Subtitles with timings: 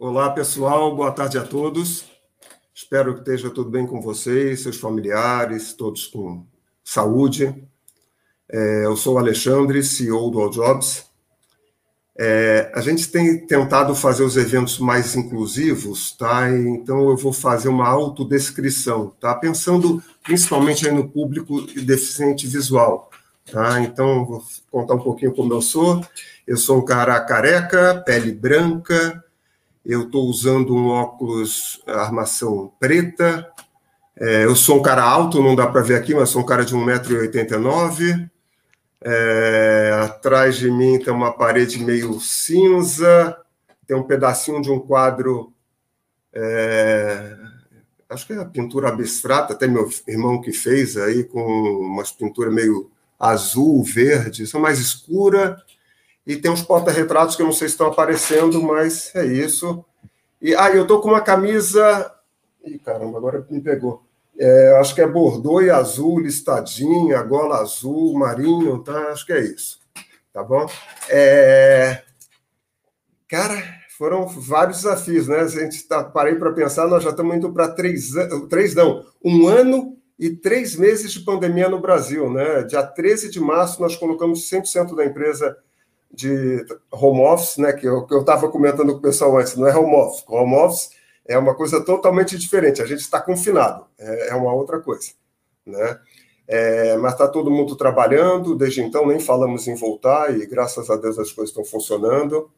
[0.00, 2.04] Olá, pessoal, boa tarde a todos.
[2.72, 6.46] Espero que esteja tudo bem com vocês, seus familiares, todos com
[6.84, 7.52] saúde.
[8.48, 11.04] É, eu sou o Alexandre, CEO do All Jobs.
[12.16, 16.48] É, a gente tem tentado fazer os eventos mais inclusivos, tá?
[16.48, 19.34] Então eu vou fazer uma autodescrição, tá?
[19.34, 23.10] Pensando principalmente no público deficiente visual,
[23.50, 23.80] tá?
[23.80, 26.06] Então vou contar um pouquinho como eu sou.
[26.46, 29.24] Eu sou um cara careca, pele branca,
[29.88, 33.50] eu estou usando um óculos armação preta.
[34.14, 36.62] É, eu sou um cara alto, não dá para ver aqui, mas sou um cara
[36.62, 38.30] de 1,89m.
[39.00, 43.34] É, atrás de mim tem uma parede meio cinza,
[43.86, 45.54] tem um pedacinho de um quadro,
[46.34, 47.36] é,
[48.10, 52.52] acho que é a pintura abstrata, até meu irmão que fez aí, com umas pinturas
[52.52, 55.56] meio azul, verde, são mais escura,
[56.28, 59.82] e tem uns porta-retratos que eu não sei se estão aparecendo, mas é isso.
[60.42, 62.14] E ah, eu estou com uma camisa.
[62.62, 64.02] Ih, caramba, agora me pegou.
[64.38, 69.08] É, acho que é bordô e azul, listadinha, gola azul, marinho, tá?
[69.08, 69.80] Acho que é isso.
[70.30, 70.66] Tá bom?
[71.08, 72.02] É...
[73.26, 73.62] Cara,
[73.96, 75.40] foram vários desafios, né?
[75.40, 78.10] A gente tá, parei para pensar, nós já estamos indo para três,
[78.50, 82.64] três, não, um ano e três meses de pandemia no Brasil, né?
[82.64, 85.56] Dia 13 de março, nós colocamos 100% da empresa
[86.10, 89.94] de home office, né, que eu estava comentando com o pessoal antes, não é home
[89.94, 90.24] office.
[90.26, 90.90] Home office
[91.26, 92.82] é uma coisa totalmente diferente.
[92.82, 95.10] A gente está confinado, é, é, uma outra coisa,
[95.66, 95.98] né?
[96.50, 100.96] É, mas está todo mundo trabalhando, desde então nem falamos em voltar e graças a
[100.96, 102.50] Deus as coisas estão funcionando.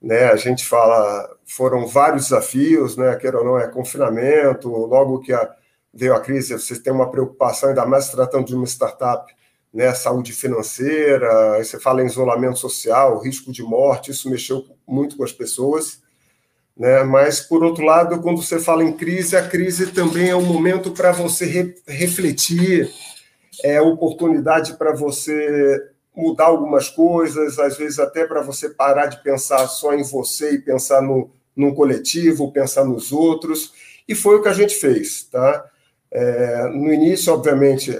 [0.00, 5.32] Né, a gente fala, foram vários desafios, né, queira ou não, é confinamento, logo que
[5.32, 5.48] a,
[5.94, 9.32] veio a crise, vocês têm uma preocupação, ainda mais tratando de uma startup,
[9.72, 15.24] né, saúde financeira, você fala em isolamento social, risco de morte, isso mexeu muito com
[15.24, 16.02] as pessoas.
[16.76, 17.02] Né?
[17.04, 20.90] Mas, por outro lado, quando você fala em crise, a crise também é um momento
[20.90, 22.90] para você re refletir,
[23.62, 25.80] é oportunidade para você
[26.14, 30.58] mudar algumas coisas, às vezes até para você parar de pensar só em você e
[30.58, 33.72] pensar no, num coletivo, pensar nos outros.
[34.06, 35.24] E foi o que a gente fez.
[35.24, 35.64] Tá?
[36.10, 37.98] É, no início, obviamente,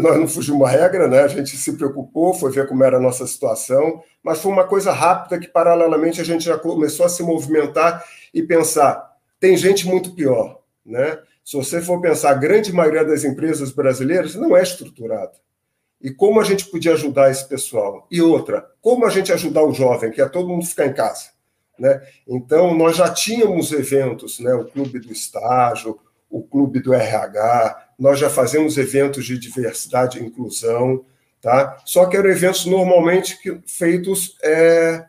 [0.00, 1.20] nós não fugimos a regra, né?
[1.20, 4.92] A gente se preocupou, foi ver como era a nossa situação, mas foi uma coisa
[4.92, 10.14] rápida que, paralelamente, a gente já começou a se movimentar e pensar: tem gente muito
[10.14, 11.18] pior, né?
[11.44, 15.32] Se você for pensar, a grande maioria das empresas brasileiras não é estruturada.
[16.00, 18.06] E como a gente podia ajudar esse pessoal?
[18.10, 21.30] E outra, como a gente ajudar o jovem, que é todo mundo ficar em casa?
[21.78, 22.00] Né?
[22.26, 24.54] Então, nós já tínhamos eventos, né?
[24.54, 25.98] o Clube do Estágio,
[26.34, 31.04] o Clube do RH, nós já fazemos eventos de diversidade e inclusão,
[31.40, 31.80] tá?
[31.84, 35.04] Só que eram eventos normalmente feitos é,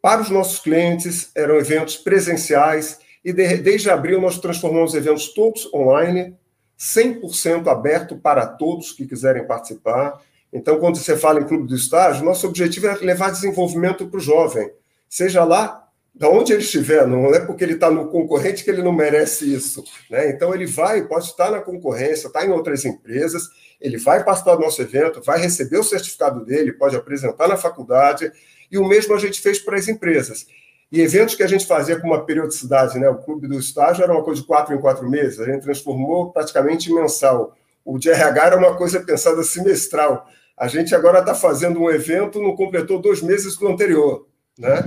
[0.00, 5.34] para os nossos clientes, eram eventos presenciais, e de, desde abril nós transformamos os eventos
[5.34, 6.34] todos online,
[6.78, 10.22] 100% aberto para todos que quiserem participar.
[10.50, 14.22] Então, quando você fala em clube do estágio, nosso objetivo é levar desenvolvimento para o
[14.22, 14.72] jovem,
[15.06, 18.82] seja lá da onde ele estiver, não é porque ele está no concorrente que ele
[18.82, 19.82] não merece isso.
[20.10, 20.30] Né?
[20.30, 23.48] Então, ele vai, pode estar na concorrência, está em outras empresas,
[23.80, 28.30] ele vai participar do nosso evento, vai receber o certificado dele, pode apresentar na faculdade,
[28.70, 30.46] e o mesmo a gente fez para as empresas.
[30.92, 33.08] E eventos que a gente fazia com uma periodicidade, né?
[33.08, 36.32] o Clube do Estágio era uma coisa de quatro em quatro meses, a gente transformou
[36.32, 37.56] praticamente em mensal.
[37.84, 40.26] O de RH era uma coisa pensada semestral.
[40.58, 44.26] A gente agora está fazendo um evento, não completou dois meses do anterior.
[44.58, 44.84] Né?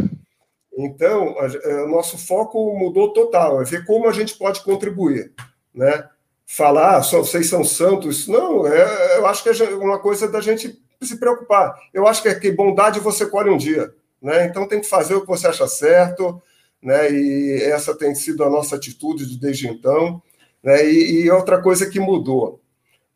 [0.77, 5.31] Então, é, o nosso foco mudou total, é ver como a gente pode contribuir,
[5.73, 6.09] né?
[6.45, 10.41] Falar, ah, só vocês são santos, não, é, eu acho que é uma coisa da
[10.41, 11.73] gente se preocupar.
[11.93, 14.45] Eu acho que, é que bondade você colhe um dia, né?
[14.45, 16.41] Então tem que fazer o que você acha certo,
[16.81, 17.11] né?
[17.11, 20.21] E essa tem sido a nossa atitude desde então,
[20.63, 20.85] né?
[20.85, 22.61] E, e outra coisa que mudou,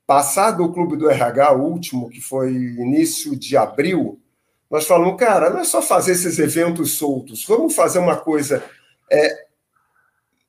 [0.05, 4.19] passado o clube do RH último, que foi início de abril,
[4.69, 8.63] nós falamos, cara, não é só fazer esses eventos soltos, vamos fazer uma coisa,
[9.11, 9.45] é,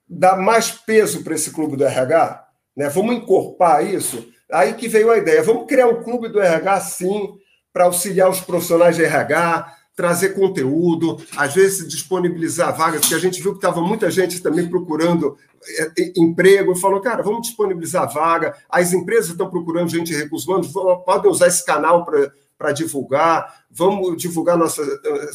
[0.08, 2.88] dar mais peso para esse clube do RH, né?
[2.88, 4.28] vamos encorpar isso.
[4.50, 7.34] Aí que veio a ideia, vamos criar um clube do RH, sim,
[7.72, 13.43] para auxiliar os profissionais de RH, trazer conteúdo, às vezes disponibilizar vagas, porque a gente
[13.43, 15.37] viu que estava muita gente também procurando
[15.76, 20.48] é, emprego, e falou, cara, vamos disponibilizar vaga, as empresas estão procurando gente de recursos
[20.48, 20.72] humanos,
[21.04, 24.88] podem usar esse canal para para divulgar, vamos divulgar nossas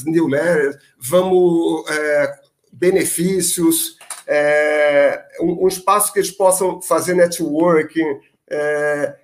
[0.04, 2.36] newsletters, vamos é,
[2.72, 3.98] benefícios,
[4.28, 8.20] é, um, um, espaço que eles possam fazer networking.
[8.50, 9.16] É,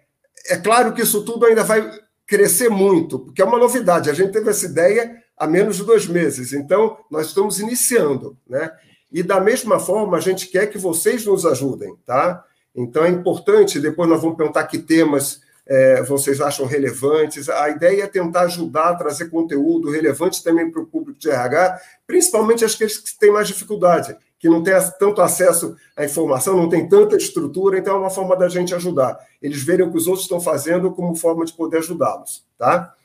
[0.48, 1.92] é claro que isso tudo ainda vai
[2.26, 4.10] crescer muito, porque é uma novidade.
[4.10, 6.54] A gente teve essa ideia há menos de dois meses.
[6.54, 8.72] Então, nós estamos iniciando, né?
[9.12, 12.46] E da mesma forma, a gente quer que vocês nos ajudem, tá?
[12.76, 17.48] Então, é importante, depois nós vamos perguntar que temas é, vocês acham relevantes.
[17.48, 21.80] A ideia é tentar ajudar a trazer conteúdo relevante também para o público de RH,
[22.08, 26.90] principalmente aqueles que têm mais dificuldade, que não têm tanto acesso à informação, não tem
[26.90, 29.20] tanta estrutura, então é uma forma da gente ajudar.
[29.40, 32.96] Eles verem o que os outros estão fazendo como forma de poder ajudá-los, tá?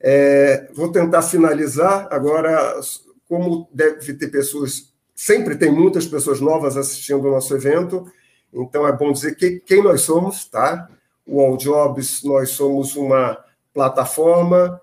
[0.00, 2.80] É, vou tentar finalizar agora,
[3.28, 8.10] como deve ter pessoas, sempre tem muitas pessoas novas assistindo o nosso evento,
[8.52, 10.88] então é bom dizer que, quem nós somos, tá?
[11.30, 13.38] O All Jobs, nós somos uma
[13.72, 14.80] plataforma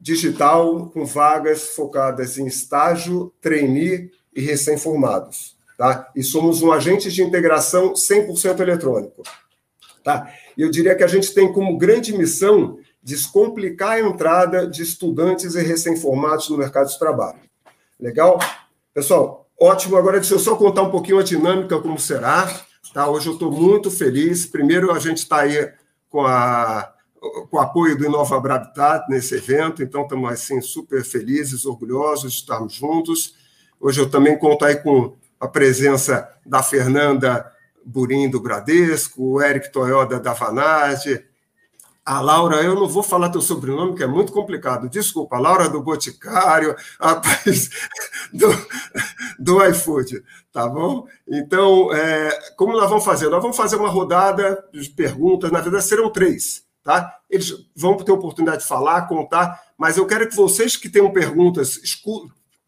[0.00, 6.10] digital com vagas focadas em estágio, trainee e recém-formados, tá?
[6.16, 9.22] E somos um agente de integração 100% eletrônico,
[10.02, 10.32] tá?
[10.56, 15.62] Eu diria que a gente tem como grande missão descomplicar a entrada de estudantes e
[15.62, 17.38] recém-formados no mercado de trabalho.
[18.00, 18.38] Legal?
[18.94, 19.96] Pessoal, ótimo.
[19.98, 22.48] Agora deixa eu só contar um pouquinho a dinâmica, como será.
[22.94, 23.08] Tá?
[23.08, 24.46] Hoje eu estou muito feliz.
[24.46, 25.70] Primeiro, a gente está aí
[26.12, 31.64] com, a, com o apoio do Inova Brabitat nesse evento, então estamos assim, super felizes,
[31.64, 33.34] orgulhosos de estarmos juntos.
[33.80, 37.50] Hoje eu também conto aí com a presença da Fernanda
[37.84, 41.24] Burim do Bradesco, o Eric Toyoda da Vanage,
[42.04, 44.88] a Laura, eu não vou falar teu sobrenome, que é muito complicado.
[44.88, 47.20] Desculpa, a Laura do Boticário, a
[48.32, 48.48] do,
[49.38, 50.22] do iFood,
[50.52, 51.06] tá bom?
[51.28, 53.28] Então, é, como nós vamos fazer?
[53.28, 57.18] Nós vamos fazer uma rodada de perguntas, na verdade serão três, tá?
[57.30, 61.80] Eles vão ter oportunidade de falar, contar, mas eu quero que vocês que tenham perguntas,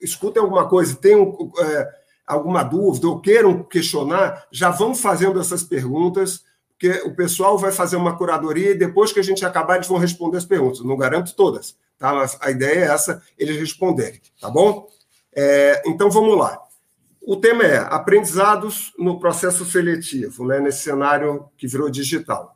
[0.01, 1.89] escutem alguma coisa, tenham é,
[2.25, 6.44] alguma dúvida ou queiram questionar, já vão fazendo essas perguntas
[6.79, 9.99] porque o pessoal vai fazer uma curadoria e depois que a gente acabar, eles vão
[9.99, 10.85] responder as perguntas.
[10.85, 12.13] Não garanto todas, tá?
[12.13, 14.89] Mas a ideia é essa, eles responderem, tá bom?
[15.35, 16.61] É, então vamos lá.
[17.27, 22.55] O tema é aprendizados no processo seletivo, né, nesse cenário que virou digital.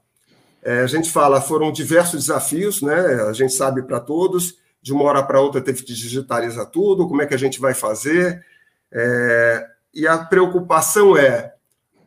[0.63, 3.23] É, a gente fala, foram diversos desafios, né?
[3.23, 7.23] A gente sabe para todos, de uma hora para outra teve que digitalizar tudo, como
[7.23, 8.45] é que a gente vai fazer?
[8.93, 11.55] É, e a preocupação é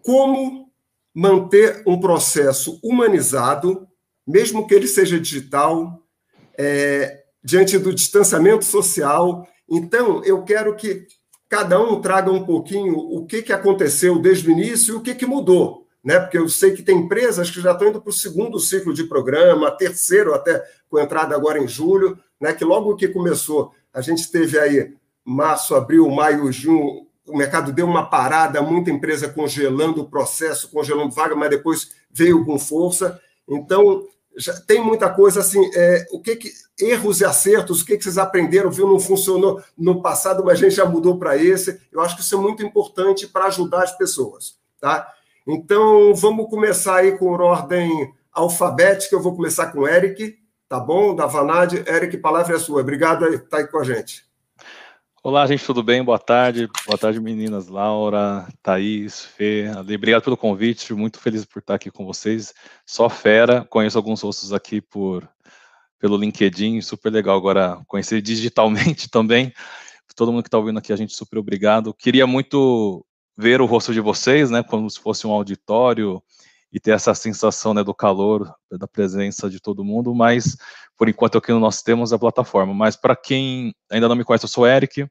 [0.04, 0.61] como
[1.14, 3.88] manter um processo humanizado,
[4.26, 6.02] mesmo que ele seja digital,
[6.58, 9.48] é, diante do distanciamento social.
[9.70, 11.06] Então, eu quero que
[11.50, 15.16] cada um traga um pouquinho o que, que aconteceu desde o início e o que,
[15.16, 15.86] que mudou.
[16.04, 16.20] Né?
[16.20, 19.04] Porque eu sei que tem empresas que já estão indo para o segundo ciclo de
[19.04, 22.54] programa, terceiro até com entrada agora em julho, né?
[22.54, 24.94] que logo que começou, a gente teve aí
[25.24, 31.12] março, abril, maio, junho, o mercado deu uma parada, muita empresa congelando o processo, congelando
[31.12, 33.20] vaga, mas depois veio com força.
[33.48, 35.60] Então, já tem muita coisa assim.
[35.76, 38.88] É, o que, que erros e acertos, o que, que vocês aprenderam, viu?
[38.88, 41.80] Não funcionou no passado, mas a gente já mudou para esse.
[41.92, 45.08] Eu acho que isso é muito importante para ajudar as pessoas, tá?
[45.48, 49.16] Então, vamos começar aí com ordem alfabética.
[49.16, 50.38] Eu vou começar com o Eric,
[50.70, 51.16] tá bom?
[51.16, 51.74] Da Vanad.
[51.88, 52.82] Eric, palavra é sua.
[52.82, 54.31] Obrigado por estar aí com a gente.
[55.24, 56.04] Olá, gente, tudo bem?
[56.04, 56.68] Boa tarde.
[56.88, 57.68] Boa tarde, meninas.
[57.68, 59.96] Laura, Thaís, Fê, Ale.
[59.96, 60.96] Obrigado pelo convite.
[60.96, 62.56] Muito feliz por estar aqui com vocês.
[62.88, 63.64] Só fera.
[63.66, 65.30] Conheço alguns rostos aqui por
[66.00, 66.82] pelo LinkedIn.
[66.82, 69.54] Super legal agora conhecer digitalmente também.
[70.16, 71.94] Todo mundo que está ouvindo aqui, a gente super obrigado.
[71.94, 73.06] Queria muito
[73.38, 74.64] ver o rosto de vocês, né?
[74.64, 76.20] Como se fosse um auditório
[76.72, 80.56] e ter essa sensação né, do calor, da presença de todo mundo, mas
[80.98, 82.74] por enquanto aqui nós temos a plataforma.
[82.74, 85.06] Mas para quem ainda não me conhece, eu sou Eric,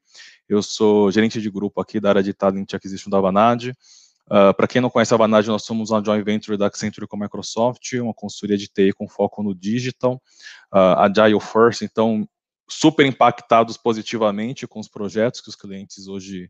[0.48, 3.68] eu sou gerente de grupo aqui da área de Talent Acquisition da Vanad.
[3.68, 3.74] Uh,
[4.30, 7.16] ah, para quem não conhece a Vanad, nós somos uma joint venture da Accenture com
[7.16, 10.22] a Microsoft, uma consultoria de TI com foco no digital,
[10.72, 12.26] uh, Agile First, então
[12.68, 16.48] super impactados positivamente com os projetos que os clientes hoje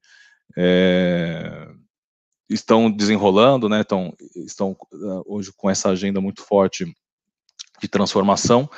[0.56, 1.66] é,
[2.50, 6.84] estão desenrolando, né, estão, estão uh, hoje com essa agenda muito forte
[7.80, 8.68] de transformação.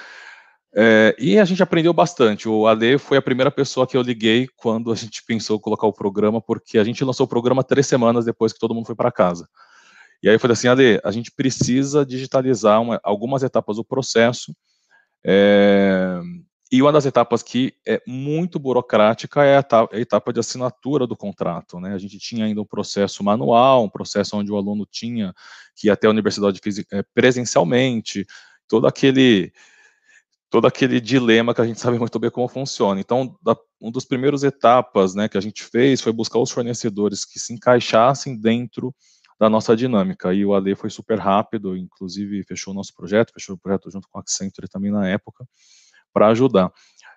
[0.74, 2.48] É, e a gente aprendeu bastante.
[2.48, 5.92] O Ale foi a primeira pessoa que eu liguei quando a gente pensou colocar o
[5.92, 9.12] programa, porque a gente lançou o programa três semanas depois que todo mundo foi para
[9.12, 9.48] casa.
[10.22, 14.54] E aí falei assim, Ale, a gente precisa digitalizar uma, algumas etapas do processo.
[15.24, 16.20] É,
[16.72, 21.06] e uma das etapas que é muito burocrática é a etapa, a etapa de assinatura
[21.06, 21.78] do contrato.
[21.78, 21.92] Né?
[21.92, 25.34] A gente tinha ainda um processo manual, um processo onde o aluno tinha
[25.76, 26.58] que ir até a universidade
[26.90, 28.26] é, presencialmente,
[28.66, 29.52] todo aquele
[30.48, 32.98] todo aquele dilema que a gente sabe muito bem como funciona.
[33.00, 37.24] Então, da, um dos primeiros etapas né, que a gente fez foi buscar os fornecedores
[37.26, 38.94] que se encaixassem dentro
[39.38, 40.32] da nossa dinâmica.
[40.32, 44.08] E o Ale foi super rápido, inclusive fechou o nosso projeto, fechou o projeto junto
[44.10, 45.46] com a Accenture também na época
[46.12, 46.72] para ajudar.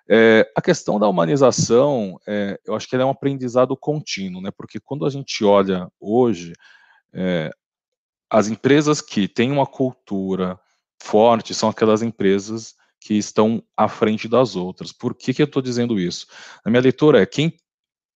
[0.08, 4.50] É, a questão da humanização, é, eu acho que é um aprendizado contínuo, né?
[4.56, 6.52] Porque quando a gente olha hoje,
[7.12, 7.50] é,
[8.30, 10.58] as empresas que têm uma cultura
[11.02, 14.92] forte são aquelas empresas que estão à frente das outras.
[14.92, 16.26] Por que, que eu estou dizendo isso?
[16.64, 17.52] A minha leitura é quem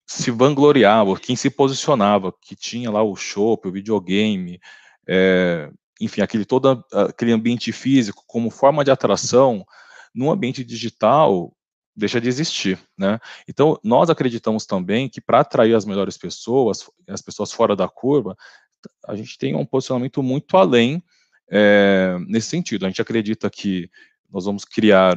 [0.07, 4.61] se vangloriava, quem se posicionava, que tinha lá o shopping, o videogame,
[5.07, 5.71] é,
[6.01, 9.65] enfim, aquele todo aquele ambiente físico como forma de atração,
[10.15, 11.55] no ambiente digital
[11.95, 13.19] deixa de existir, né?
[13.49, 18.37] Então, nós acreditamos também que para atrair as melhores pessoas, as pessoas fora da curva,
[19.07, 21.03] a gente tem um posicionamento muito além
[21.51, 22.87] é, nesse sentido.
[22.87, 23.91] A gente acredita que
[24.31, 25.17] nós vamos criar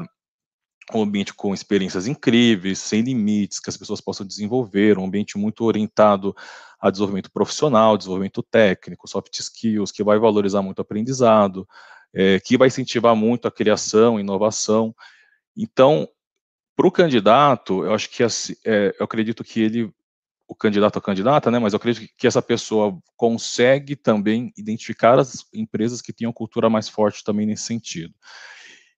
[0.94, 5.64] um ambiente com experiências incríveis, sem limites, que as pessoas possam desenvolver, um ambiente muito
[5.64, 6.36] orientado
[6.80, 11.66] a desenvolvimento profissional, desenvolvimento técnico, soft skills, que vai valorizar muito o aprendizado,
[12.14, 14.96] é, que vai incentivar muito a criação, inovação.
[15.58, 16.08] Então,
[16.76, 19.92] para o candidato, eu acho que é, eu acredito que ele,
[20.48, 25.46] o candidato a candidata, né, mas eu acredito que essa pessoa consegue também identificar as
[25.54, 28.14] empresas que tenham cultura mais forte também nesse sentido.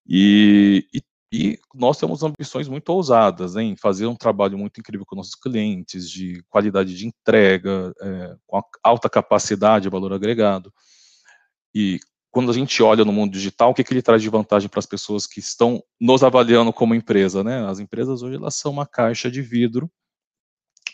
[0.08, 5.06] E, e, e, nós temos ambições muito ousadas né, em fazer um trabalho muito incrível
[5.06, 10.72] com nossos clientes, de qualidade de entrega, é, com alta capacidade de valor agregado.
[11.74, 12.00] E
[12.36, 14.80] quando a gente olha no mundo digital, o que, que ele traz de vantagem para
[14.80, 17.42] as pessoas que estão nos avaliando como empresa?
[17.42, 17.66] Né?
[17.66, 19.90] As empresas hoje elas são uma caixa de vidro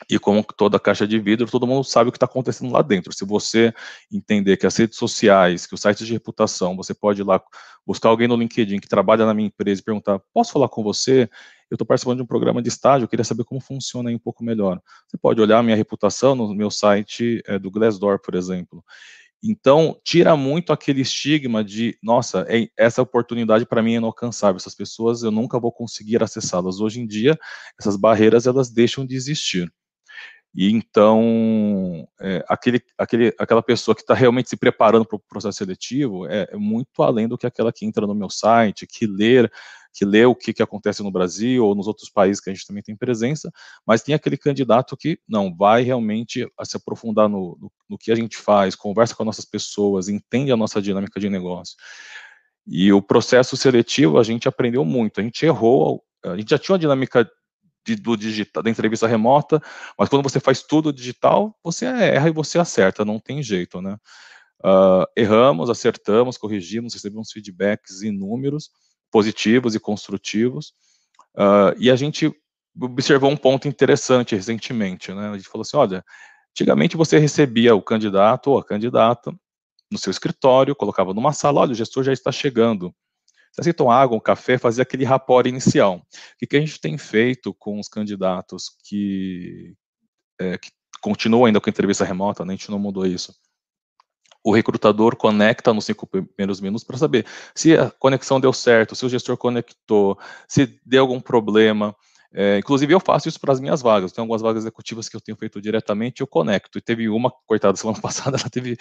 [0.08, 3.12] e como toda caixa de vidro, todo mundo sabe o que está acontecendo lá dentro.
[3.12, 3.74] Se você
[4.12, 7.42] entender que as redes sociais, que os sites de reputação, você pode ir lá
[7.88, 11.28] buscar alguém no LinkedIn que trabalha na minha empresa e perguntar: posso falar com você?
[11.72, 14.20] Eu estou participando de um programa de estágio, eu queria saber como funciona aí um
[14.20, 14.80] pouco melhor.
[15.08, 18.84] Você pode olhar a minha reputação no meu site é, do Glassdoor, por exemplo.
[19.44, 24.76] Então, tira muito aquele estigma de, nossa, é, essa oportunidade para mim é inalcançável, essas
[24.76, 26.80] pessoas eu nunca vou conseguir acessá-las.
[26.80, 27.38] Hoje em dia,
[27.80, 29.72] essas barreiras elas deixam de existir.
[30.54, 35.58] E então, é, aquele, aquele, aquela pessoa que está realmente se preparando para o processo
[35.58, 39.50] seletivo é, é, muito além do que aquela que entra no meu site, que lê,
[39.94, 42.66] que lê o que, que acontece no Brasil ou nos outros países que a gente
[42.66, 43.52] também tem presença,
[43.86, 48.16] mas tem aquele candidato que não vai realmente se aprofundar no, no, no que a
[48.16, 51.76] gente faz, conversa com as nossas pessoas, entende a nossa dinâmica de negócio.
[52.66, 56.74] E o processo seletivo a gente aprendeu muito, a gente errou, a gente já tinha
[56.74, 57.30] uma dinâmica
[57.86, 59.62] de, do digital, da entrevista remota,
[59.98, 63.98] mas quando você faz tudo digital, você erra e você acerta, não tem jeito, né?
[64.64, 68.70] Uh, erramos, acertamos, corrigimos, recebemos feedbacks inúmeros,
[69.12, 70.74] positivos e construtivos,
[71.36, 72.34] uh, e a gente
[72.80, 75.30] observou um ponto interessante recentemente, né?
[75.30, 76.04] A gente falou assim, olha,
[76.52, 79.34] antigamente você recebia o candidato ou a candidata
[79.92, 82.96] no seu escritório, colocava numa sala, olha, o gestor já está chegando,
[83.52, 85.98] se aceitam água, um café, fazer aquele rapport inicial.
[85.98, 89.76] O que, a gente tem feito com os candidatos que,
[90.40, 90.70] é, que
[91.02, 93.36] continuam ainda com entrevista remota, né, a gente não mudou isso.
[94.44, 99.06] O recrutador conecta nos cinco primeiros minutos para saber se a conexão deu certo, se
[99.06, 100.18] o gestor conectou,
[100.48, 101.96] se deu algum problema,
[102.34, 104.12] é, inclusive, eu faço isso para as minhas vagas.
[104.12, 106.78] Tem algumas vagas executivas que eu tenho feito diretamente, eu conecto.
[106.78, 108.78] E teve uma, coitada, semana passada, ela teve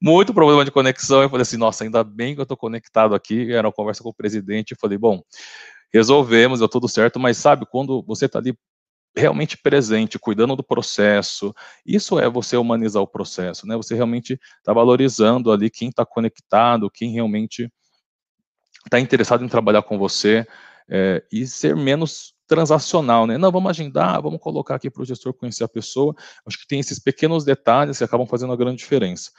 [0.00, 1.22] muito problema de conexão.
[1.22, 3.52] Eu falei assim: nossa, ainda bem que eu estou conectado aqui.
[3.52, 4.72] Era uma conversa com o presidente.
[4.72, 5.20] Eu falei: bom,
[5.92, 8.56] resolvemos, deu tudo certo, mas sabe, quando você está ali
[9.16, 11.54] realmente presente, cuidando do processo,
[11.84, 13.76] isso é você humanizar o processo, né?
[13.76, 17.70] Você realmente está valorizando ali quem está conectado, quem realmente
[18.84, 20.46] está interessado em trabalhar com você.
[20.88, 23.38] É, e ser menos transacional, né?
[23.38, 26.14] Não, vamos agendar, vamos colocar aqui para o gestor conhecer a pessoa.
[26.44, 29.30] Acho que tem esses pequenos detalhes que acabam fazendo a grande diferença.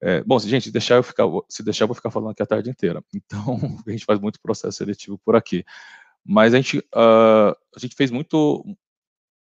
[0.00, 2.70] É, bom, gente, deixar eu ficar, se deixar, eu vou ficar falando aqui a tarde
[2.70, 3.02] inteira.
[3.14, 5.64] Então, a gente faz muito processo seletivo por aqui.
[6.24, 8.64] Mas a gente, uh, a gente fez muito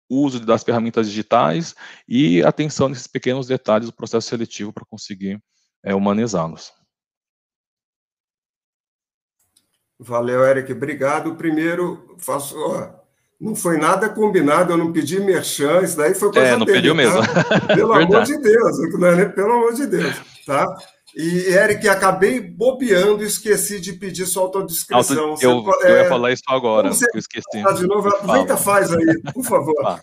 [0.09, 1.75] uso das ferramentas digitais
[2.07, 5.41] e atenção nesses pequenos detalhes do processo seletivo para conseguir
[5.83, 6.71] é, humanizá-los.
[9.99, 10.71] Valeu, Eric.
[10.71, 11.35] Obrigado.
[11.35, 12.55] Primeiro, faço.
[12.57, 13.05] Ó,
[13.39, 16.77] não foi nada combinado, eu não pedi merchan, isso daí foi coisa É, não dele,
[16.77, 16.97] pediu tá?
[16.97, 17.21] mesmo.
[17.75, 19.25] Pelo amor de Deus, né?
[19.25, 20.65] pelo amor de Deus, tá?
[21.15, 25.29] E, Eric, acabei bobeando e esqueci de pedir sua autodescrição.
[25.29, 27.63] Auto, eu, você, eu ia falar isso agora, você eu esqueci.
[27.77, 29.75] De novo, aproveita, faz aí, por favor.
[29.85, 30.01] Ah,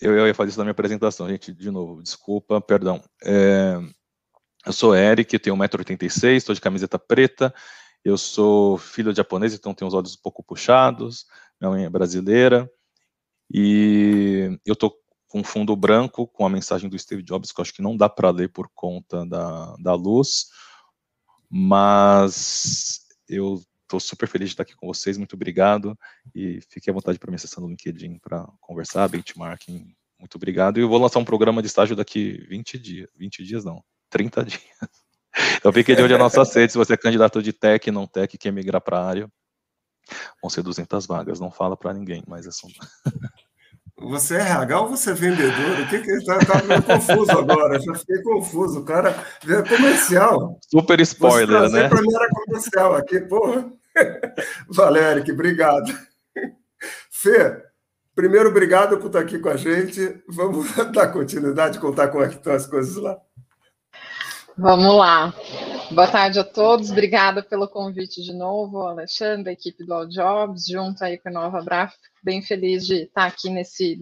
[0.00, 3.02] eu, eu ia fazer isso na minha apresentação, gente, de novo, desculpa, perdão.
[3.22, 3.78] É,
[4.64, 7.54] eu sou Eric, tenho 1,86m, estou de camiseta preta,
[8.02, 11.26] eu sou filho de japonês, então tenho os olhos um pouco puxados,
[11.60, 12.70] minha mãe é brasileira,
[13.52, 14.96] e eu tô
[15.34, 18.08] com fundo branco, com a mensagem do Steve Jobs, que eu acho que não dá
[18.08, 20.46] para ler por conta da, da luz,
[21.50, 25.98] mas eu estou super feliz de estar aqui com vocês, muito obrigado.
[26.32, 29.92] E fique à vontade para me acessar no LinkedIn para conversar, benchmarking.
[30.20, 30.78] Muito obrigado.
[30.78, 33.10] E eu vou lançar um programa de estágio daqui 20 dias.
[33.16, 34.62] 20 dias não, 30 dias.
[35.56, 38.38] Então fique de onde a nossa sede, se você é candidato de tech, não tech,
[38.38, 39.28] quer migrar para a área.
[40.40, 42.68] Vão ser 200 vagas, não fala para ninguém, mas é só...
[44.04, 45.80] Você é RH ou você é vendedor?
[45.80, 47.80] O que que está tá meio confuso agora?
[47.80, 48.80] Já fiquei confuso.
[48.80, 49.16] O cara
[49.48, 50.58] é comercial.
[50.70, 51.88] Super spoiler, né?
[51.88, 53.70] Para mim era comercial aqui, porra.
[54.68, 55.92] Valério, obrigado.
[57.10, 57.62] Fê,
[58.14, 60.22] primeiro, obrigado por estar aqui com a gente.
[60.28, 63.16] Vamos dar continuidade, contar como é que estão as coisas lá.
[64.56, 65.34] Vamos lá.
[65.90, 66.90] Boa tarde a todos.
[66.90, 71.62] Obrigada pelo convite de novo, Alexandre, equipe do All Jobs, junto aí com a Nova
[71.62, 73.98] Braf bem feliz de estar aqui nesse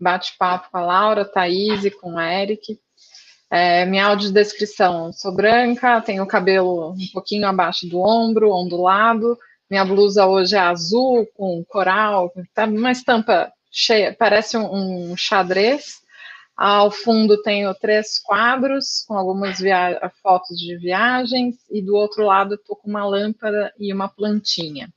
[0.00, 2.78] bate-papo com a Laura, Thaís e com a Eric.
[3.50, 9.38] É, minha audiodescrição, sou branca, tenho cabelo um pouquinho abaixo do ombro, ondulado,
[9.70, 15.98] minha blusa hoje é azul, com coral, tá uma estampa cheia, parece um, um xadrez.
[16.58, 19.60] Ao fundo tenho três quadros com algumas
[20.20, 24.92] fotos de viagens e do outro lado estou com uma lâmpada e uma plantinha.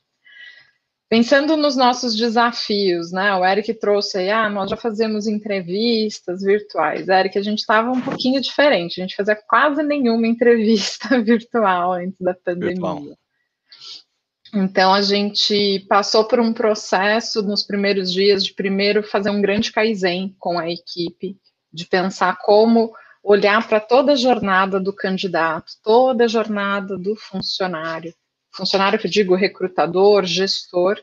[1.08, 3.32] Pensando nos nossos desafios, né?
[3.36, 7.06] O Eric trouxe aí, ah, nós já fazemos entrevistas virtuais.
[7.06, 12.18] Eric, a gente estava um pouquinho diferente, a gente fazia quase nenhuma entrevista virtual antes
[12.18, 12.72] da pandemia.
[12.74, 13.02] Virtual.
[14.54, 19.70] Então a gente passou por um processo nos primeiros dias de primeiro fazer um grande
[19.70, 21.38] kaizen com a equipe,
[21.72, 28.14] de pensar como olhar para toda a jornada do candidato, toda a jornada do funcionário,
[28.50, 31.00] funcionário que digo recrutador, gestor,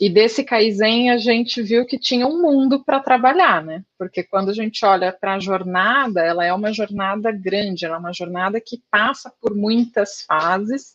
[0.00, 3.82] e desse Kaizen a gente viu que tinha um mundo para trabalhar, né?
[3.98, 7.98] Porque quando a gente olha para a jornada, ela é uma jornada grande, ela é
[7.98, 10.94] uma jornada que passa por muitas fases.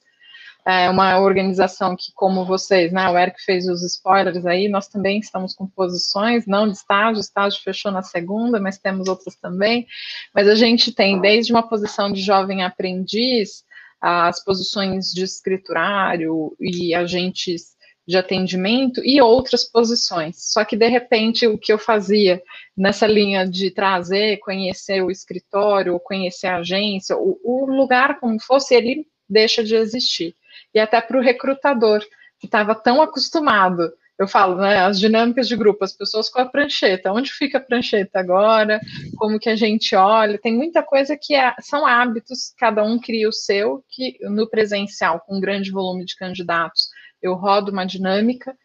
[0.65, 3.09] É uma organização que, como vocês, né?
[3.09, 7.61] O Eric fez os spoilers aí, nós também estamos com posições, não de estágio, estágio
[7.61, 9.85] fechou na segunda, mas temos outras também.
[10.33, 13.63] Mas a gente tem desde uma posição de jovem aprendiz
[13.99, 17.73] as posições de escriturário e agentes
[18.05, 20.51] de atendimento e outras posições.
[20.51, 22.41] Só que, de repente, o que eu fazia
[22.75, 28.75] nessa linha de trazer, conhecer o escritório, conhecer a agência, o, o lugar como fosse,
[28.75, 30.35] ele deixa de existir.
[30.73, 32.03] E até para o recrutador,
[32.39, 33.91] que estava tão acostumado.
[34.19, 37.61] Eu falo, né, as dinâmicas de grupo, as pessoas com a prancheta, onde fica a
[37.61, 38.79] prancheta agora,
[39.17, 43.27] como que a gente olha, tem muita coisa que é, são hábitos, cada um cria
[43.27, 46.89] o seu, que no presencial, com um grande volume de candidatos,
[47.21, 48.55] eu rodo uma dinâmica,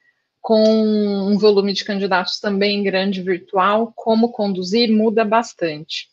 [0.40, 6.08] com um volume de candidatos também grande virtual, como conduzir muda bastante.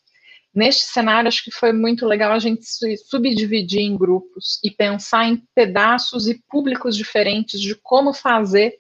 [0.55, 5.27] Neste cenário, acho que foi muito legal a gente se subdividir em grupos e pensar
[5.27, 8.73] em pedaços e públicos diferentes de como fazer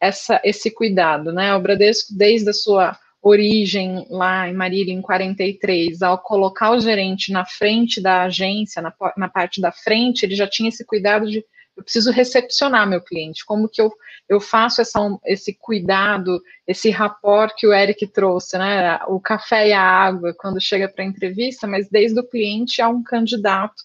[0.00, 1.32] essa, esse cuidado.
[1.32, 1.54] Né?
[1.54, 7.30] O Bradesco, desde a sua origem lá em Marília, em 43, ao colocar o gerente
[7.30, 11.44] na frente da agência, na, na parte da frente, ele já tinha esse cuidado de
[11.80, 13.90] eu preciso recepcionar meu cliente, como que eu,
[14.28, 19.00] eu faço essa, esse cuidado, esse rapport que o Eric trouxe, né?
[19.08, 22.88] O café e a água quando chega para a entrevista, mas desde o cliente a
[22.88, 23.82] um candidato,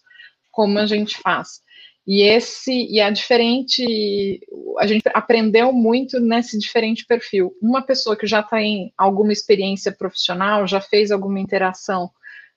[0.51, 1.63] como a gente faz.
[2.05, 4.41] E esse e a diferente,
[4.77, 7.55] a gente aprendeu muito nesse diferente perfil.
[7.61, 12.11] Uma pessoa que já está em alguma experiência profissional, já fez alguma interação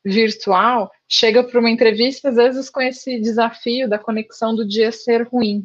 [0.09, 5.27] virtual, chega para uma entrevista, às vezes, com esse desafio da conexão do dia ser
[5.29, 5.65] ruim.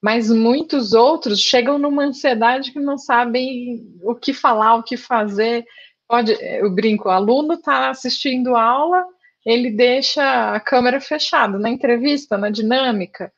[0.00, 5.64] Mas muitos outros chegam numa ansiedade que não sabem o que falar, o que fazer.
[6.06, 9.04] Pode, eu brinco, o aluno está assistindo aula,
[9.44, 13.32] ele deixa a câmera fechada na entrevista, na dinâmica.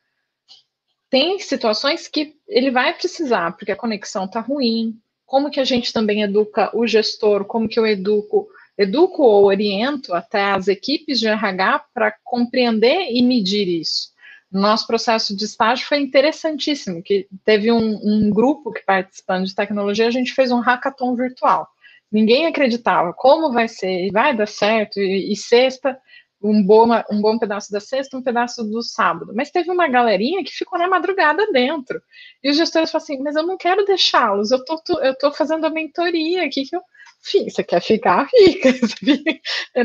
[1.09, 4.97] Tem situações que ele vai precisar, porque a conexão está ruim.
[5.25, 7.45] Como que a gente também educa o gestor?
[7.45, 13.21] Como que eu educo educo ou oriento até as equipes de RH para compreender e
[13.21, 14.11] medir isso.
[14.51, 20.07] Nosso processo de estágio foi interessantíssimo, que teve um, um grupo que participando de tecnologia,
[20.07, 21.67] a gente fez um hackathon virtual.
[22.11, 25.97] Ninguém acreditava como vai ser, vai dar certo, e, e sexta,
[26.43, 29.31] um bom, um bom pedaço da sexta, um pedaço do sábado.
[29.33, 32.01] Mas teve uma galerinha que ficou na madrugada dentro.
[32.43, 35.65] E os gestores falaram assim, mas eu não quero deixá-los, eu tô, eu tô fazendo
[35.65, 36.81] a mentoria aqui que eu
[37.21, 38.69] você quer ficar, fica.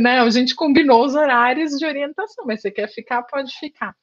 [0.00, 0.20] né?
[0.20, 3.94] A gente combinou os horários de orientação, mas você quer ficar, pode ficar.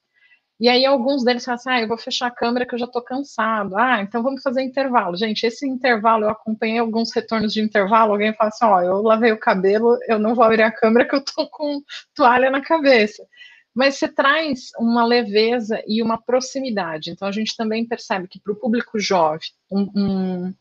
[0.60, 2.84] E aí alguns deles falam assim, ah, eu vou fechar a câmera que eu já
[2.86, 3.76] estou cansado.
[3.76, 5.16] Ah, então vamos fazer intervalo.
[5.16, 9.02] Gente, esse intervalo, eu acompanhei alguns retornos de intervalo, alguém fala assim, ó, oh, eu
[9.02, 11.80] lavei o cabelo, eu não vou abrir a câmera que eu estou com
[12.14, 13.26] toalha na cabeça.
[13.74, 17.10] mas você traz uma leveza e uma proximidade.
[17.10, 20.54] Então, a gente também percebe que para o público jovem, um, um,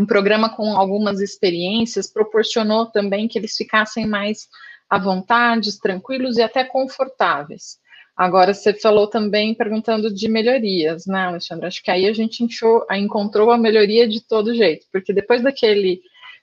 [0.00, 4.48] um, programa com algumas experiências proporcionou também que eles ficassem mais
[4.88, 7.78] à vontade, tranquilos e até confortáveis.
[8.16, 11.66] Agora, você falou também perguntando de melhorias, né, Alexandre?
[11.66, 16.00] Acho que aí a gente enchou, encontrou a melhoria de todo jeito, porque depois daquele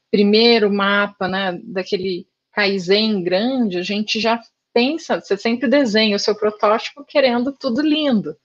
[0.09, 4.39] primeiro mapa, né, daquele Kaizen grande, a gente já
[4.73, 8.35] pensa, você sempre desenha o seu protótipo querendo tudo lindo.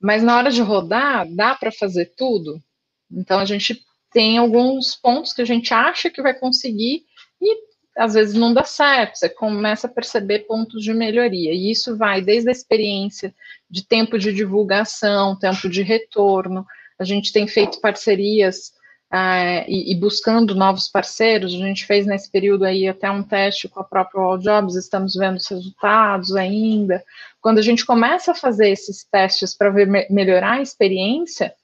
[0.00, 2.62] Mas na hora de rodar, dá para fazer tudo?
[3.10, 3.84] Então a gente
[4.16, 7.04] tem alguns pontos que a gente acha que vai conseguir
[7.38, 7.66] e
[7.98, 11.52] às vezes não dá certo, você começa a perceber pontos de melhoria.
[11.52, 13.34] E isso vai desde a experiência
[13.68, 16.64] de tempo de divulgação, tempo de retorno.
[16.98, 18.72] A gente tem feito parcerias
[19.12, 21.52] uh, e, e, buscando novos parceiros.
[21.52, 25.12] A gente fez nesse período aí até um teste com a própria All Jobs, estamos
[25.12, 27.04] vendo os resultados ainda.
[27.42, 31.54] Quando a gente começa a fazer esses testes para me melhorar a experiência,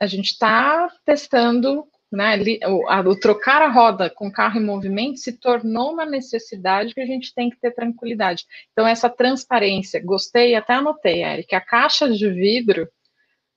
[0.00, 5.32] a gente está testando né, o, o, trocar a roda com carro em movimento se
[5.32, 8.44] tornou uma necessidade que a gente tem que ter tranquilidade.
[8.72, 12.88] Então, essa transparência, gostei, até anotei, Eric, a caixa de vidro,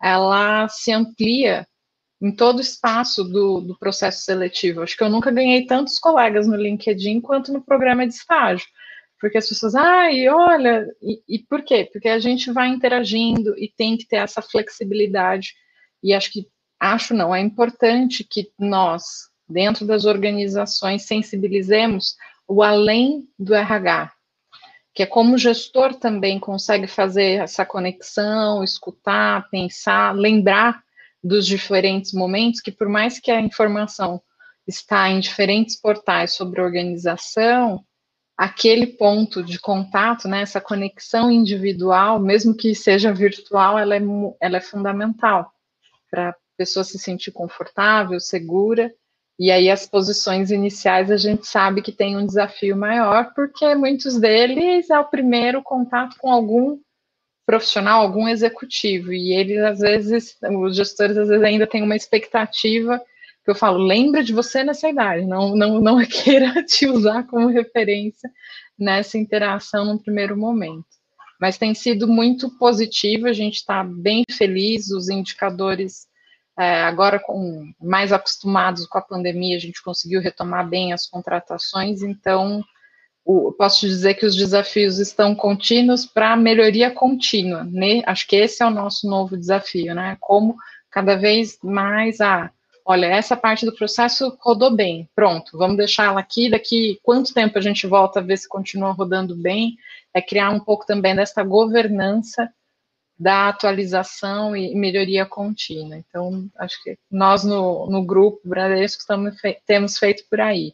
[0.02, 1.67] ela se amplia
[2.21, 4.82] em todo o espaço do, do processo seletivo.
[4.82, 8.67] Acho que eu nunca ganhei tantos colegas no LinkedIn quanto no programa de estágio.
[9.19, 11.89] Porque as pessoas, ai, olha, e, e por quê?
[11.91, 15.54] Porque a gente vai interagindo e tem que ter essa flexibilidade.
[16.03, 16.47] E acho que,
[16.79, 22.15] acho não, é importante que nós, dentro das organizações, sensibilizemos
[22.47, 24.12] o além do RH,
[24.93, 30.83] que é como o gestor também consegue fazer essa conexão, escutar, pensar, lembrar
[31.23, 34.21] dos diferentes momentos, que por mais que a informação
[34.65, 37.83] está em diferentes portais sobre organização,
[38.38, 44.01] aquele ponto de contato, né, essa conexão individual, mesmo que seja virtual, ela é,
[44.39, 45.53] ela é fundamental
[46.10, 48.93] para a pessoa se sentir confortável, segura.
[49.39, 54.19] E aí as posições iniciais a gente sabe que tem um desafio maior, porque muitos
[54.19, 56.78] deles é o primeiro contato com algum
[57.45, 63.02] profissional, algum executivo, e eles às vezes, os gestores às vezes ainda têm uma expectativa
[63.43, 67.48] que eu falo, lembra de você nessa idade, não, não, não queira te usar como
[67.48, 68.30] referência
[68.78, 70.98] nessa interação no primeiro momento.
[71.39, 76.08] Mas tem sido muito positivo, a gente está bem feliz, os indicadores
[76.58, 82.04] é, agora com mais acostumados com a pandemia, a gente conseguiu retomar bem as contratações,
[82.04, 82.62] então
[83.23, 87.63] o, posso dizer que os desafios estão contínuos para melhoria contínua.
[87.63, 88.02] Né?
[88.06, 90.17] Acho que esse é o nosso novo desafio, né?
[90.19, 90.56] Como
[90.89, 92.52] cada vez mais a ah,
[92.89, 97.56] olha, essa parte do processo rodou bem, pronto, vamos deixar ela aqui, daqui quanto tempo
[97.56, 99.78] a gente volta a ver se continua rodando bem,
[100.12, 102.52] é criar um pouco também dessa governança
[103.17, 105.97] da atualização e melhoria contínua.
[105.97, 109.36] Então, acho que nós no, no grupo Bradesco estamos,
[109.67, 110.73] temos feito por aí.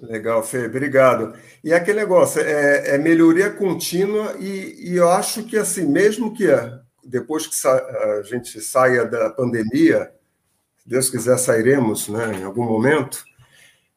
[0.00, 1.38] Legal, Fê, obrigado.
[1.62, 6.46] E aquele negócio, é, é melhoria contínua e, e, eu acho que, assim, mesmo que
[7.08, 10.12] depois que a gente saia da pandemia,
[10.76, 13.24] se Deus quiser sairemos né, em algum momento,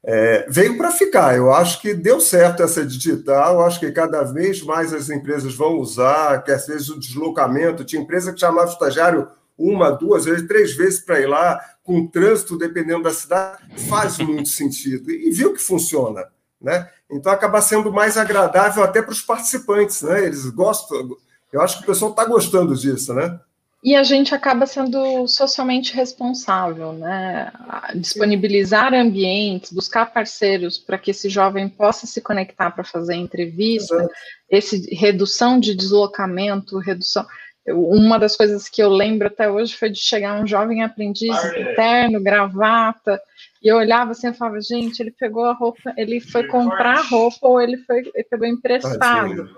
[0.03, 1.35] é, veio para ficar.
[1.35, 5.53] Eu acho que deu certo essa digital, eu acho que cada vez mais as empresas
[5.53, 10.25] vão usar, que às vezes o deslocamento, tinha empresa que chamava o estagiário uma, duas
[10.25, 15.11] vezes, três vezes para ir lá, com trânsito, dependendo da cidade, faz muito sentido.
[15.11, 16.25] E viu que funciona.
[16.59, 16.87] Né?
[17.09, 20.25] Então acaba sendo mais agradável até para os participantes, né?
[20.25, 21.17] Eles gostam.
[21.51, 23.39] Eu acho que o pessoal está gostando disso, né?
[23.83, 27.51] E a gente acaba sendo socialmente responsável, né?
[27.95, 34.13] Disponibilizar ambientes, buscar parceiros para que esse jovem possa se conectar para fazer entrevista, Exato.
[34.49, 37.25] esse redução de deslocamento, redução.
[37.69, 41.35] Uma das coisas que eu lembro até hoje foi de chegar um jovem aprendiz,
[41.75, 43.19] terno, gravata,
[43.63, 47.47] e eu olhava assim e falava, gente, ele pegou a roupa, ele foi comprar roupa
[47.47, 49.49] ou ele, foi, ele pegou emprestado.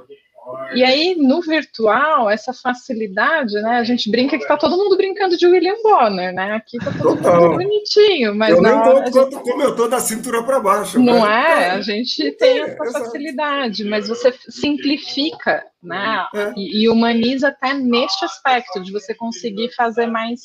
[0.73, 3.77] E aí, no virtual, essa facilidade, né?
[3.77, 6.53] A gente brinca que tá todo mundo brincando de William Bonner, né?
[6.53, 9.01] Aqui tá todo mundo bonitinho, mas eu não.
[9.01, 9.35] Nem gente...
[9.39, 10.99] como eu tô da cintura para baixo.
[10.99, 11.31] Não mas...
[11.31, 11.69] é?
[11.71, 16.27] A gente tem é, essa facilidade, mas você simplifica, né?
[16.33, 16.53] É.
[16.57, 20.41] E, e humaniza até neste aspecto de você conseguir fazer mais.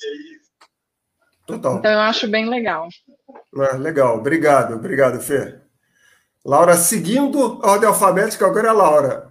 [1.47, 1.79] Total.
[1.79, 2.89] Então eu acho bem legal.
[3.57, 5.59] É, legal, obrigado, obrigado, Fê.
[6.45, 9.28] Laura, seguindo a ordem alfabética, agora é a Laura.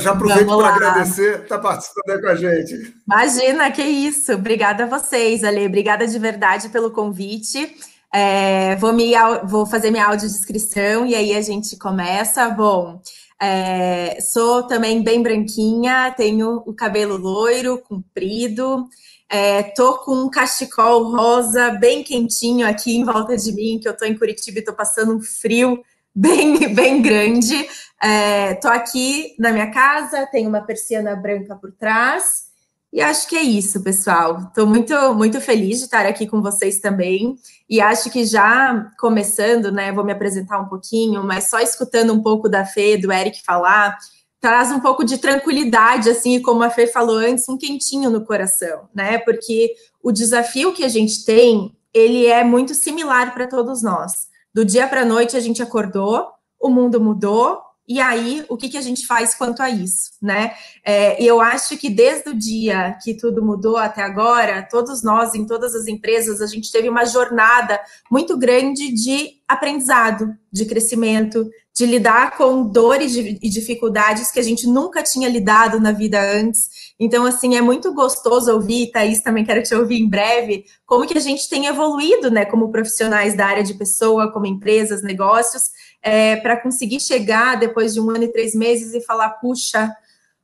[0.00, 2.94] Já aproveito para agradecer estar tá participando aí com a gente.
[3.06, 4.32] Imagina, que isso.
[4.32, 5.66] Obrigada a vocês, Ale.
[5.66, 7.76] Obrigada de verdade pelo convite.
[8.12, 9.12] É, vou, me,
[9.44, 12.48] vou fazer minha audiodescrição e aí a gente começa.
[12.48, 13.00] Bom,
[13.40, 18.88] É, sou também bem branquinha, tenho o cabelo loiro, comprido.
[19.28, 23.96] É, tô com um cachecol rosa bem quentinho aqui em volta de mim, que eu
[23.96, 25.84] tô em Curitiba e tô passando um frio
[26.14, 27.68] bem, bem grande.
[28.02, 32.48] É, tô aqui na minha casa, tenho uma persiana branca por trás.
[32.92, 34.38] E acho que é isso, pessoal.
[34.48, 37.36] Estou muito, muito feliz de estar aqui com vocês também.
[37.68, 42.22] E acho que já começando, né, vou me apresentar um pouquinho, mas só escutando um
[42.22, 43.98] pouco da Fê, do Eric falar,
[44.40, 48.88] traz um pouco de tranquilidade, assim, como a Fê falou antes, um quentinho no coração,
[48.94, 49.18] né?
[49.18, 54.28] Porque o desafio que a gente tem, ele é muito similar para todos nós.
[54.58, 58.68] Do dia para a noite a gente acordou, o mundo mudou, e aí, o que,
[58.68, 60.52] que a gente faz quanto a isso, né?
[60.84, 65.32] É, e eu acho que desde o dia que tudo mudou até agora, todos nós,
[65.36, 71.48] em todas as empresas, a gente teve uma jornada muito grande de aprendizado, de crescimento,
[71.78, 76.92] de lidar com dores e dificuldades que a gente nunca tinha lidado na vida antes.
[76.98, 81.16] Então, assim, é muito gostoso ouvir, Thaís, também quero te ouvir em breve, como que
[81.16, 85.70] a gente tem evoluído, né, como profissionais da área de pessoa, como empresas, negócios,
[86.02, 89.88] é, para conseguir chegar depois de um ano e três meses e falar, puxa,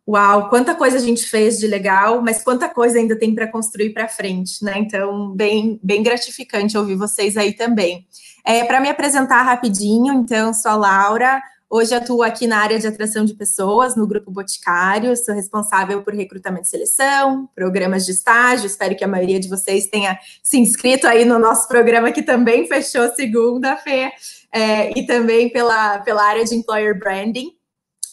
[0.07, 3.91] uau, quanta coisa a gente fez de legal, mas quanta coisa ainda tem para construir
[3.91, 4.75] para frente, né?
[4.77, 8.07] Então, bem, bem gratificante ouvir vocês aí também.
[8.45, 11.43] É, para me apresentar rapidinho, então, sou a Laura.
[11.71, 16.15] Hoje atuo aqui na área de atração de pessoas, no Grupo Boticário, sou responsável por
[16.15, 21.09] recrutamento e seleção, programas de estágio, espero que a maioria de vocês tenha se inscrito
[21.09, 24.13] aí no nosso programa, que também fechou segunda-feira
[24.53, 27.54] é, e também pela, pela área de employer branding.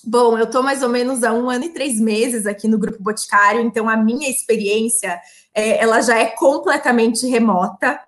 [0.03, 3.01] Bom, eu estou mais ou menos há um ano e três meses aqui no Grupo
[3.01, 5.19] Boticário, então a minha experiência
[5.53, 7.99] é, ela já é completamente remota.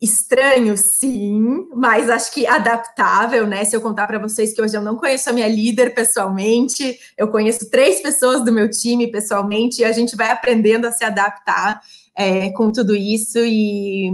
[0.00, 3.64] Estranho, sim, mas acho que adaptável, né?
[3.64, 7.28] Se eu contar para vocês que hoje eu não conheço a minha líder pessoalmente, eu
[7.28, 11.80] conheço três pessoas do meu time pessoalmente, e a gente vai aprendendo a se adaptar
[12.14, 13.38] é, com tudo isso.
[13.38, 14.10] E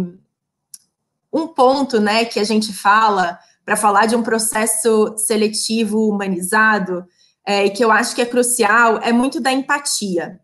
[1.33, 7.05] um ponto, né, que a gente fala para falar de um processo seletivo humanizado,
[7.47, 10.41] é, e que eu acho que é crucial, é muito da empatia.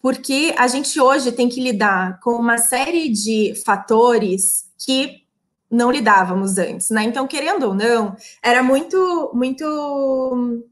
[0.00, 5.24] Porque a gente hoje tem que lidar com uma série de fatores que
[5.70, 7.04] não lidávamos antes, né?
[7.04, 10.62] Então, querendo ou não, era muito, muito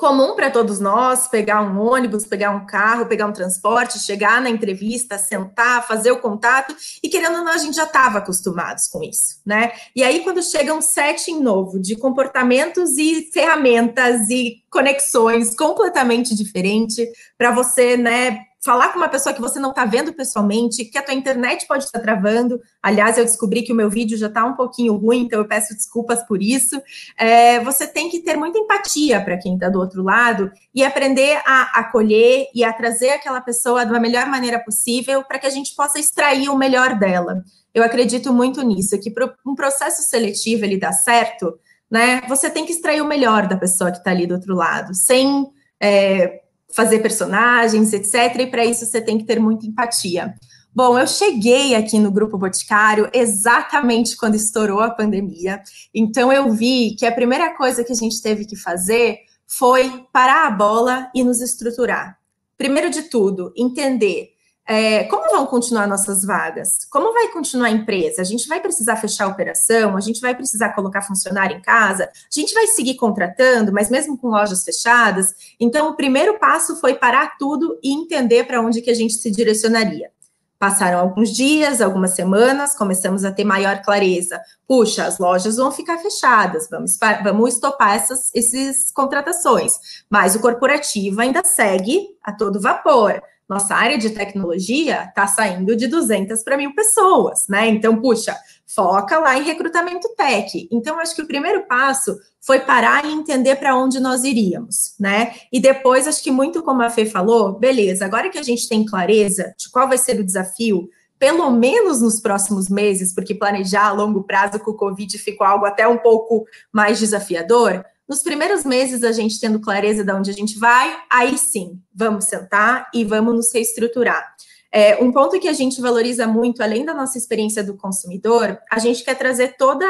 [0.00, 4.48] comum para todos nós pegar um ônibus, pegar um carro, pegar um transporte, chegar na
[4.48, 9.02] entrevista, sentar, fazer o contato, e querendo ou não, a gente já estava acostumados com
[9.02, 9.72] isso, né?
[9.94, 17.06] E aí, quando chega um setting novo de comportamentos e ferramentas e conexões completamente diferente
[17.36, 21.02] para você, né, falar com uma pessoa que você não está vendo pessoalmente, que a
[21.02, 22.60] tua internet pode estar travando.
[22.82, 25.74] Aliás, eu descobri que o meu vídeo já está um pouquinho ruim, então eu peço
[25.74, 26.80] desculpas por isso.
[27.16, 31.40] É, você tem que ter muita empatia para quem está do outro lado e aprender
[31.46, 35.74] a acolher e a trazer aquela pessoa da melhor maneira possível para que a gente
[35.74, 37.42] possa extrair o melhor dela.
[37.72, 39.12] Eu acredito muito nisso, que
[39.46, 41.58] um processo seletivo ele dar certo,
[41.90, 42.20] né?
[42.28, 45.46] Você tem que extrair o melhor da pessoa que está ali do outro lado, sem
[45.80, 46.42] é,
[46.74, 48.40] fazer personagens, etc.
[48.40, 50.34] E para isso você tem que ter muita empatia.
[50.72, 55.60] Bom, eu cheguei aqui no Grupo Boticário exatamente quando estourou a pandemia.
[55.92, 60.46] Então eu vi que a primeira coisa que a gente teve que fazer foi parar
[60.46, 62.16] a bola e nos estruturar.
[62.56, 64.30] Primeiro de tudo, entender
[64.72, 66.86] é, como vão continuar nossas vagas?
[66.88, 68.22] Como vai continuar a empresa?
[68.22, 69.96] A gente vai precisar fechar a operação?
[69.96, 72.04] A gente vai precisar colocar funcionário em casa?
[72.04, 75.34] A gente vai seguir contratando, mas mesmo com lojas fechadas?
[75.58, 79.28] Então, o primeiro passo foi parar tudo e entender para onde que a gente se
[79.28, 80.12] direcionaria.
[80.56, 84.40] Passaram alguns dias, algumas semanas, começamos a ter maior clareza.
[84.68, 89.72] Puxa, as lojas vão ficar fechadas, vamos, vamos estopar essas esses contratações.
[90.08, 95.88] Mas o corporativo ainda segue a todo vapor nossa área de tecnologia está saindo de
[95.88, 97.66] 200 para mil pessoas, né?
[97.66, 100.68] Então, puxa, foca lá em recrutamento tech.
[100.70, 105.34] Então, acho que o primeiro passo foi parar e entender para onde nós iríamos, né?
[105.52, 108.84] E depois, acho que muito como a Fê falou, beleza, agora que a gente tem
[108.84, 113.92] clareza de qual vai ser o desafio, pelo menos nos próximos meses, porque planejar a
[113.92, 119.04] longo prazo com o Covid ficou algo até um pouco mais desafiador, nos primeiros meses,
[119.04, 123.32] a gente tendo clareza de onde a gente vai, aí sim, vamos sentar e vamos
[123.32, 124.34] nos reestruturar.
[124.72, 128.80] É, um ponto que a gente valoriza muito, além da nossa experiência do consumidor, a
[128.80, 129.86] gente quer trazer toda,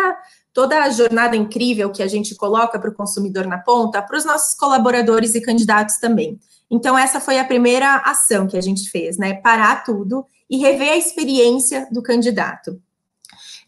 [0.52, 4.26] toda a jornada incrível que a gente coloca para o consumidor na ponta para os
[4.26, 6.38] nossos colaboradores e candidatos também.
[6.70, 9.32] Então, essa foi a primeira ação que a gente fez, né?
[9.32, 12.78] Parar tudo e rever a experiência do candidato.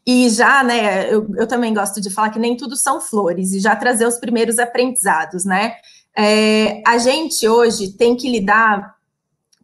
[0.07, 3.61] E já, né, eu, eu também gosto de falar que nem tudo são flores, e
[3.61, 5.75] já trazer os primeiros aprendizados, né?
[6.17, 8.97] É, a gente hoje tem que lidar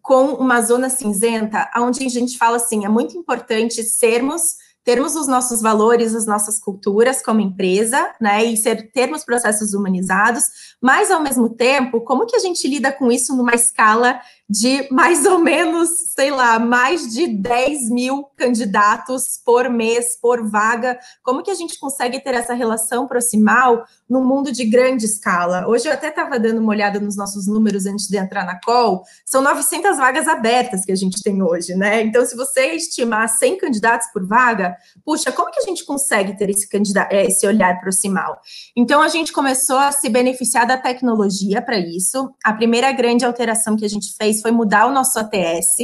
[0.01, 4.57] com uma zona cinzenta, onde a gente fala assim, é muito importante sermos
[4.88, 10.44] termos os nossos valores, as nossas culturas como empresa, né, e ser, termos processos humanizados,
[10.81, 14.18] mas ao mesmo tempo, como que a gente lida com isso numa escala
[14.49, 20.99] de mais ou menos, sei lá, mais de 10 mil candidatos por mês, por vaga.
[21.23, 25.69] Como que a gente consegue ter essa relação proximal no mundo de grande escala?
[25.69, 29.03] Hoje eu até estava dando uma olhada nos nossos números antes de entrar na call,
[29.27, 32.01] são 900 vagas abertas que a gente tem hoje, né?
[32.01, 36.49] Então, se você estimar 100 candidatos por vaga, puxa, como que a gente consegue ter
[36.49, 38.41] esse, candidato, eh, esse olhar proximal?
[38.75, 42.31] Então, a gente começou a se beneficiar da tecnologia para isso.
[42.43, 45.77] A primeira grande alteração que a gente fez foi mudar o nosso ATS,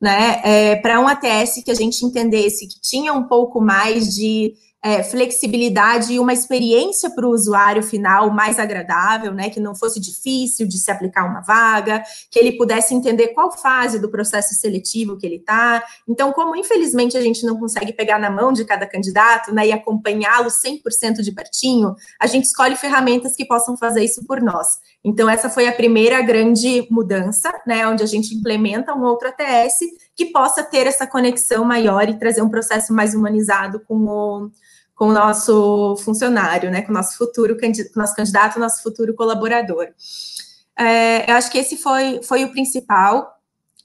[0.00, 4.54] né, é, para um ATS que a gente entendesse que tinha um pouco mais de
[4.86, 9.50] é, flexibilidade e uma experiência para o usuário final mais agradável, né?
[9.50, 13.98] Que não fosse difícil de se aplicar uma vaga, que ele pudesse entender qual fase
[13.98, 15.82] do processo seletivo que ele está.
[16.08, 19.66] Então, como infelizmente a gente não consegue pegar na mão de cada candidato, né?
[19.66, 24.68] E acompanhá-lo 100% de pertinho, a gente escolhe ferramentas que possam fazer isso por nós.
[25.02, 27.88] Então, essa foi a primeira grande mudança, né?
[27.88, 29.80] Onde a gente implementa um outro ATS
[30.14, 34.50] que possa ter essa conexão maior e trazer um processo mais humanizado com o
[34.96, 39.14] com o nosso funcionário, né, com o nosso futuro com o nosso candidato, nosso futuro
[39.14, 39.88] colaborador.
[40.76, 43.36] É, eu acho que esse foi, foi o principal,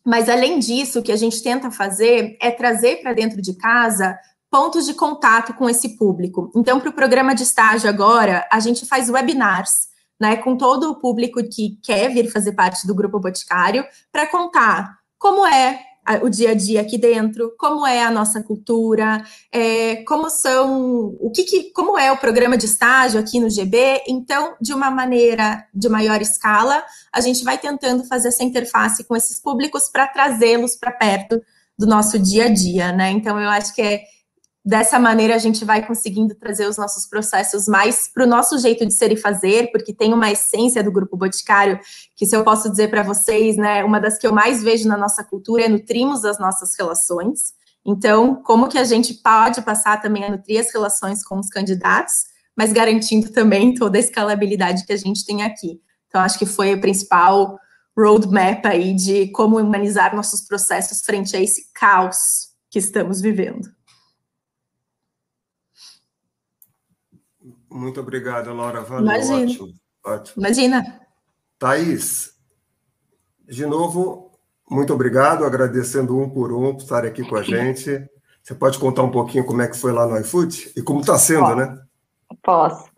[0.05, 4.17] mas além disso, o que a gente tenta fazer é trazer para dentro de casa
[4.49, 6.51] pontos de contato com esse público.
[6.55, 10.95] Então, para o programa de estágio agora, a gente faz webinars, né, com todo o
[10.95, 15.79] público que quer vir fazer parte do grupo Boticário, para contar como é
[16.21, 21.31] o dia a dia aqui dentro, como é a nossa cultura, é, como são, o
[21.31, 24.03] que, que, como é o programa de estágio aqui no GB.
[24.07, 26.83] Então, de uma maneira de maior escala,
[27.13, 31.41] a gente vai tentando fazer essa interface com esses públicos para trazê-los para perto
[31.77, 33.11] do nosso dia a dia, né?
[33.11, 34.03] Então, eu acho que é
[34.63, 38.85] Dessa maneira, a gente vai conseguindo trazer os nossos processos mais para o nosso jeito
[38.85, 41.79] de ser e fazer, porque tem uma essência do grupo Boticário,
[42.15, 44.95] que se eu posso dizer para vocês, né, uma das que eu mais vejo na
[44.95, 47.53] nossa cultura é nutrimos as nossas relações.
[47.83, 52.13] Então, como que a gente pode passar também a nutrir as relações com os candidatos,
[52.55, 55.81] mas garantindo também toda a escalabilidade que a gente tem aqui.
[56.07, 57.57] Então, acho que foi o principal
[57.97, 63.67] roadmap aí de como humanizar nossos processos frente a esse caos que estamos vivendo.
[67.71, 68.81] Muito obrigado, Laura.
[68.81, 69.45] Valeu, Imagina.
[69.45, 69.73] ótimo,
[70.05, 70.43] ótimo.
[70.45, 71.01] Imagina.
[71.57, 72.31] Thaís,
[73.47, 74.31] de novo,
[74.69, 78.05] muito obrigado, agradecendo um por um por estar aqui com a gente.
[78.43, 81.17] Você pode contar um pouquinho como é que foi lá no iFood e como está
[81.17, 81.55] sendo, Posso.
[81.55, 81.81] né?
[82.43, 82.91] Posso.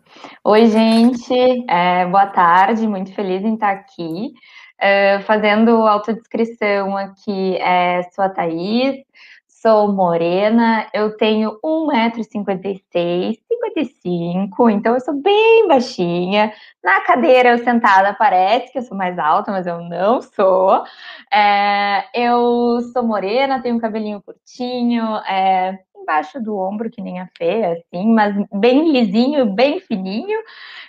[0.44, 1.34] Oi, gente,
[1.68, 4.32] é, boa tarde, muito feliz em estar aqui.
[4.78, 8.96] É, fazendo autodescrição aqui, é, sou a Thaís,
[9.66, 16.52] sou morena, eu tenho 1,56m, 55, então eu sou bem baixinha.
[16.82, 20.84] Na cadeira eu sentada parece que eu sou mais alta, mas eu não sou.
[21.32, 27.28] É, eu sou morena, tenho um cabelinho curtinho, é, embaixo do ombro, que nem a
[27.38, 30.38] Fê, assim, mas bem lisinho, bem fininho.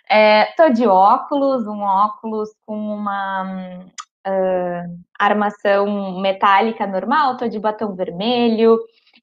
[0.09, 3.85] É, tô de óculos, um óculos com uma
[4.25, 8.79] uh, armação metálica normal, tô de batom vermelho,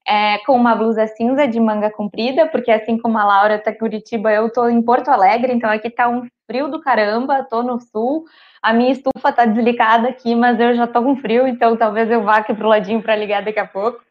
[0.07, 3.77] é, com uma blusa cinza de manga comprida, porque assim como a Laura tá em
[3.77, 7.79] Curitiba, eu tô em Porto Alegre, então aqui tá um frio do caramba, tô no
[7.79, 8.25] sul,
[8.61, 12.23] a minha estufa tá desligada aqui, mas eu já tô com frio, então talvez eu
[12.23, 14.01] vá aqui pro ladinho para ligar daqui a pouco.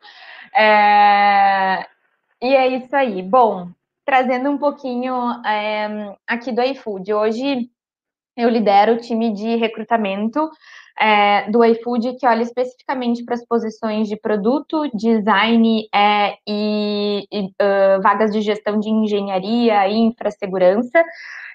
[0.54, 1.86] É...
[2.40, 3.22] E é isso aí.
[3.22, 3.68] Bom,
[4.04, 5.14] trazendo um pouquinho
[5.46, 7.12] é, aqui do iFood.
[7.14, 7.70] Hoje
[8.36, 10.50] eu lidero o time de recrutamento
[10.98, 17.46] é, do iFood que olha especificamente para as posições de produto, design é, e, e
[17.46, 21.02] uh, vagas de gestão de engenharia e infrasegurança.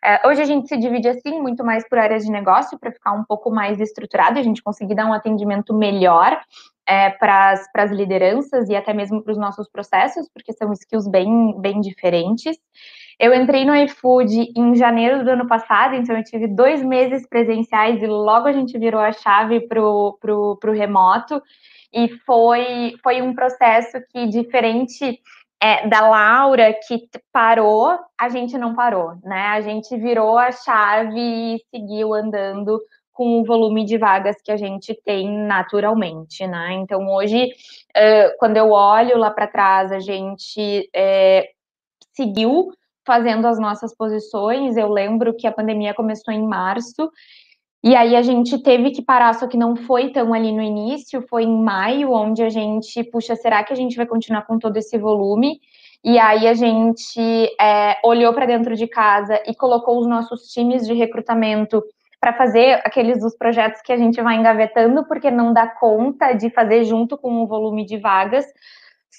[0.04, 3.14] É, hoje a gente se divide assim muito mais por áreas de negócio para ficar
[3.14, 6.40] um pouco mais estruturado, a gente conseguir dar um atendimento melhor
[6.88, 11.60] é, para as lideranças e até mesmo para os nossos processos, porque são skills bem,
[11.60, 12.58] bem diferentes.
[13.20, 18.02] Eu entrei no iFood em janeiro do ano passado, então eu tive dois meses presenciais
[18.02, 21.42] e logo a gente virou a chave para o pro, pro remoto.
[21.92, 25.20] E foi, foi um processo que, diferente
[25.60, 29.48] é, da Laura, que parou, a gente não parou, né?
[29.48, 32.80] A gente virou a chave e seguiu andando
[33.12, 36.74] com o volume de vagas que a gente tem naturalmente, né?
[36.74, 37.50] Então, hoje,
[38.38, 41.50] quando eu olho lá para trás, a gente é,
[42.14, 42.72] seguiu
[43.08, 44.76] fazendo as nossas posições.
[44.78, 47.10] Eu lembro que a pandemia começou em março
[47.84, 51.26] E aí a gente teve que parar, só que não foi tão ali no início,
[51.30, 54.76] foi em maio, onde a gente, puxa, será que a gente vai continuar com todo
[54.78, 55.60] esse volume?
[56.04, 57.22] E aí a gente
[57.60, 61.82] é, olhou para dentro de casa e colocou os nossos times de recrutamento
[62.20, 66.50] para fazer aqueles dos projetos que a gente vai engavetando, porque não dá conta de
[66.50, 68.46] fazer junto com o volume de vagas.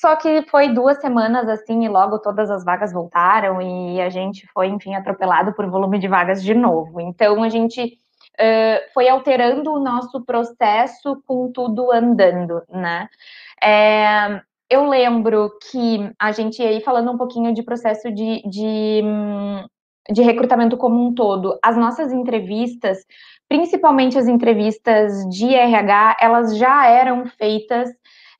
[0.00, 4.46] Só que foi duas semanas assim e logo todas as vagas voltaram e a gente
[4.54, 7.00] foi, enfim, atropelado por volume de vagas de novo.
[7.00, 13.08] Então a gente uh, foi alterando o nosso processo com tudo andando, né?
[13.60, 14.40] É,
[14.70, 19.02] eu lembro que a gente aí falando um pouquinho de processo de, de,
[20.12, 22.98] de recrutamento como um todo, as nossas entrevistas,
[23.48, 27.90] principalmente as entrevistas de RH, elas já eram feitas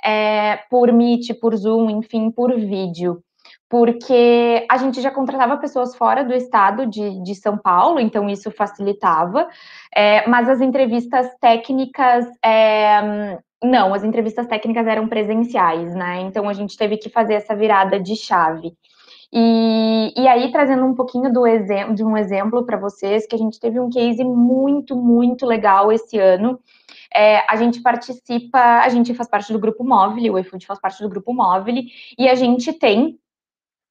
[0.04, 3.22] é, por Meet, por Zoom, enfim, por vídeo.
[3.68, 8.50] Porque a gente já contratava pessoas fora do estado de, de São Paulo, então isso
[8.50, 9.46] facilitava,
[9.94, 16.20] é, mas as entrevistas técnicas é, não, as entrevistas técnicas eram presenciais, né?
[16.20, 18.72] Então a gente teve que fazer essa virada de chave.
[19.32, 21.42] E, e aí, trazendo um pouquinho do
[21.94, 26.18] de um exemplo para vocês, que a gente teve um case muito, muito legal esse
[26.18, 26.58] ano,
[27.14, 31.02] é, a gente participa, a gente faz parte do grupo móvel, o iFood faz parte
[31.02, 31.74] do grupo móvel,
[32.18, 33.18] e a gente tem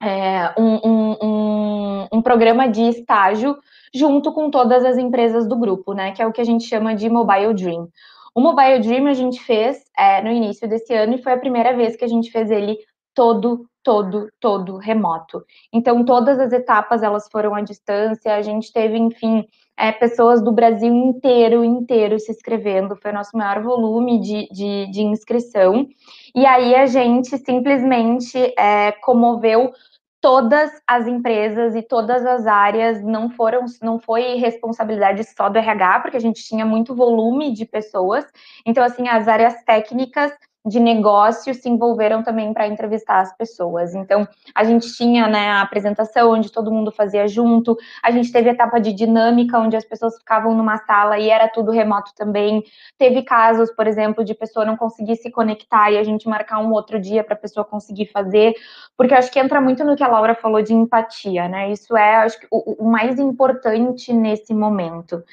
[0.02, 3.58] é, um, um, um, um, programa de estágio
[3.94, 6.12] junto com todas as empresas do grupo, né?
[6.12, 7.90] Que é o que a gente chama de Mobile Dream.
[8.36, 11.76] O Mobile Dream a gente fez é, no início desse ano e foi a primeira
[11.76, 12.78] vez que a gente fez ele
[13.16, 15.46] todo, todo, todo remoto.
[15.72, 20.52] Então, todas as etapas elas foram à distância, a gente teve, enfim, é, pessoas do
[20.52, 25.88] Brasil inteiro, inteiro se inscrevendo, foi o nosso maior volume de, de, de inscrição.
[26.36, 29.72] E aí a gente simplesmente é, comoveu
[30.20, 36.02] todas as empresas e todas as áreas não foram, não foi responsabilidade só do RH,
[36.02, 38.26] porque a gente tinha muito volume de pessoas.
[38.66, 40.34] Então, assim, as áreas técnicas
[40.68, 43.96] de negócio se envolveram também para entrevistar as pessoas.
[43.96, 48.50] Então, a gente tinha né, a apresentação onde todo mundo fazia junto, a gente teve
[48.50, 52.64] etapa de dinâmica, onde as pessoas ficavam numa sala e era tudo remoto também.
[52.98, 56.72] Teve casos, por exemplo, de pessoa não conseguir se conectar e a gente marcar um
[56.72, 58.54] outro dia para a pessoa conseguir fazer,
[58.98, 61.72] porque acho que entra muito no que a Laura falou de empatia, né?
[61.72, 65.24] Isso é, acho que, o, o mais importante nesse momento.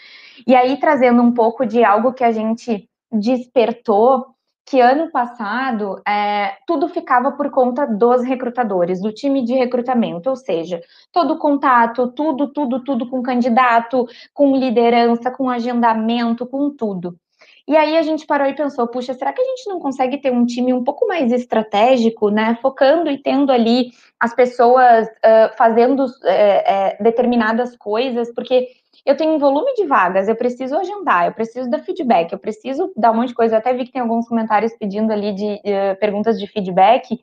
[0.47, 4.34] E aí, trazendo um pouco de algo que a gente despertou
[4.67, 10.37] que ano passado é, tudo ficava por conta dos recrutadores, do time de recrutamento, ou
[10.37, 10.81] seja,
[11.13, 17.19] todo contato, tudo, tudo, tudo com candidato, com liderança, com agendamento, com tudo.
[17.67, 20.31] E aí a gente parou e pensou, puxa, será que a gente não consegue ter
[20.31, 22.59] um time um pouco mais estratégico, né?
[22.61, 23.91] Focando e tendo ali
[24.21, 28.69] as pessoas uh, fazendo uh, uh, determinadas coisas, porque
[29.05, 32.91] eu tenho um volume de vagas, eu preciso agendar, eu preciso dar feedback, eu preciso
[32.97, 33.55] dar um monte de coisa.
[33.55, 37.21] Eu até vi que tem alguns comentários pedindo ali de uh, perguntas de feedback.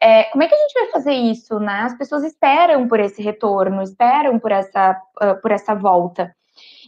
[0.00, 1.82] É, como é que a gente vai fazer isso, né?
[1.84, 6.34] As pessoas esperam por esse retorno, esperam por essa, uh, por essa volta.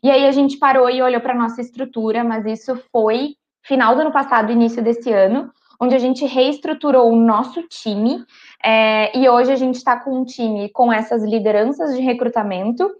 [0.03, 4.03] E aí a gente parou e olhou para nossa estrutura, mas isso foi final do
[4.03, 8.23] ano passado, início desse ano, onde a gente reestruturou o nosso time.
[8.63, 12.91] É, e hoje a gente está com um time com essas lideranças de recrutamento.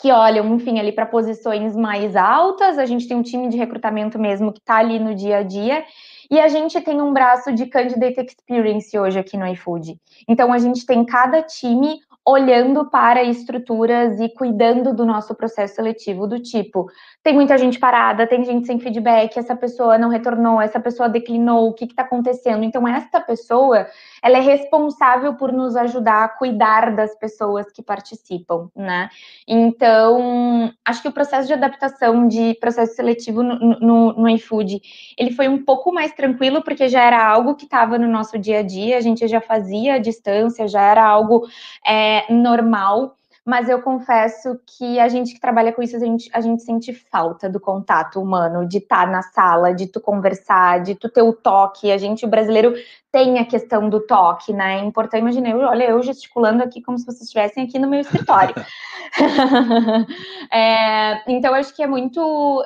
[0.00, 2.78] Que olham, enfim, ali para posições mais altas.
[2.78, 5.84] A gente tem um time de recrutamento mesmo que está ali no dia a dia.
[6.30, 9.98] E a gente tem um braço de Candidate Experience hoje aqui no iFood.
[10.28, 16.26] Então, a gente tem cada time olhando para estruturas e cuidando do nosso processo seletivo,
[16.26, 16.86] do tipo,
[17.22, 21.68] tem muita gente parada, tem gente sem feedback, essa pessoa não retornou, essa pessoa declinou,
[21.68, 22.62] o que está acontecendo?
[22.62, 23.86] Então, esta pessoa,
[24.22, 29.08] ela é responsável por nos ajudar a cuidar das pessoas que participam, né?
[29.46, 34.80] Então, acho que o processo de adaptação de processo seletivo no, no, no iFood,
[35.16, 38.60] ele foi um pouco mais tranquilo, porque já era algo que estava no nosso dia
[38.60, 41.46] a dia, a gente já fazia a distância, já era algo
[41.86, 46.40] é, normal, mas eu confesso que a gente que trabalha com isso, a gente, a
[46.40, 50.94] gente sente falta do contato humano, de estar tá na sala, de tu conversar, de
[50.94, 51.90] tu ter o toque.
[51.90, 52.74] A gente, o brasileiro,
[53.10, 54.80] tem a questão do toque, né?
[54.80, 58.54] É importante, imaginei, olha, eu gesticulando aqui como se vocês estivessem aqui no meu escritório.
[60.52, 62.62] é, então, acho que é muito.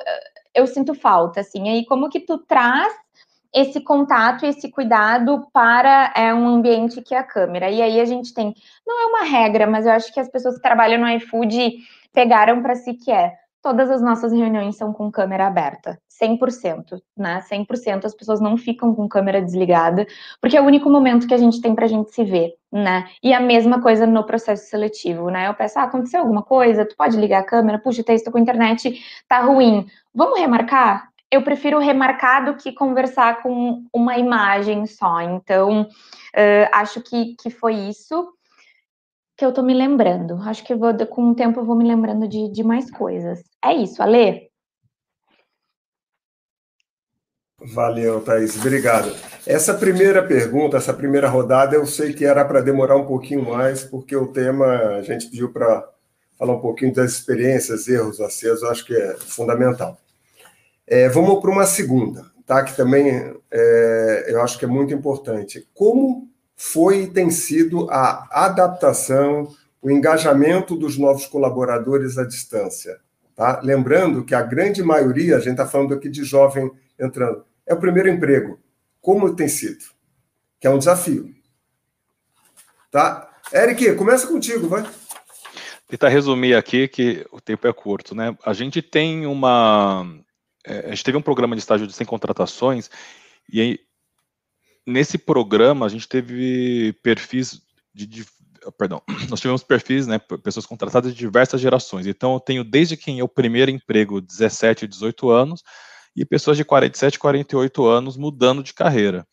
[0.53, 1.69] Eu sinto falta, assim.
[1.69, 2.93] Aí, como que tu traz
[3.55, 7.71] esse contato, esse cuidado para é, um ambiente que é a câmera.
[7.71, 8.53] E aí a gente tem,
[8.85, 11.77] não é uma regra, mas eu acho que as pessoas que trabalham no iFood
[12.13, 13.33] pegaram para si que é
[13.65, 17.41] todas as nossas reuniões são com câmera aberta, 100%, né?
[17.49, 20.05] 100% as pessoas não ficam com câmera desligada,
[20.39, 23.07] porque é o único momento que a gente tem para a gente se ver, né?
[23.23, 25.47] E a mesma coisa no processo seletivo, né?
[25.47, 26.85] Eu peço, ah, aconteceu alguma coisa?
[26.85, 27.79] Tu pode ligar a câmera?
[27.79, 29.87] Puxa, texto com internet tá ruim.
[30.13, 31.09] Vamos remarcar?
[31.35, 35.19] Eu prefiro remarcar do que conversar com uma imagem só.
[35.19, 38.33] Então, uh, acho que, que foi isso
[39.35, 40.35] que eu tô me lembrando.
[40.43, 43.43] Acho que vou, com o tempo eu vou me lembrando de, de mais coisas.
[43.61, 44.49] É isso, Ale?
[47.59, 49.13] Valeu, Thaís, obrigado.
[49.45, 53.83] Essa primeira pergunta, essa primeira rodada, eu sei que era para demorar um pouquinho mais,
[53.83, 55.85] porque o tema a gente pediu para
[56.39, 59.97] falar um pouquinho das experiências, erros, acertos, acho que é fundamental.
[60.87, 62.63] É, vamos para uma segunda, tá?
[62.63, 65.67] Que também é, eu acho que é muito importante.
[65.73, 72.99] Como foi e tem sido a adaptação, o engajamento dos novos colaboradores à distância.
[73.35, 73.59] Tá?
[73.61, 77.79] Lembrando que a grande maioria, a gente está falando aqui de jovem entrando, é o
[77.79, 78.59] primeiro emprego.
[79.01, 79.83] Como tem sido?
[80.59, 81.29] Que é um desafio.
[82.89, 83.29] Tá?
[83.53, 84.85] Eric, começa contigo, vai.
[85.87, 88.35] Tentar resumir aqui, que o tempo é curto, né?
[88.43, 90.17] A gente tem uma.
[90.65, 92.89] É, a gente teve um programa de estágio de sem contratações,
[93.51, 93.79] e
[94.85, 97.61] nesse programa a gente teve perfis
[97.93, 98.25] de, de,
[98.77, 102.07] perdão, nós tivemos perfis, né, pessoas contratadas de diversas gerações.
[102.07, 105.63] Então eu tenho desde quem é o primeiro emprego, 17, 18 anos,
[106.15, 109.27] e pessoas de 47, 48 anos mudando de carreira.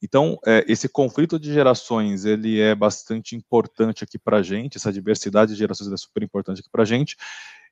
[0.00, 4.92] Então, é, esse conflito de gerações, ele é bastante importante aqui para a gente, essa
[4.92, 7.16] diversidade de gerações é super importante aqui para a gente,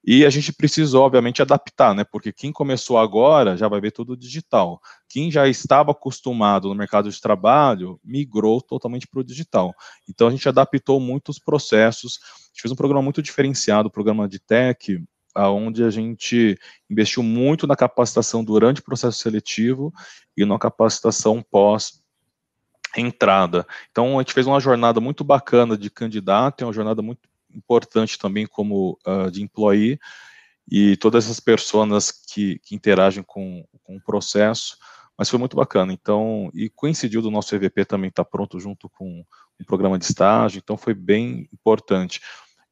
[0.05, 2.05] e a gente precisou, obviamente, adaptar, né?
[2.05, 4.81] Porque quem começou agora já vai ver tudo digital.
[5.09, 9.75] Quem já estava acostumado no mercado de trabalho migrou totalmente para o digital.
[10.09, 12.19] Então a gente adaptou muitos processos.
[12.23, 15.03] A gente fez um programa muito diferenciado, um programa de tech,
[15.37, 19.93] onde a gente investiu muito na capacitação durante o processo seletivo
[20.37, 22.01] e na capacitação pós
[22.97, 23.67] entrada.
[23.91, 28.47] Então a gente fez uma jornada muito bacana de candidato, uma jornada muito importante também
[28.47, 29.99] como uh, de employee
[30.71, 34.77] e todas essas pessoas que, que interagem com, com o processo,
[35.17, 35.93] mas foi muito bacana.
[35.93, 39.25] Então, e coincidiu do nosso EVP também estar tá pronto junto com
[39.61, 42.21] um programa de estágio, então foi bem importante.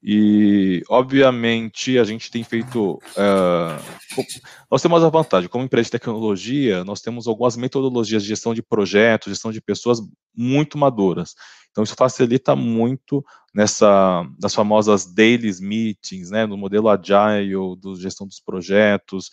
[0.06, 3.00] E, obviamente, a gente tem feito.
[3.16, 4.22] Uh,
[4.70, 8.62] nós temos a vantagem, como empresa de tecnologia, nós temos algumas metodologias de gestão de
[8.62, 10.00] projetos, gestão de pessoas
[10.36, 11.34] muito maduras.
[11.70, 13.24] Então, isso facilita muito
[13.54, 19.30] nessa, nas famosas daily meetings, né, no modelo agile, do gestão dos projetos.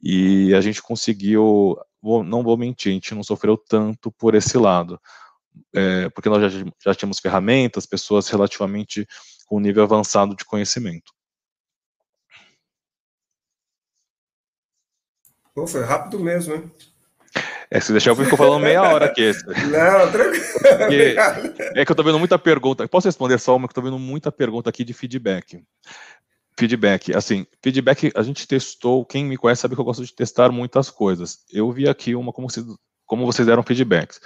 [0.00, 1.76] E a gente conseguiu,
[2.24, 5.00] não vou mentir, a gente não sofreu tanto por esse lado.
[5.74, 9.04] É, porque nós já, já tínhamos ferramentas, pessoas relativamente
[9.46, 11.12] com nível avançado de conhecimento.
[15.54, 16.70] Pô, foi rápido mesmo, hein?
[17.70, 19.32] É, se deixar eu fico falando meia hora aqui.
[19.72, 21.20] Não, tranquilo.
[21.74, 22.86] É que eu tô vendo muita pergunta.
[22.86, 25.62] Posso responder só uma que eu tô vendo muita pergunta aqui de feedback.
[26.58, 30.50] Feedback, assim, feedback a gente testou, quem me conhece sabe que eu gosto de testar
[30.50, 31.38] muitas coisas.
[31.52, 32.64] Eu vi aqui uma como vocês,
[33.04, 34.20] como vocês deram feedbacks.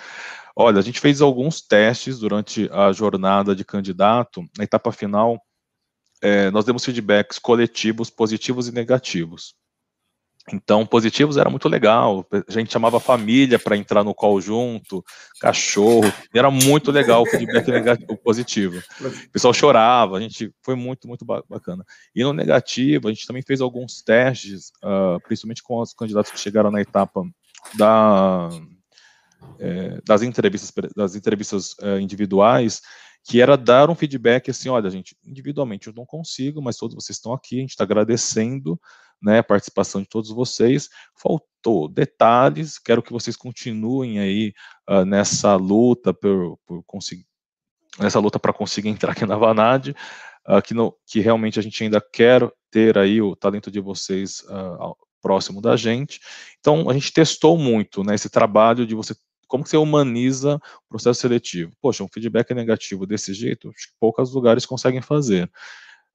[0.57, 4.43] Olha, a gente fez alguns testes durante a jornada de candidato.
[4.57, 5.41] Na etapa final,
[6.23, 9.55] é, nós demos feedbacks coletivos, positivos e negativos.
[10.53, 12.27] Então, positivos era muito legal.
[12.33, 15.05] A gente chamava a família para entrar no call junto,
[15.41, 16.11] cachorro.
[16.35, 18.83] Era muito legal o feedback negativo, positivo.
[19.01, 21.85] O pessoal chorava, a gente foi muito, muito bacana.
[22.15, 26.41] E no negativo, a gente também fez alguns testes, uh, principalmente com os candidatos que
[26.41, 27.23] chegaram na etapa
[27.75, 28.49] da
[29.59, 32.81] é, das entrevistas, das entrevistas é, individuais,
[33.25, 37.17] que era dar um feedback assim, olha, gente, individualmente eu não consigo, mas todos vocês
[37.17, 38.81] estão aqui, a gente está agradecendo
[39.21, 40.89] né, a participação de todos vocês.
[41.15, 44.55] Faltou detalhes, quero que vocês continuem aí
[44.89, 47.27] uh, nessa luta por, por conseguir
[47.99, 51.83] nessa luta para conseguir entrar aqui na Vanad, uh, que, no, que realmente a gente
[51.83, 56.21] ainda quer ter aí o talento de vocês uh, próximo da gente.
[56.61, 59.15] Então, a gente testou muito né, esse trabalho de você
[59.51, 61.73] como que você humaniza o processo seletivo?
[61.83, 65.51] Poxa, um feedback negativo desse jeito, acho que poucos lugares conseguem fazer.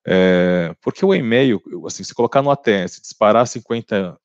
[0.07, 4.17] É, porque o e-mail, assim, se colocar no ATS, disparar 50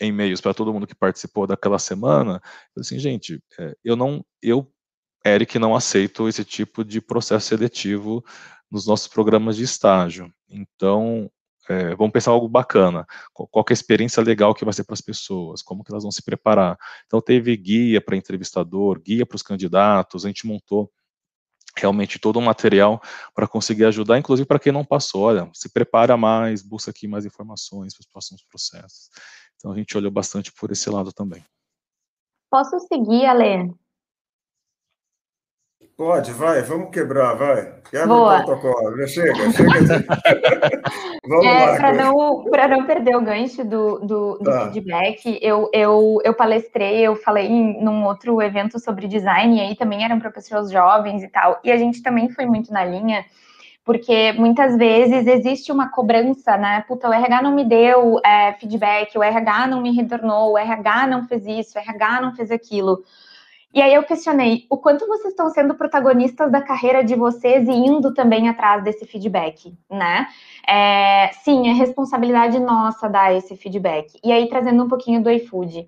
[0.00, 2.42] e-mails para todo mundo que participou daquela semana,
[2.76, 4.68] assim, gente, é, eu não, eu,
[5.24, 8.24] Eric, não aceito esse tipo de processo seletivo
[8.68, 10.28] nos nossos programas de estágio.
[10.48, 11.30] Então,
[11.68, 15.00] é, vamos pensar algo bacana, qual, é a experiência legal que vai ser para as
[15.00, 16.78] pessoas, como que elas vão se preparar.
[17.06, 20.90] Então teve guia para entrevistador, guia para os candidatos, a gente montou
[21.76, 23.00] realmente todo o material
[23.34, 27.26] para conseguir ajudar, inclusive para quem não passou, olha, se prepara mais, busca aqui mais
[27.26, 29.10] informações para os próximos processos.
[29.56, 31.44] Então a gente olhou bastante por esse lado também.
[32.50, 33.74] Posso seguir, Ale?
[35.96, 37.72] Pode, vai, vamos quebrar, vai.
[37.90, 38.40] Quebra Boa.
[38.40, 39.08] o protocolo.
[39.08, 40.04] Chega, chega.
[41.26, 41.76] vamos é, lá.
[41.76, 44.70] Para não, não perder o gancho do, do, do tá.
[44.70, 49.74] feedback, eu, eu, eu palestrei, eu falei em, num outro evento sobre design, e aí
[49.74, 53.24] também eram para pessoas jovens e tal, e a gente também foi muito na linha,
[53.82, 56.84] porque muitas vezes existe uma cobrança, né?
[56.86, 61.06] Puta, o RH não me deu é, feedback, o RH não me retornou, o RH
[61.06, 63.02] não fez isso, o RH não fez aquilo.
[63.76, 67.72] E aí eu questionei o quanto vocês estão sendo protagonistas da carreira de vocês e
[67.72, 70.28] indo também atrás desse feedback, né?
[70.66, 74.18] É, sim, é responsabilidade nossa dar esse feedback.
[74.24, 75.86] E aí, trazendo um pouquinho do iFood.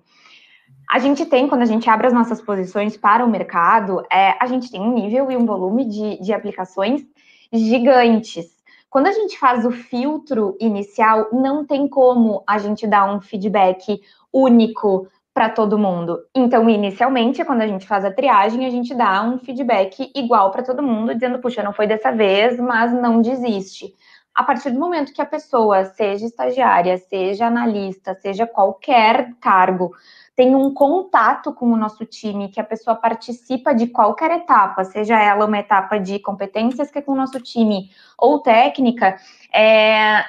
[0.87, 4.45] A gente tem, quando a gente abre as nossas posições para o mercado, é, a
[4.45, 7.03] gente tem um nível e um volume de, de aplicações
[7.51, 8.45] gigantes.
[8.87, 13.99] Quando a gente faz o filtro inicial, não tem como a gente dar um feedback
[14.31, 16.19] único para todo mundo.
[16.35, 20.63] Então, inicialmente, quando a gente faz a triagem, a gente dá um feedback igual para
[20.63, 23.93] todo mundo, dizendo, puxa, não foi dessa vez, mas não desiste.
[24.33, 29.91] A partir do momento que a pessoa, seja estagiária, seja analista, seja qualquer cargo,
[30.35, 35.21] tem um contato com o nosso time, que a pessoa participa de qualquer etapa, seja
[35.21, 39.17] ela uma etapa de competências que é com o nosso time ou técnica,
[39.53, 40.23] é,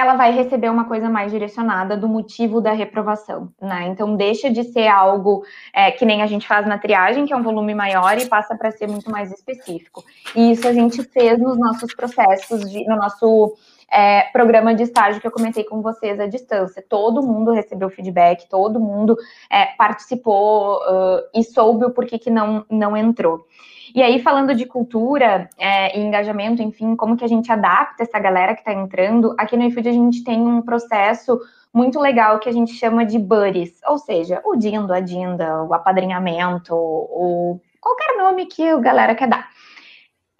[0.00, 3.88] ela vai receber uma coisa mais direcionada do motivo da reprovação, né?
[3.88, 7.36] Então deixa de ser algo é, que nem a gente faz na triagem, que é
[7.36, 10.02] um volume maior, e passa para ser muito mais específico.
[10.34, 13.54] E isso a gente fez nos nossos processos, de, no nosso
[13.90, 16.84] é, programa de estágio que eu comentei com vocês à distância.
[16.88, 19.16] Todo mundo recebeu feedback, todo mundo
[19.50, 23.46] é, participou uh, e soube o porquê que não, não entrou.
[23.94, 28.20] E aí, falando de cultura é, e engajamento, enfim, como que a gente adapta essa
[28.20, 31.40] galera que está entrando, aqui no iFood a gente tem um processo
[31.74, 35.74] muito legal que a gente chama de buddies, ou seja, o dindo, a dinda, o
[35.74, 39.48] apadrinhamento, o qualquer nome que a galera quer dar.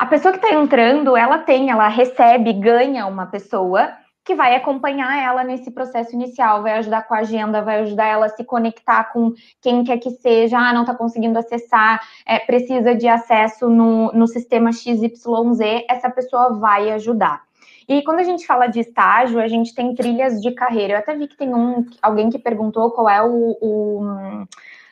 [0.00, 3.90] A pessoa que está entrando, ela tem, ela recebe, ganha uma pessoa
[4.24, 8.24] que vai acompanhar ela nesse processo inicial, vai ajudar com a agenda, vai ajudar ela
[8.24, 12.94] a se conectar com quem quer que seja, ah, não está conseguindo acessar, é, precisa
[12.94, 17.42] de acesso no, no sistema XYZ, essa pessoa vai ajudar.
[17.86, 20.94] E quando a gente fala de estágio, a gente tem trilhas de carreira.
[20.94, 24.46] Eu até vi que tem um, alguém que perguntou qual é o, o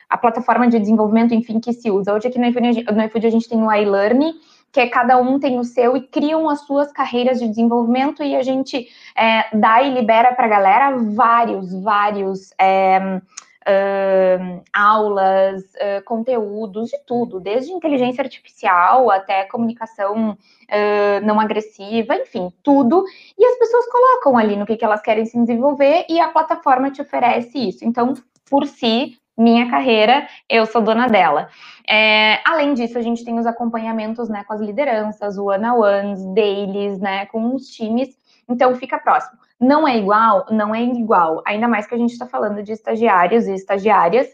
[0.09, 2.13] a plataforma de desenvolvimento, enfim, que se usa.
[2.13, 4.33] Hoje aqui no iFood, no iFood a gente tem o iLearn,
[4.71, 8.35] que é cada um tem o seu e criam as suas carreiras de desenvolvimento e
[8.35, 13.21] a gente é, dá e libera para a galera vários, vários é,
[13.69, 22.51] uh, aulas, uh, conteúdos de tudo, desde inteligência artificial até comunicação uh, não agressiva, enfim,
[22.63, 23.03] tudo.
[23.37, 26.91] E as pessoas colocam ali no que, que elas querem se desenvolver e a plataforma
[26.91, 27.85] te oferece isso.
[27.85, 28.13] Então,
[28.49, 31.47] por si, minha carreira, eu sou dona dela.
[31.89, 37.25] É, além disso, a gente tem os acompanhamentos né, com as lideranças, one-on-ones, dailies, né,
[37.27, 38.09] com os times,
[38.49, 39.39] então fica próximo.
[39.59, 40.45] Não é igual?
[40.51, 44.27] Não é igual, ainda mais que a gente está falando de estagiários e estagiárias,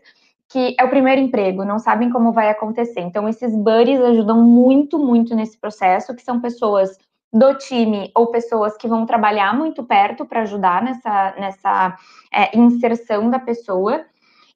[0.49, 3.01] que é o primeiro emprego, não sabem como vai acontecer.
[3.01, 6.97] Então, esses buddies ajudam muito, muito nesse processo, que são pessoas
[7.34, 11.97] do time ou pessoas que vão trabalhar muito perto para ajudar nessa, nessa
[12.34, 14.06] é, inserção da pessoa.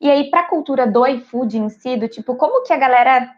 [0.02, 3.30] E aí, para a cultura do iFood em si, do tipo, como que a galera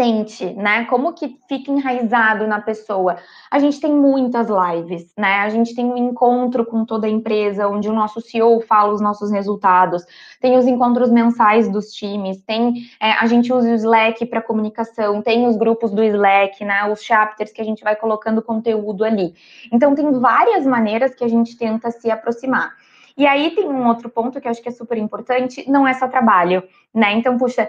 [0.00, 0.86] sente, né?
[0.86, 3.16] Como que fica enraizado na pessoa?
[3.50, 5.40] A gente tem muitas lives, né?
[5.40, 9.00] A gente tem um encontro com toda a empresa, onde o nosso CEO fala os
[9.00, 10.02] nossos resultados,
[10.40, 15.20] tem os encontros mensais dos times, tem é, a gente usa o Slack para comunicação,
[15.20, 16.90] tem os grupos do Slack, né?
[16.90, 19.34] Os chapters que a gente vai colocando conteúdo ali.
[19.70, 22.74] Então, tem várias maneiras que a gente tenta se aproximar.
[23.20, 25.92] E aí tem um outro ponto que eu acho que é super importante, não é
[25.92, 26.62] só trabalho,
[26.94, 27.12] né?
[27.12, 27.68] Então, puxa,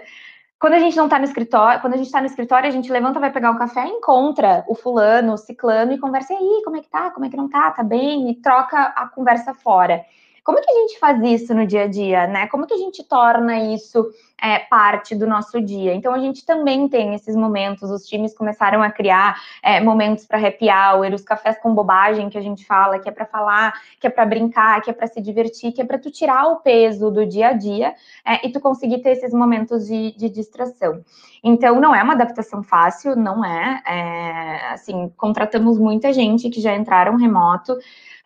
[0.58, 2.90] quando a gente não tá no escritório, quando a gente tá no escritório, a gente
[2.90, 6.78] levanta, vai pegar o café, encontra o fulano, o ciclano e conversa, e aí, como
[6.78, 7.10] é que tá?
[7.10, 7.70] Como é que não tá?
[7.70, 8.30] Tá bem?
[8.30, 10.02] E troca a conversa fora.
[10.44, 12.48] Como que a gente faz isso no dia a dia, né?
[12.48, 14.10] Como que a gente torna isso
[14.42, 15.94] é, parte do nosso dia?
[15.94, 20.44] Então, a gente também tem esses momentos, os times começaram a criar é, momentos para
[20.44, 24.06] happy hour, os cafés com bobagem que a gente fala, que é para falar, que
[24.08, 27.08] é para brincar, que é para se divertir, que é para tu tirar o peso
[27.08, 27.94] do dia a dia
[28.26, 31.04] é, e tu conseguir ter esses momentos de, de, distração.
[31.44, 36.74] Então, não é uma adaptação fácil, não é, é assim, contratamos muita gente que já
[36.74, 37.76] entraram remoto,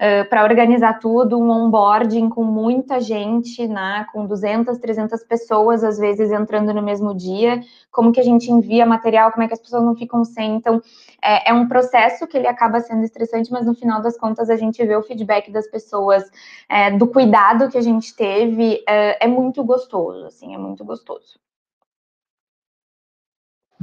[0.00, 5.98] uh, para organizar tudo, um onboarding com muita gente, né, com 200, 300 pessoas, às
[5.98, 9.60] vezes, entrando no mesmo dia, como que a gente envia material, como é que as
[9.60, 10.82] pessoas não ficam sem, então,
[11.22, 14.56] é, é um processo que ele acaba sendo estressante, mas no final das contas a
[14.56, 16.24] gente vê o feedback das pessoas,
[16.68, 21.38] é, do cuidado que a gente teve, é, é muito gostoso, assim, é muito gostoso.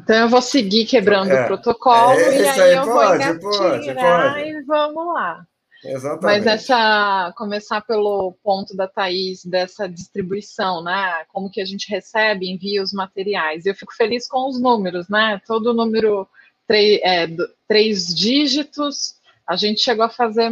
[0.03, 3.51] Então eu vou seguir quebrando é, o protocolo é, e aí, aí eu pode, vou
[3.51, 4.39] pode, pode.
[4.41, 5.47] e vamos lá.
[5.83, 6.23] Exatamente.
[6.23, 11.25] Mas essa começar pelo ponto da Thaís dessa distribuição, né?
[11.29, 13.65] Como que a gente recebe, envia os materiais.
[13.65, 15.41] Eu fico feliz com os números, né?
[15.45, 16.27] Todo número
[16.69, 17.27] é,
[17.67, 19.15] três dígitos,
[19.47, 20.49] a gente chegou a fazer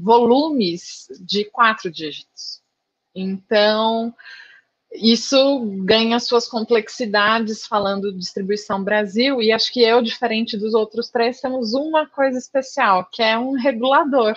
[0.00, 2.60] volumes de quatro dígitos.
[3.14, 4.14] Então,
[4.94, 11.40] isso ganha suas complexidades falando distribuição Brasil, e acho que eu, diferente dos outros três,
[11.40, 14.36] temos uma coisa especial, que é um regulador.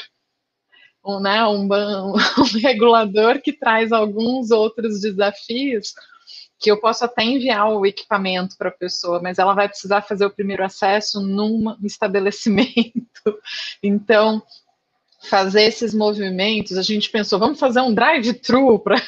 [1.03, 1.67] Um, né, um,
[2.39, 5.93] um regulador que traz alguns outros desafios
[6.57, 10.25] que eu posso até enviar o equipamento para a pessoa, mas ela vai precisar fazer
[10.25, 13.05] o primeiro acesso num estabelecimento.
[13.83, 14.41] Então,
[15.25, 18.99] fazer esses movimentos, a gente pensou, vamos fazer um drive-thru para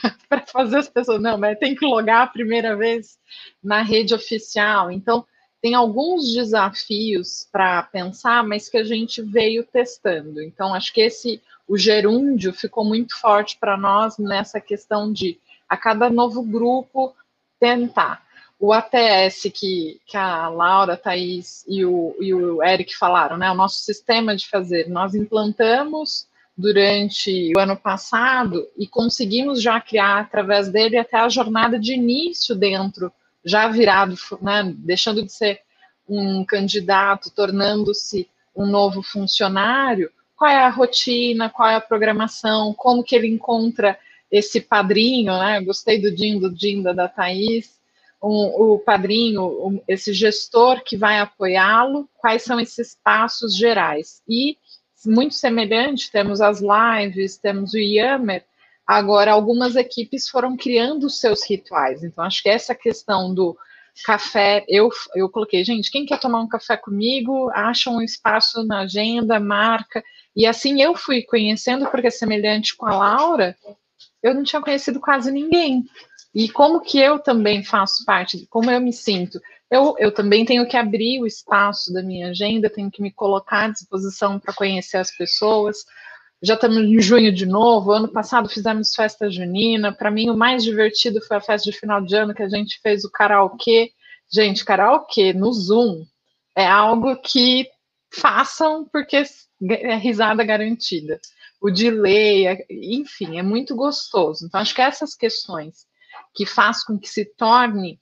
[0.47, 1.21] fazer as pessoas.
[1.21, 3.17] Não, mas tem que logar a primeira vez
[3.63, 4.91] na rede oficial.
[4.91, 5.25] Então,
[5.61, 10.41] tem alguns desafios para pensar, mas que a gente veio testando.
[10.41, 15.75] Então, acho que esse, o gerúndio ficou muito forte para nós nessa questão de, a
[15.75, 17.15] cada novo grupo,
[17.59, 18.26] tentar.
[18.59, 23.51] O ATS que, que a Laura, a Thaís e o, e o Eric falaram, né?
[23.51, 24.89] O nosso sistema de fazer.
[24.89, 26.27] Nós implantamos
[26.57, 32.55] durante o ano passado e conseguimos já criar através dele até a jornada de início
[32.55, 33.13] dentro,
[33.45, 35.61] já virado, né, deixando de ser
[36.09, 43.03] um candidato, tornando-se um novo funcionário, qual é a rotina, qual é a programação, como
[43.03, 43.97] que ele encontra
[44.31, 45.61] esse padrinho, né?
[45.61, 47.76] Gostei do Jim, do Dinda, da Thaís,
[48.21, 54.21] um, o padrinho, um, esse gestor que vai apoiá-lo, quais são esses passos gerais.
[54.27, 54.57] E,
[55.05, 58.43] muito semelhante, temos as lives, temos o Yammer,
[58.85, 62.03] agora algumas equipes foram criando seus rituais.
[62.03, 63.57] Então, acho que essa questão do
[64.05, 68.81] café, eu, eu coloquei, gente, quem quer tomar um café comigo, acha um espaço na
[68.81, 70.03] agenda, marca,
[70.35, 73.57] e assim eu fui conhecendo, porque semelhante com a Laura,
[74.27, 75.83] eu não tinha conhecido quase ninguém.
[76.33, 79.39] E como que eu também faço parte, como eu me sinto?
[79.71, 83.65] Eu, eu também tenho que abrir o espaço da minha agenda, tenho que me colocar
[83.65, 85.77] à disposição para conhecer as pessoas.
[86.41, 87.91] Já estamos em junho de novo.
[87.91, 89.91] Ano passado fizemos festa junina.
[89.91, 92.79] Para mim, o mais divertido foi a festa de final de ano que a gente
[92.81, 93.91] fez o karaokê.
[94.31, 96.05] Gente, karaokê no Zoom
[96.55, 97.67] é algo que
[98.13, 99.23] façam porque
[99.69, 101.19] é risada garantida
[101.61, 104.45] o delay, enfim, é muito gostoso.
[104.45, 105.85] Então, acho que essas questões
[106.33, 107.99] que faz com que se torne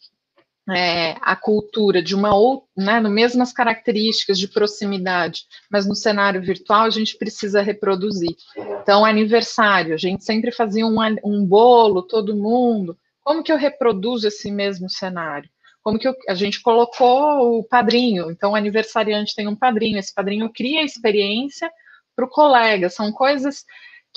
[0.70, 6.41] é, a cultura de uma outra, né, no mesmas características de proximidade, mas no cenário
[6.41, 8.36] virtual a gente precisa reproduzir.
[8.82, 12.97] Então, aniversário, a gente sempre fazia um, um bolo, todo mundo.
[13.24, 15.49] Como que eu reproduzo esse mesmo cenário?
[15.84, 18.32] Como que eu, a gente colocou o padrinho?
[18.32, 21.72] Então, o aniversariante tem um padrinho, esse padrinho cria a experiência
[22.16, 22.89] para o colega.
[22.89, 23.66] São coisas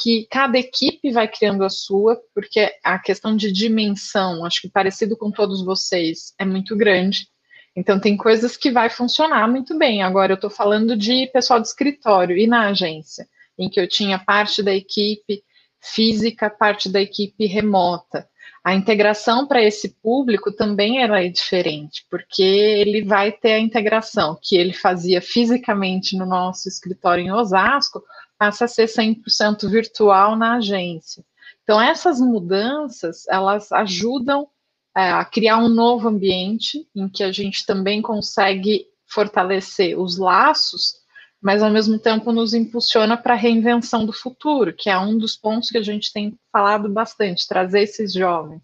[0.00, 5.16] que cada equipe vai criando a sua, porque a questão de dimensão, acho que parecido
[5.16, 7.26] com todos vocês, é muito grande.
[7.74, 10.02] Então, tem coisas que vai funcionar muito bem.
[10.02, 13.28] Agora, eu estou falando de pessoal de escritório e na agência,
[13.58, 15.42] em que eu tinha parte da equipe
[15.80, 18.28] física, parte da equipe remota.
[18.64, 24.38] A integração para esse público também ela é diferente, porque ele vai ter a integração
[24.42, 28.02] que ele fazia fisicamente no nosso escritório em Osasco,
[28.38, 31.24] passa a ser 100% virtual na agência.
[31.62, 34.48] Então, essas mudanças, elas ajudam
[34.96, 40.94] é, a criar um novo ambiente em que a gente também consegue fortalecer os laços,
[41.40, 45.36] mas ao mesmo tempo nos impulsiona para a reinvenção do futuro, que é um dos
[45.36, 48.62] pontos que a gente tem falado bastante, trazer esses jovens.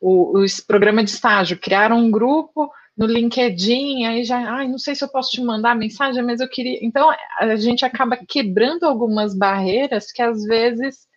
[0.00, 4.94] O, o programa de estágio, criar um grupo no LinkedIn, aí já, ai, não sei
[4.94, 6.78] se eu posso te mandar mensagem, mas eu queria.
[6.82, 11.08] Então, a gente acaba quebrando algumas barreiras que às vezes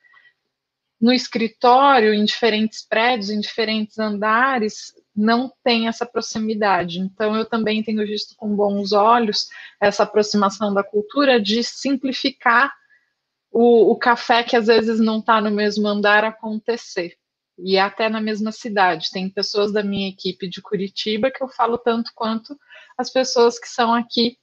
[1.01, 6.99] no escritório, em diferentes prédios, em diferentes andares, não tem essa proximidade.
[6.99, 9.47] Então, eu também tenho visto com bons olhos
[9.81, 12.71] essa aproximação da cultura de simplificar
[13.51, 17.15] o, o café que às vezes não está no mesmo andar acontecer
[17.57, 19.11] e até na mesma cidade.
[19.11, 22.57] Tem pessoas da minha equipe de Curitiba que eu falo tanto quanto
[22.97, 24.37] as pessoas que são aqui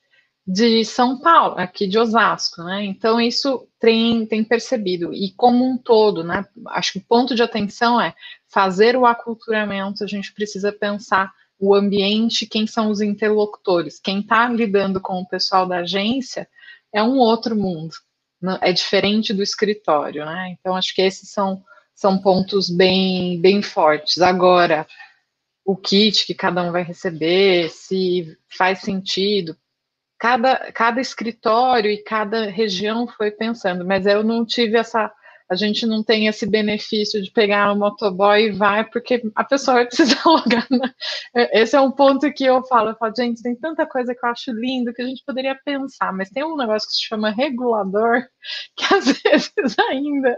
[0.47, 2.85] de São Paulo, aqui de Osasco, né?
[2.85, 6.45] Então isso tem, tem percebido e como um todo, né?
[6.69, 8.15] Acho que o ponto de atenção é
[8.53, 10.05] fazer o aculturamento.
[10.05, 15.29] A gente precisa pensar o ambiente, quem são os interlocutores, quem está lidando com o
[15.29, 16.49] pessoal da agência
[16.93, 17.95] é um outro mundo,
[18.41, 18.59] né?
[18.63, 20.57] é diferente do escritório, né?
[20.59, 21.63] Então acho que esses são
[21.95, 24.23] são pontos bem bem fortes.
[24.23, 24.87] Agora
[25.65, 29.55] o kit que cada um vai receber, se faz sentido,
[30.21, 35.11] cada, cada escritório e cada região foi pensando, mas eu não tive essa.
[35.51, 39.79] A gente não tem esse benefício de pegar o motoboy e vai, porque a pessoa
[39.79, 40.67] vai precisar logar.
[40.71, 40.95] Né?
[41.53, 44.31] Esse é um ponto que eu falo, eu falo, gente, tem tanta coisa que eu
[44.31, 48.23] acho lindo que a gente poderia pensar, mas tem um negócio que se chama regulador,
[48.77, 50.37] que às vezes ainda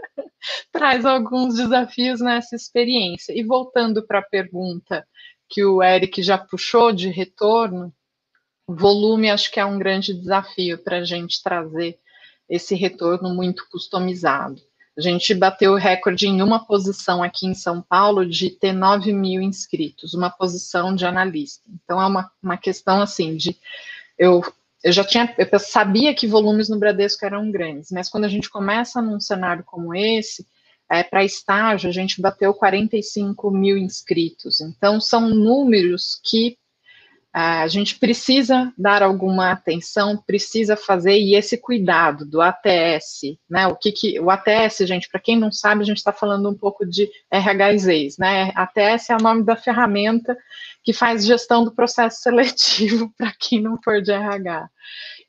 [0.71, 3.37] traz alguns desafios nessa experiência.
[3.37, 5.05] E voltando para a pergunta
[5.47, 7.93] que o Eric já puxou de retorno,
[8.67, 11.99] volume acho que é um grande desafio para a gente trazer
[12.49, 14.59] esse retorno muito customizado.
[14.97, 19.11] A gente bateu o recorde em uma posição aqui em São Paulo de ter 9
[19.11, 21.63] mil inscritos, uma posição de analista.
[21.83, 23.57] Então é uma, uma questão assim de
[24.17, 24.43] eu,
[24.83, 28.49] eu já tinha, eu sabia que volumes no Bradesco eram grandes, mas quando a gente
[28.49, 30.45] começa num cenário como esse,
[30.89, 34.61] é, para estágio, a gente bateu 45 mil inscritos.
[34.61, 36.57] Então, são números que
[37.33, 43.65] a gente precisa dar alguma atenção, precisa fazer e esse cuidado do ATS, né?
[43.65, 46.53] O que, que o ATS, gente, para quem não sabe, a gente está falando um
[46.53, 48.51] pouco de RHs, né?
[48.53, 50.37] ATS é o nome da ferramenta
[50.83, 54.69] que faz gestão do processo seletivo para quem não for de RH.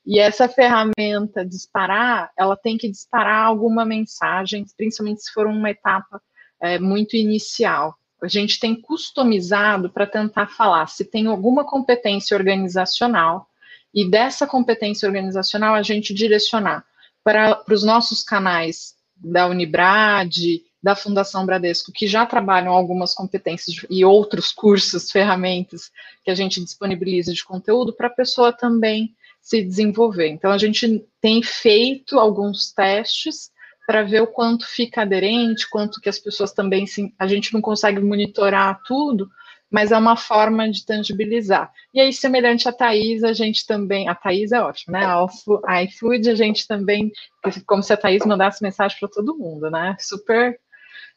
[0.05, 6.21] E essa ferramenta disparar, ela tem que disparar alguma mensagem, principalmente se for uma etapa
[6.61, 13.47] é, muito inicial a gente tem customizado para tentar falar se tem alguma competência organizacional
[13.93, 16.83] e dessa competência organizacional a gente direcionar
[17.23, 20.35] para, para os nossos canais da Unibrad,
[20.81, 25.91] da Fundação Bradesco, que já trabalham algumas competências e outros cursos, ferramentas
[26.23, 30.29] que a gente disponibiliza de conteúdo para a pessoa também se desenvolver.
[30.29, 33.51] Então, a gente tem feito alguns testes
[33.85, 37.61] para ver o quanto fica aderente, quanto que as pessoas também se, a gente não
[37.61, 39.29] consegue monitorar tudo,
[39.69, 41.71] mas é uma forma de tangibilizar.
[41.93, 45.05] E aí, semelhante a Thais, a gente também, a Thais é ótima, né?
[45.65, 47.11] A iFood, a gente também,
[47.65, 49.95] como se a Thais mandasse mensagem para todo mundo, né?
[49.99, 50.59] Super,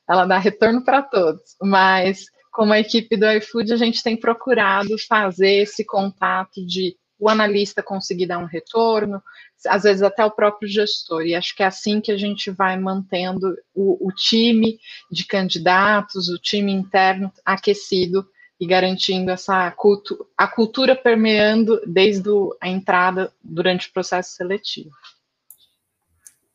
[0.09, 4.97] ela dá retorno para todos, mas como a equipe do iFood, a gente tem procurado
[5.07, 9.23] fazer esse contato de o analista conseguir dar um retorno,
[9.67, 11.23] às vezes até o próprio gestor.
[11.23, 14.79] E acho que é assim que a gente vai mantendo o, o time
[15.11, 18.27] de candidatos, o time interno aquecido
[18.61, 22.29] e garantindo essa cultu a cultura permeando desde
[22.61, 24.91] a entrada durante o processo seletivo.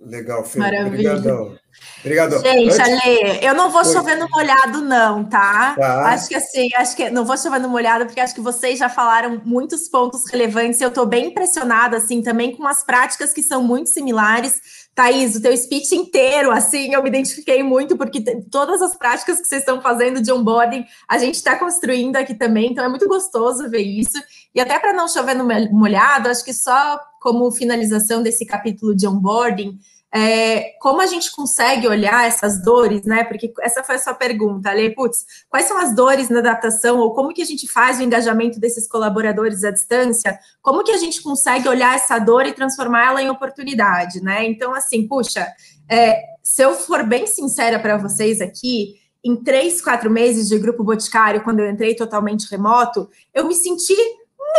[0.06, 0.60] Legal, Fê.
[0.60, 1.58] Obrigadão.
[2.00, 2.40] Obrigado.
[2.42, 2.80] Gente, Antes...
[2.80, 5.74] Ale, eu não vou chover no molhado, não, tá?
[5.76, 6.10] tá?
[6.10, 8.90] Acho que assim, acho que não vou chover no molhado, porque acho que vocês já
[8.90, 10.82] falaram muitos pontos relevantes.
[10.82, 14.84] Eu estou bem impressionada, assim, também com as práticas que são muito similares.
[14.94, 19.48] Thaís, o teu speech inteiro, assim, eu me identifiquei muito, porque todas as práticas que
[19.48, 23.68] vocês estão fazendo de onboarding, a gente está construindo aqui também, então é muito gostoso
[23.70, 24.22] ver isso.
[24.54, 29.08] E até para não chover no molhado, acho que só como finalização desse capítulo de
[29.08, 29.80] onboarding,
[30.16, 33.24] é, como a gente consegue olhar essas dores, né?
[33.24, 37.16] Porque essa foi a sua pergunta, Ale, putz, quais são as dores na adaptação, ou
[37.16, 40.38] como que a gente faz o engajamento desses colaboradores à distância?
[40.62, 44.46] Como que a gente consegue olhar essa dor e transformá-la em oportunidade, né?
[44.46, 45.48] Então, assim, puxa,
[45.90, 50.84] é, se eu for bem sincera para vocês aqui, em três, quatro meses de grupo
[50.84, 53.96] Boticário, quando eu entrei totalmente remoto, eu me senti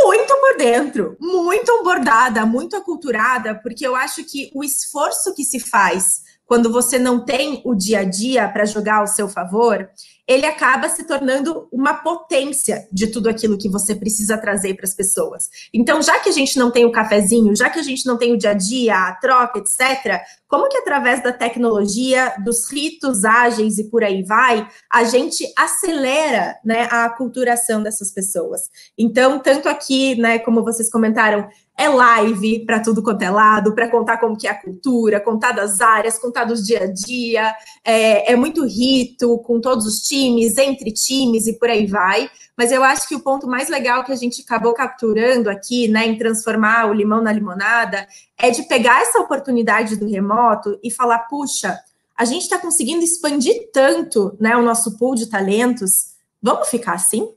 [0.03, 5.61] muito por dentro, muito bordada, muito aculturada, porque eu acho que o esforço que se
[5.61, 6.23] faz
[6.55, 9.91] quando você não tem o dia a dia para jogar ao seu favor,
[10.25, 14.95] ele acaba se tornando uma potência de tudo aquilo que você precisa trazer para as
[14.95, 15.51] pessoas.
[15.75, 18.33] Então, já que a gente não tem o cafezinho, já que a gente não tem
[18.33, 23.77] o dia a dia, a troca, etc., como que através da tecnologia, dos ritos ágeis
[23.79, 28.71] e por aí vai, a gente acelera né, a aculturação dessas pessoas?
[28.97, 33.91] Então, tanto aqui, né, como vocês comentaram, é live para tudo quanto é lado, para
[33.91, 37.55] contar como que é a cultura, contar das áreas, contar dos dia a dia,
[37.85, 42.31] é, é muito rito com todos os times, entre times e por aí vai.
[42.57, 46.07] Mas eu acho que o ponto mais legal que a gente acabou capturando aqui, né,
[46.07, 48.07] em transformar o limão na limonada,
[48.39, 51.77] é de pegar essa oportunidade do remoto e falar, puxa,
[52.17, 57.29] a gente está conseguindo expandir tanto, né, o nosso pool de talentos, vamos ficar assim?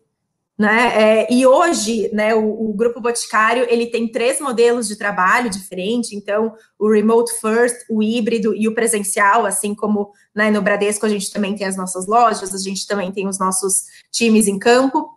[0.58, 0.92] Né?
[0.96, 6.12] É, e hoje, né, o, o, Grupo Boticário ele tem três modelos de trabalho diferentes,
[6.12, 11.10] então o remote first, o híbrido e o presencial, assim como né, no Bradesco a
[11.10, 15.08] gente também tem as nossas lojas, a gente também tem os nossos times em campo,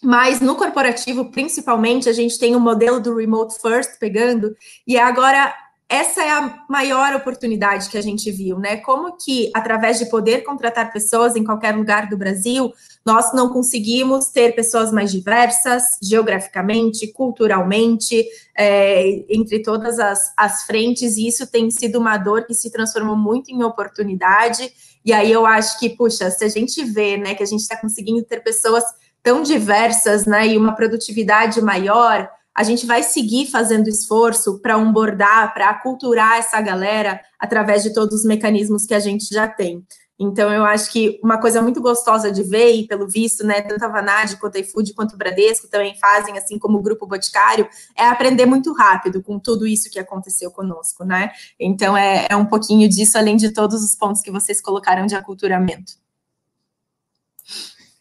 [0.00, 4.54] mas no corporativo, principalmente, a gente tem o modelo do remote first pegando,
[4.86, 5.52] e agora
[5.88, 8.78] essa é a maior oportunidade que a gente viu, né?
[8.78, 12.72] Como que, através de poder contratar pessoas em qualquer lugar do Brasil,
[13.04, 18.26] nós não conseguimos ter pessoas mais diversas, geograficamente, culturalmente,
[18.56, 23.16] é, entre todas as, as frentes, e isso tem sido uma dor que se transformou
[23.16, 24.72] muito em oportunidade.
[25.04, 27.76] E aí eu acho que, puxa, se a gente vê, né, que a gente está
[27.76, 28.82] conseguindo ter pessoas
[29.22, 35.52] tão diversas, né, e uma produtividade maior, a gente vai seguir fazendo esforço para onboardar,
[35.52, 39.84] para aculturar essa galera através de todos os mecanismos que a gente já tem.
[40.16, 43.84] Então, eu acho que uma coisa muito gostosa de ver, e pelo visto, né, tanto
[43.84, 47.68] a Vanad quanto a iFood quanto o Bradesco também fazem, assim como o Grupo Boticário,
[47.96, 51.32] é aprender muito rápido com tudo isso que aconteceu conosco, né?
[51.58, 55.16] Então, é, é um pouquinho disso, além de todos os pontos que vocês colocaram de
[55.16, 55.94] aculturamento.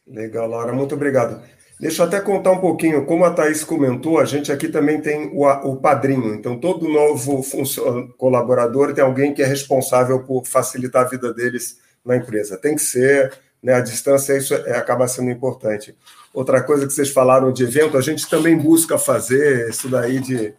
[0.05, 1.41] Legal, Laura, muito obrigado.
[1.83, 5.29] Deixa eu até contar um pouquinho, como a Thaís comentou, a gente aqui também tem
[5.33, 7.43] o, o padrinho, então todo novo
[8.17, 12.57] colaborador tem alguém que é responsável por facilitar a vida deles na empresa.
[12.57, 15.93] Tem que ser, né, a distância isso é, acaba sendo importante.
[16.33, 20.53] Outra coisa que vocês falaram de evento, a gente também busca fazer isso daí de.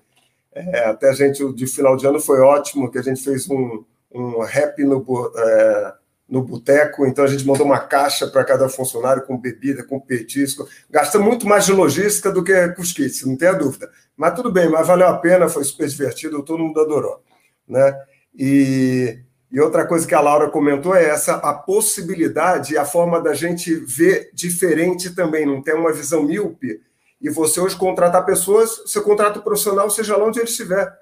[0.54, 3.82] É, até a gente, de final de ano foi ótimo, que a gente fez um,
[4.12, 5.02] um rap no.
[5.38, 5.94] É,
[6.28, 10.66] no boteco, então a gente mandou uma caixa para cada funcionário com bebida, com petisco.
[10.90, 13.90] Gasta muito mais de logística do que cusquice, não tenha dúvida.
[14.16, 17.22] Mas tudo bem, mas valeu a pena, foi super divertido, todo mundo adorou.
[17.68, 17.94] Né?
[18.34, 19.18] E,
[19.52, 23.74] e outra coisa que a Laura comentou é essa a possibilidade, a forma da gente
[23.74, 26.80] ver diferente também, não ter uma visão míope.
[27.20, 30.92] E você hoje contratar pessoas, você contrata o profissional, seja lá onde ele estiver.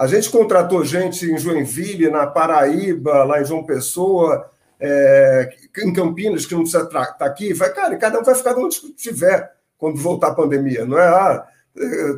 [0.00, 6.46] A gente contratou gente em Joinville, na Paraíba, lá em João Pessoa, é, em Campinas,
[6.46, 7.52] que não precisa estar tá aqui.
[7.52, 10.86] Vai, cara, cada um vai ficar onde estiver quando voltar a pandemia.
[10.86, 11.46] Não é, ah,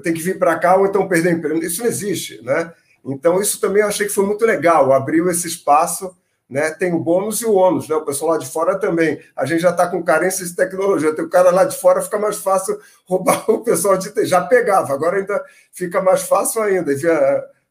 [0.05, 1.59] tem que vir para cá ou então perder emprego.
[1.59, 2.72] Isso não existe, né?
[3.05, 6.16] Então, isso também eu achei que foi muito legal, abriu esse espaço.
[6.49, 7.97] Né, tem o bônus e o ônus, né?
[7.97, 9.18] O pessoal lá de fora também.
[9.35, 11.14] A gente já está com carência de tecnologia.
[11.14, 12.78] Tem o cara lá de fora, fica mais fácil
[13.09, 16.93] roubar o pessoal de já pegava, agora ainda fica mais fácil ainda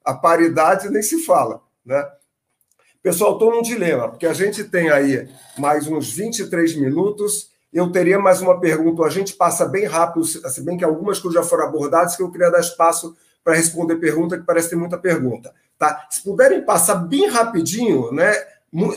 [0.06, 1.62] a paridade nem se fala.
[1.86, 2.04] Né?
[3.02, 5.28] Pessoal, estou num dilema, porque a gente tem aí
[5.58, 7.50] mais uns 23 minutos.
[7.74, 11.42] Eu teria mais uma pergunta, a gente passa bem rápido, se bem que algumas coisas
[11.42, 14.98] já foram abordadas, que eu queria dar espaço para responder pergunta, que parece ter muita
[14.98, 15.54] pergunta.
[15.78, 16.06] Tá?
[16.10, 18.34] Se puderem passar bem rapidinho, né?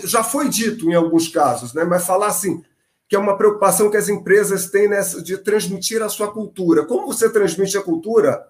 [0.05, 1.85] já foi dito em alguns casos, né?
[1.85, 2.63] mas falar assim,
[3.09, 6.85] que é uma preocupação que as empresas têm nessa, de transmitir a sua cultura.
[6.85, 8.47] Como você transmite a cultura?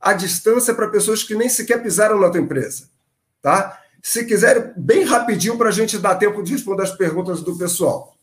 [0.00, 2.88] À distância para pessoas que nem sequer pisaram na tua empresa.
[3.42, 3.80] Tá?
[4.02, 8.16] Se quiser, bem rapidinho para a gente dar tempo de responder as perguntas do pessoal.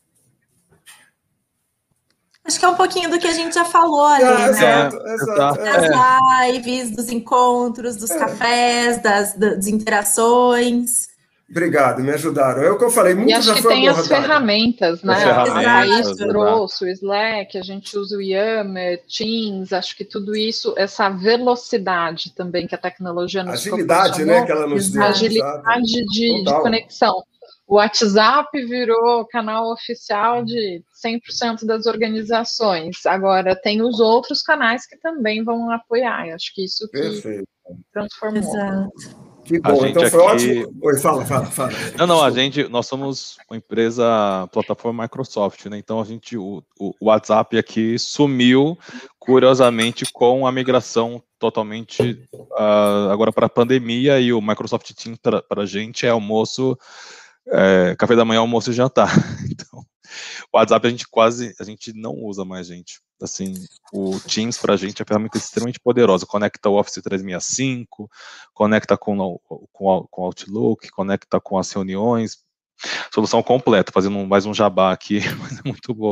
[2.44, 4.48] Acho que é um pouquinho do que a gente já falou ali, ah, né?
[4.50, 5.58] Exato, exato.
[5.58, 6.52] Das é.
[6.52, 8.18] lives, dos encontros, dos é.
[8.18, 11.08] cafés, das, das interações.
[11.50, 12.62] Obrigado, me ajudaram.
[12.62, 15.14] É o que eu falei, muito e acho já que foi tem as ferramentas, né?
[15.14, 20.34] As ferramentas, o trouxe o Slack, a gente usa o Yammer, Teams, acho que tudo
[20.34, 25.02] isso, essa velocidade também que a tecnologia nos Agilidade, né, que ela nos deu.
[25.02, 27.22] Agilidade de, de, conexão.
[27.66, 33.06] O WhatsApp virou canal oficial de 100% das organizações.
[33.06, 36.28] Agora, tem os outros canais que também vão apoiar.
[36.28, 37.48] Eu acho que isso que Perfeito.
[37.92, 38.42] transformou.
[38.42, 39.23] Exato.
[39.44, 40.60] Que bom, então foi aqui...
[40.60, 40.78] ótimo.
[40.82, 41.70] Oi, fala, fala, fala.
[41.98, 45.76] Não, não, a gente, nós somos uma empresa, plataforma Microsoft, né?
[45.76, 48.78] Então a gente, o, o WhatsApp aqui sumiu,
[49.18, 55.62] curiosamente, com a migração totalmente uh, agora para a pandemia e o Microsoft Teams para
[55.62, 56.78] a gente é almoço,
[57.48, 59.10] é, café da manhã, almoço e jantar.
[59.50, 59.84] Então,
[60.52, 63.00] o WhatsApp a gente quase, a gente não usa mais, gente.
[63.22, 63.54] Assim,
[63.92, 66.26] o Teams para a gente é uma ferramenta extremamente poderosa.
[66.26, 68.10] Conecta o Office 365,
[68.52, 69.38] conecta com,
[69.72, 72.38] com, com o Outlook, conecta com as reuniões.
[73.12, 76.10] Solução completa, fazendo mais um jabá aqui, mas é muito bom.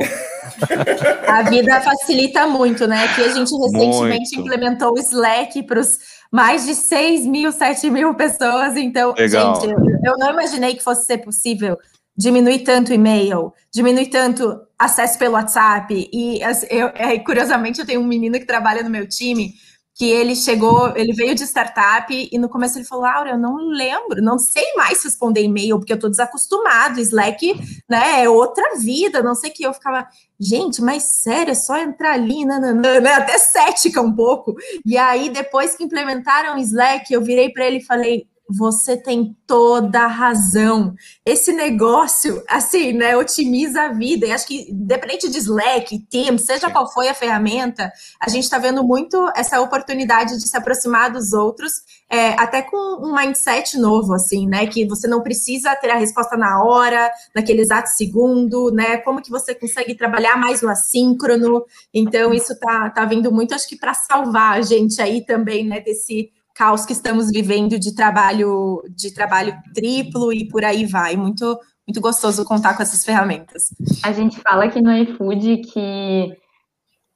[1.26, 3.04] A vida facilita muito, né?
[3.04, 4.46] Aqui a gente recentemente muito.
[4.46, 5.98] implementou o Slack para os
[6.30, 8.76] mais de 6 mil, 7 mil pessoas.
[8.76, 9.56] Então, Legal.
[9.56, 11.76] gente, eu, eu não imaginei que fosse ser possível
[12.16, 16.10] diminuir tanto o e-mail, diminuir tanto acesso pelo WhatsApp.
[16.12, 16.40] E
[16.70, 16.90] eu,
[17.24, 19.54] curiosamente, eu tenho um menino que trabalha no meu time
[19.94, 23.56] que ele chegou, ele veio de startup e no começo ele falou, Laura, eu não
[23.56, 27.54] lembro, não sei mais responder e-mail, porque eu tô desacostumado, Slack,
[27.88, 30.08] né, é outra vida, não sei o que, eu ficava,
[30.40, 35.28] gente, mas sério, é só entrar ali, nananã, né, até cética um pouco, e aí
[35.28, 40.06] depois que implementaram o Slack, eu virei para ele e falei, você tem toda a
[40.06, 40.94] razão.
[41.24, 44.26] Esse negócio, assim, né, otimiza a vida.
[44.26, 46.72] E acho que, independente de Slack, Teams, seja Sim.
[46.72, 47.90] qual foi a ferramenta,
[48.20, 51.72] a gente está vendo muito essa oportunidade de se aproximar dos outros,
[52.10, 52.76] é, até com
[53.06, 57.62] um mindset novo, assim, né, que você não precisa ter a resposta na hora, naquele
[57.62, 61.64] exato segundo, né, como que você consegue trabalhar mais no assíncrono.
[61.92, 65.80] Então, isso tá, tá vindo muito, acho que, para salvar a gente aí também, né,
[65.80, 66.30] desse
[66.62, 71.16] caos que estamos vivendo de trabalho de trabalho triplo e por aí vai.
[71.16, 73.74] Muito muito gostoso contar com essas ferramentas.
[74.04, 76.32] A gente fala aqui no iFood que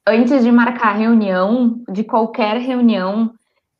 [0.05, 3.31] antes de marcar reunião, de qualquer reunião,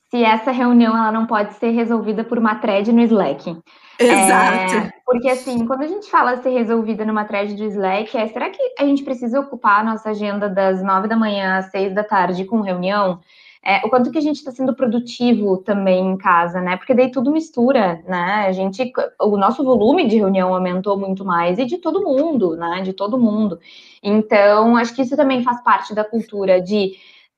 [0.10, 3.58] se essa reunião ela não pode ser resolvida por uma thread no Slack.
[4.00, 4.78] Exato.
[4.78, 8.50] É, porque assim, quando a gente fala ser resolvida numa thread do Slack, é será
[8.50, 12.06] que a gente precisa ocupar a nossa agenda das nove da manhã às seis da
[12.06, 13.20] tarde com reunião?
[13.68, 16.78] É, o quanto que a gente está sendo produtivo também em casa, né?
[16.78, 18.46] Porque daí tudo mistura, né?
[18.48, 22.82] A gente, o nosso volume de reunião aumentou muito mais e de todo mundo, né?
[22.82, 23.60] De todo mundo.
[24.02, 26.94] Então, acho que isso também faz parte da cultura de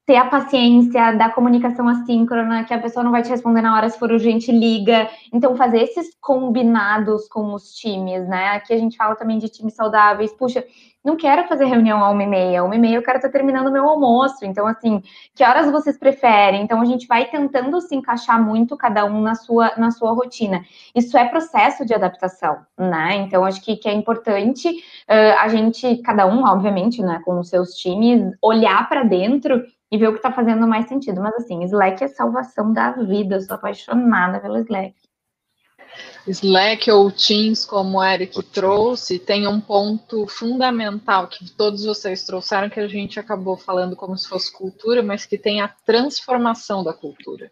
[0.06, 3.90] ter a paciência da comunicação assíncrona, que a pessoa não vai te responder na hora
[3.90, 5.10] se for urgente, liga.
[5.34, 8.50] Então, fazer esses combinados com os times, né?
[8.50, 10.32] Aqui a gente fala também de times saudáveis.
[10.34, 10.64] Puxa,
[11.04, 13.68] não quero fazer reunião a uma e meia, uma e meia eu quero estar terminando
[13.68, 15.02] o meu almoço, então assim,
[15.34, 16.62] que horas vocês preferem?
[16.62, 20.64] Então a gente vai tentando se encaixar muito cada um na sua, na sua rotina.
[20.94, 23.16] Isso é processo de adaptação, né?
[23.18, 27.50] Então acho que, que é importante uh, a gente, cada um, obviamente, né, com os
[27.50, 31.22] seus times, olhar para dentro e ver o que está fazendo mais sentido.
[31.22, 35.09] Mas assim, Slack é salvação da vida, eu sou apaixonada pelo Slack.
[36.30, 42.70] Slack ou Teams, como o Eric trouxe, tem um ponto fundamental que todos vocês trouxeram,
[42.70, 46.94] que a gente acabou falando como se fosse cultura, mas que tem a transformação da
[46.94, 47.52] cultura.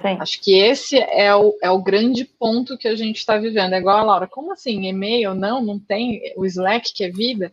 [0.00, 0.16] Sim.
[0.20, 3.72] Acho que esse é o, é o grande ponto que a gente está vivendo.
[3.72, 4.86] É igual a Laura, como assim?
[4.86, 5.34] E-mail?
[5.34, 7.52] Não, não tem o Slack que é vida.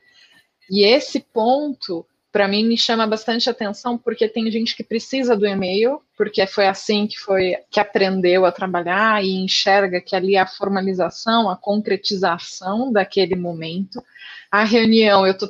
[0.69, 5.47] E esse ponto para mim me chama bastante atenção porque tem gente que precisa do
[5.47, 10.39] e-mail, porque foi assim que foi que aprendeu a trabalhar e enxerga que ali é
[10.39, 14.03] a formalização, a concretização daquele momento.
[14.51, 15.49] A reunião, eu estou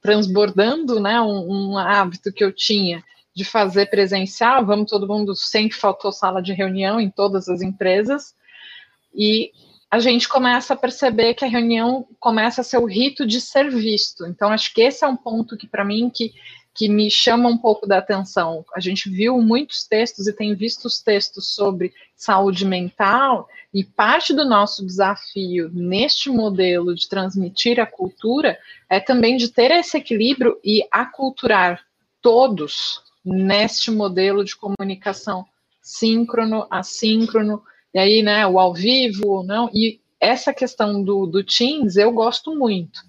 [0.00, 3.02] transbordando né, um, um hábito que eu tinha
[3.34, 8.34] de fazer presencial, vamos todo mundo, sempre faltou sala de reunião em todas as empresas,
[9.12, 9.50] e
[9.94, 13.70] a gente começa a perceber que a reunião começa a ser o rito de ser
[13.70, 14.26] visto.
[14.26, 16.34] Então, acho que esse é um ponto que, para mim, que,
[16.74, 18.64] que me chama um pouco da atenção.
[18.74, 24.34] A gente viu muitos textos e tem visto os textos sobre saúde mental, e parte
[24.34, 28.58] do nosso desafio neste modelo de transmitir a cultura
[28.90, 31.84] é também de ter esse equilíbrio e aculturar
[32.20, 35.46] todos neste modelo de comunicação
[35.80, 37.62] síncrono, assíncrono,
[37.94, 42.54] e aí, né, o ao vivo, não, e essa questão do, do Teams eu gosto
[42.54, 43.00] muito.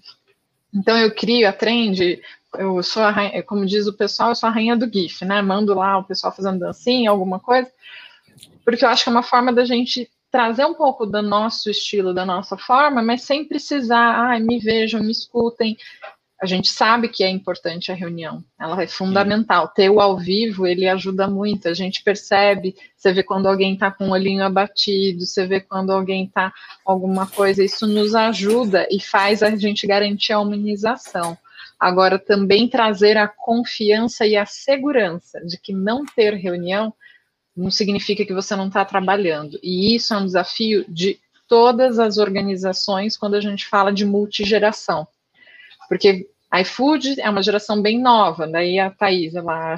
[0.72, 2.20] Então eu crio a trend,
[2.58, 5.42] eu sou a rainha, como diz o pessoal, eu sou a rainha do GIF, né?
[5.42, 7.70] Mando lá o pessoal fazendo dancinha, alguma coisa,
[8.64, 12.12] porque eu acho que é uma forma da gente trazer um pouco do nosso estilo,
[12.12, 15.76] da nossa forma, mas sem precisar, ai, me vejam, me escutem,
[16.40, 19.68] a gente sabe que é importante a reunião, ela é fundamental.
[19.68, 23.90] Ter o ao vivo, ele ajuda muito, a gente percebe, você vê quando alguém está
[23.90, 26.52] com o olhinho abatido, você vê quando alguém está
[26.84, 31.38] com alguma coisa, isso nos ajuda e faz a gente garantir a humanização.
[31.80, 36.92] Agora, também trazer a confiança e a segurança de que não ter reunião
[37.56, 39.58] não significa que você não está trabalhando.
[39.62, 41.18] E isso é um desafio de
[41.48, 45.06] todas as organizações quando a gente fala de multigeração
[45.88, 46.26] porque
[46.60, 49.74] iFood é uma geração bem nova, daí a Thaís, ela,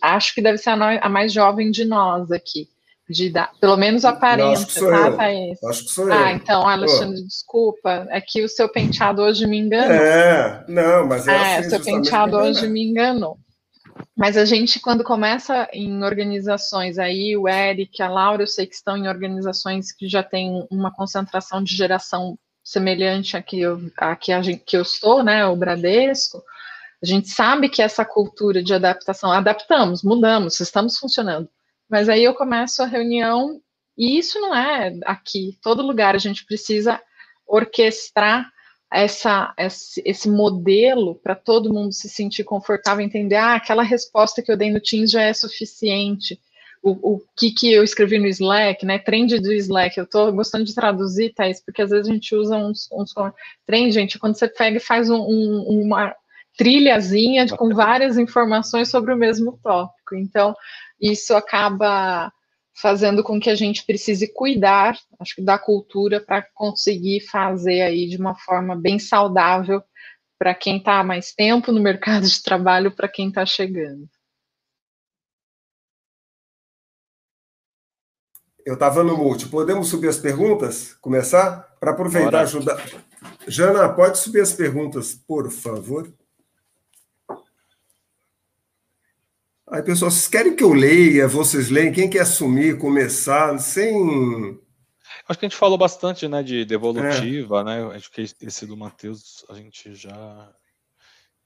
[0.00, 2.68] acho que deve ser a, mais jovem de nós aqui.
[3.06, 5.16] De dar, pelo menos aparenta, acho que sou tá, eu.
[5.16, 5.64] Thaís?
[5.64, 6.36] Acho que sou ah, eu.
[6.36, 7.26] então, Alexandre, Pô.
[7.26, 9.92] desculpa, é que o seu penteado hoje me enganou.
[9.94, 13.36] É, não, mas é, é assim, seu penteado hoje me enganou.
[14.16, 18.74] Mas a gente, quando começa em organizações, aí o Eric, a Laura, eu sei que
[18.74, 23.78] estão em organizações que já tem uma concentração de geração semelhante a que eu,
[24.20, 26.42] que, a gente, que eu estou, né, o Bradesco,
[27.02, 31.48] a gente sabe que essa cultura de adaptação, adaptamos, mudamos, estamos funcionando.
[31.88, 33.60] Mas aí eu começo a reunião,
[33.96, 36.98] e isso não é aqui, todo lugar a gente precisa
[37.46, 38.50] orquestrar
[38.90, 44.50] essa, esse, esse modelo para todo mundo se sentir confortável, entender, ah, aquela resposta que
[44.50, 46.40] eu dei no Teams já é suficiente.
[46.86, 48.98] O, o que, que eu escrevi no Slack, né?
[48.98, 49.96] Trend do Slack.
[49.96, 53.14] Eu estou gostando de traduzir, Thais, porque às vezes a gente usa uns, uns
[53.66, 56.14] trend, gente, quando você pega e faz um, um, uma
[56.58, 60.14] trilhazinha com várias informações sobre o mesmo tópico.
[60.14, 60.54] Então,
[61.00, 62.30] isso acaba
[62.76, 68.08] fazendo com que a gente precise cuidar, acho que da cultura para conseguir fazer aí
[68.08, 69.82] de uma forma bem saudável
[70.38, 74.08] para quem está há mais tempo no mercado de trabalho, para quem está chegando.
[78.64, 79.46] Eu estava no multi.
[79.46, 80.94] Podemos subir as perguntas?
[81.00, 81.76] Começar?
[81.78, 82.82] Para aproveitar e ajudar.
[83.46, 86.10] Jana, pode subir as perguntas, por favor?
[89.66, 91.28] Aí, pessoal, vocês querem que eu leia?
[91.28, 91.92] Vocês leem?
[91.92, 94.58] Quem quer assumir, começar, sem.
[95.28, 97.64] Acho que a gente falou bastante, né, de devolutiva, é.
[97.64, 97.96] né?
[97.96, 100.54] Acho que esse do Matheus a gente já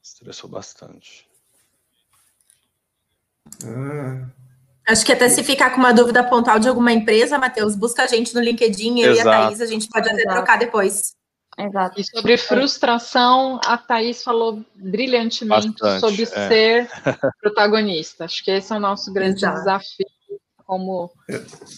[0.02, 1.28] estressou bastante.
[3.64, 4.28] Ah.
[4.88, 8.06] Acho que até se ficar com uma dúvida pontual de alguma empresa, Matheus, busca a
[8.06, 9.28] gente no LinkedIn, eu Exato.
[9.28, 11.12] e a Thaís, a gente pode até trocar depois.
[11.58, 12.00] Exato.
[12.00, 16.48] E sobre frustração, a Thaís falou brilhantemente Bastante, sobre é.
[16.48, 16.88] ser
[17.42, 18.24] protagonista.
[18.24, 19.58] Acho que esse é o nosso grande Exato.
[19.58, 20.06] desafio
[20.64, 21.10] como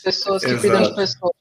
[0.04, 0.60] pessoas que Exato.
[0.60, 1.39] cuidam de pessoas.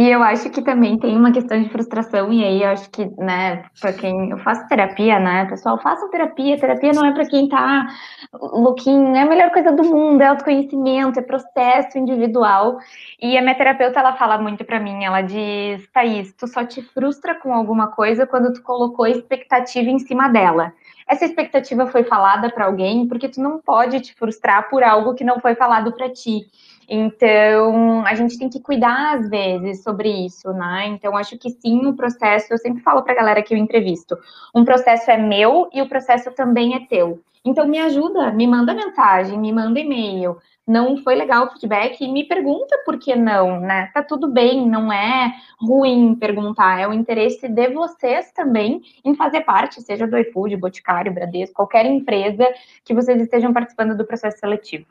[0.00, 3.04] E eu acho que também tem uma questão de frustração, e aí eu acho que,
[3.18, 7.46] né, para quem eu faço terapia, né, pessoal, façam terapia, terapia não é para quem
[7.50, 7.86] tá
[8.32, 12.78] louquinho, é a melhor coisa do mundo, é autoconhecimento, é processo individual.
[13.20, 16.80] E a minha terapeuta, ela fala muito para mim, ela diz, Thaís, tu só te
[16.80, 20.72] frustra com alguma coisa quando tu colocou expectativa em cima dela.
[21.06, 25.24] Essa expectativa foi falada para alguém, porque tu não pode te frustrar por algo que
[25.24, 26.46] não foi falado para ti.
[26.92, 30.88] Então, a gente tem que cuidar às vezes sobre isso, né?
[30.88, 34.18] Então, acho que sim, o processo, eu sempre falo para a galera que eu entrevisto,
[34.52, 37.22] um processo é meu e o processo também é teu.
[37.44, 40.36] Então, me ajuda, me manda mensagem, me manda e-mail.
[40.66, 43.88] Não foi legal o feedback, me pergunta por que não, né?
[43.94, 49.42] Tá tudo bem, não é ruim perguntar, é o interesse de vocês também em fazer
[49.42, 52.44] parte, seja do iFood, Boticário, Bradesco, qualquer empresa
[52.84, 54.86] que vocês estejam participando do processo seletivo.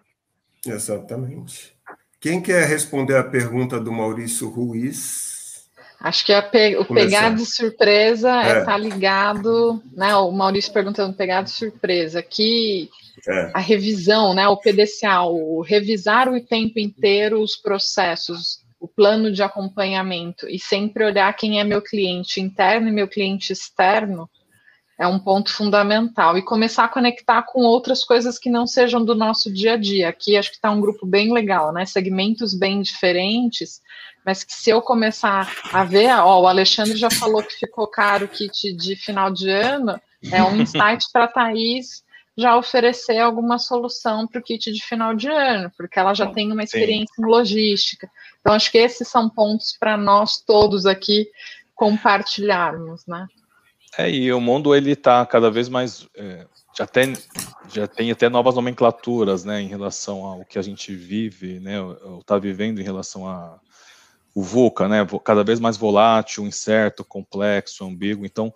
[0.65, 1.78] Exatamente.
[2.19, 5.29] Quem quer responder a pergunta do Maurício Ruiz?
[5.99, 10.15] Acho que pe o pegar de surpresa é estar é ligado, né?
[10.15, 12.89] O Maurício perguntando pegar de surpresa, que
[13.27, 13.51] é.
[13.53, 14.47] a revisão, né?
[14.47, 21.03] O PDCA, o revisar o tempo inteiro os processos, o plano de acompanhamento e sempre
[21.03, 24.29] olhar quem é meu cliente interno e meu cliente externo
[24.99, 26.37] é um ponto fundamental.
[26.37, 30.09] E começar a conectar com outras coisas que não sejam do nosso dia a dia.
[30.09, 31.85] Aqui acho que está um grupo bem legal, né?
[31.85, 33.81] Segmentos bem diferentes,
[34.25, 38.25] mas que se eu começar a ver, ó, o Alexandre já falou que ficou caro
[38.25, 39.99] o kit de final de ano,
[40.29, 42.03] é um insight para a Thaís
[42.37, 46.51] já oferecer alguma solução para o kit de final de ano, porque ela já tem
[46.51, 47.21] uma experiência Sim.
[47.21, 48.09] em logística.
[48.39, 51.27] Então, acho que esses são pontos para nós todos aqui
[51.73, 53.27] compartilharmos, né?
[53.97, 56.45] É, e o mundo ele está cada vez mais é,
[56.77, 57.13] já tem
[57.69, 62.19] já tem até novas nomenclaturas, né, em relação ao que a gente vive, né, ou
[62.19, 63.59] está vivendo em relação a
[64.33, 68.25] o VUCA, né, cada vez mais volátil, incerto, complexo, ambíguo.
[68.25, 68.53] Então,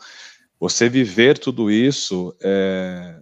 [0.59, 3.19] você viver tudo isso é,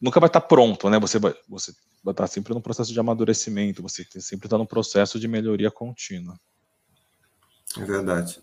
[0.00, 0.98] nunca vai estar tá pronto, né?
[0.98, 1.72] Você vai você
[2.02, 5.70] vai estar tá sempre no processo de amadurecimento, você sempre está no processo de melhoria
[5.70, 6.40] contínua.
[7.76, 8.40] É verdade.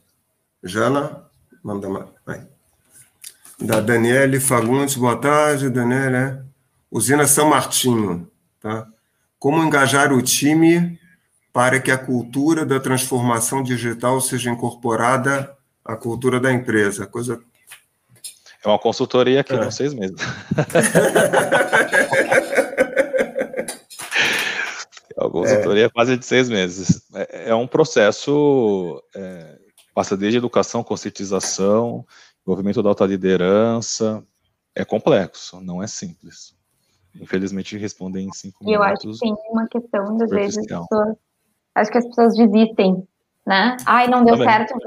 [0.63, 1.29] Jana,
[1.63, 2.47] manda mais
[3.59, 4.95] da Daniele Fagundes.
[4.95, 6.41] Boa tarde, Daniele.
[6.91, 8.29] Usina São Martinho.
[8.61, 8.87] Tá?
[9.39, 10.99] Como engajar o time
[11.51, 17.07] para que a cultura da transformação digital seja incorporada à cultura da empresa?
[17.07, 17.41] Coisa...
[18.63, 19.59] É uma consultoria aqui, é.
[19.59, 20.17] não seis meses.
[25.15, 25.89] é uma consultoria é.
[25.89, 27.01] quase de seis meses.
[27.13, 29.57] É, é um processo, é,
[29.93, 32.05] passa desde educação, conscientização,
[32.47, 34.23] Movimento da alta liderança
[34.73, 36.55] é complexo, não é simples.
[37.19, 39.03] Infelizmente, responder em cinco minutos.
[39.03, 41.17] Eu acho que tem uma questão, das vezes, pessoas,
[41.75, 43.05] acho que as pessoas desistem,
[43.45, 43.75] né?
[43.85, 44.49] Ai, não deu Também.
[44.49, 44.79] certo,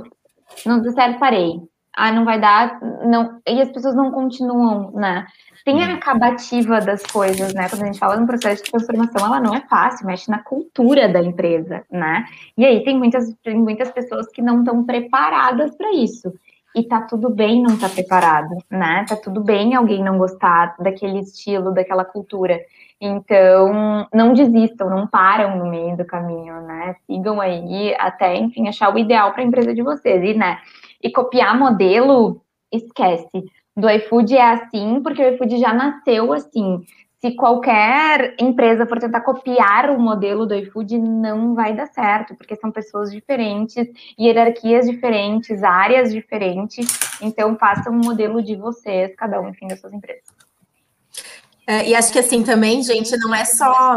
[0.64, 1.60] não deu certo, parei.
[1.94, 3.42] Ai, não vai dar, não.
[3.46, 5.26] E as pessoas não continuam, né?
[5.62, 5.94] Tem a uhum.
[5.96, 7.68] acabativa das coisas, né?
[7.68, 11.12] Quando a gente fala no processo de transformação, ela não é fácil, mexe na cultura
[11.12, 12.24] da empresa, né?
[12.56, 16.32] E aí tem muitas, tem muitas pessoas que não estão preparadas para isso
[16.74, 19.04] e tá tudo bem não estar tá preparado, né?
[19.08, 22.60] Tá tudo bem alguém não gostar daquele estilo, daquela cultura.
[23.00, 26.94] Então, não desistam, não param no meio do caminho, né?
[27.06, 30.22] Sigam aí até, enfim, achar o ideal para a empresa de vocês.
[30.22, 30.58] E, né?
[31.02, 33.44] E copiar modelo esquece.
[33.76, 36.84] Do iFood é assim, porque o iFood já nasceu assim.
[37.20, 42.56] Se qualquer empresa for tentar copiar o modelo do iFood, não vai dar certo, porque
[42.56, 43.86] são pessoas diferentes,
[44.18, 46.88] hierarquias diferentes, áreas diferentes.
[47.20, 50.39] Então, façam um modelo de vocês, cada um, enfim, das suas empresas.
[51.70, 53.96] É, e acho que assim também, gente, não é só.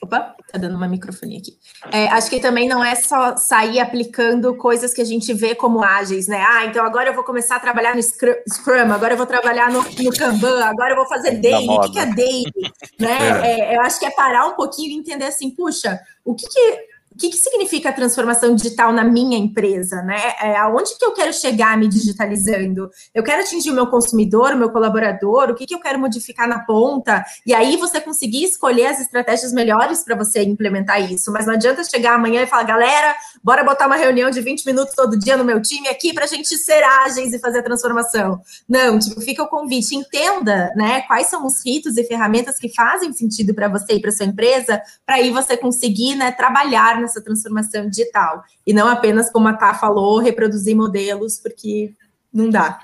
[0.00, 1.58] Opa, tá dando uma microfonia aqui.
[1.90, 5.82] É, acho que também não é só sair aplicando coisas que a gente vê como
[5.82, 6.40] ágeis, né?
[6.48, 9.82] Ah, então agora eu vou começar a trabalhar no Scrum, agora eu vou trabalhar no,
[9.82, 11.68] no Kanban, agora eu vou fazer daily.
[11.68, 12.52] O que, que é daily?
[13.00, 13.18] né?
[13.42, 13.60] É.
[13.72, 13.76] é.
[13.76, 16.87] eu acho que é parar um pouquinho e entender assim, puxa, o que, que
[17.18, 20.34] que, que significa transformação digital na minha empresa, né?
[20.40, 22.88] É, aonde que eu quero chegar me digitalizando?
[23.12, 26.48] Eu quero atingir o meu consumidor, o meu colaborador, o que, que eu quero modificar
[26.48, 27.24] na ponta?
[27.44, 31.32] E aí você conseguir escolher as estratégias melhores para você implementar isso.
[31.32, 34.94] Mas não adianta chegar amanhã e falar, galera, bora botar uma reunião de 20 minutos
[34.94, 38.40] todo dia no meu time aqui para a gente ser ágeis e fazer a transformação.
[38.68, 41.02] Não, tipo, fica o convite, entenda, né?
[41.02, 44.80] Quais são os ritos e ferramentas que fazem sentido para você e para sua empresa,
[45.04, 48.44] para aí você conseguir, né, trabalhar nessa transformação digital.
[48.66, 51.94] E não apenas, como a Tá falou, reproduzir modelos, porque
[52.32, 52.80] não dá.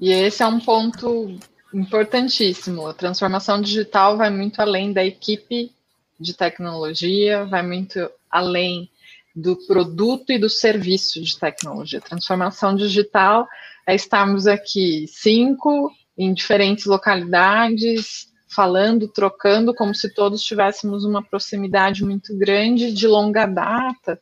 [0.00, 1.38] E esse é um ponto
[1.72, 2.86] importantíssimo.
[2.86, 5.72] A transformação digital vai muito além da equipe
[6.18, 8.90] de tecnologia, vai muito além
[9.34, 12.00] do produto e do serviço de tecnologia.
[12.00, 13.46] Transformação digital
[13.86, 18.27] é estarmos aqui cinco em diferentes localidades,
[18.58, 24.20] falando, trocando, como se todos tivéssemos uma proximidade muito grande, de longa data,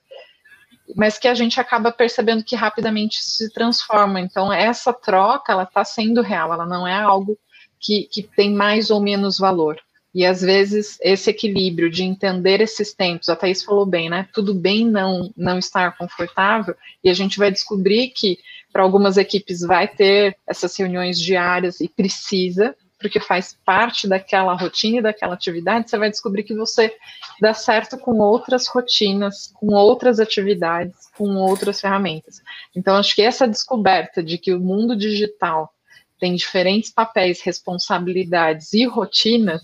[0.95, 4.21] mas que a gente acaba percebendo que rapidamente se transforma.
[4.21, 7.39] Então, essa troca, ela está sendo real, ela não é algo
[7.81, 9.81] que, que tem mais ou menos valor.
[10.15, 14.29] E às vezes esse equilíbrio de entender esses tempos, a Thaís falou bem, né?
[14.35, 18.39] Tudo bem não, não estar confortável, e a gente vai descobrir que
[18.71, 24.99] para algumas equipes vai ter essas reuniões diárias e precisa, porque faz parte daquela rotina
[24.99, 26.95] e daquela atividade, você vai descobrir que você
[27.41, 32.43] dá certo com outras rotinas, com outras atividades, com outras ferramentas.
[32.75, 35.73] Então, acho que essa descoberta de que o mundo digital
[36.19, 39.63] tem diferentes papéis, responsabilidades e rotinas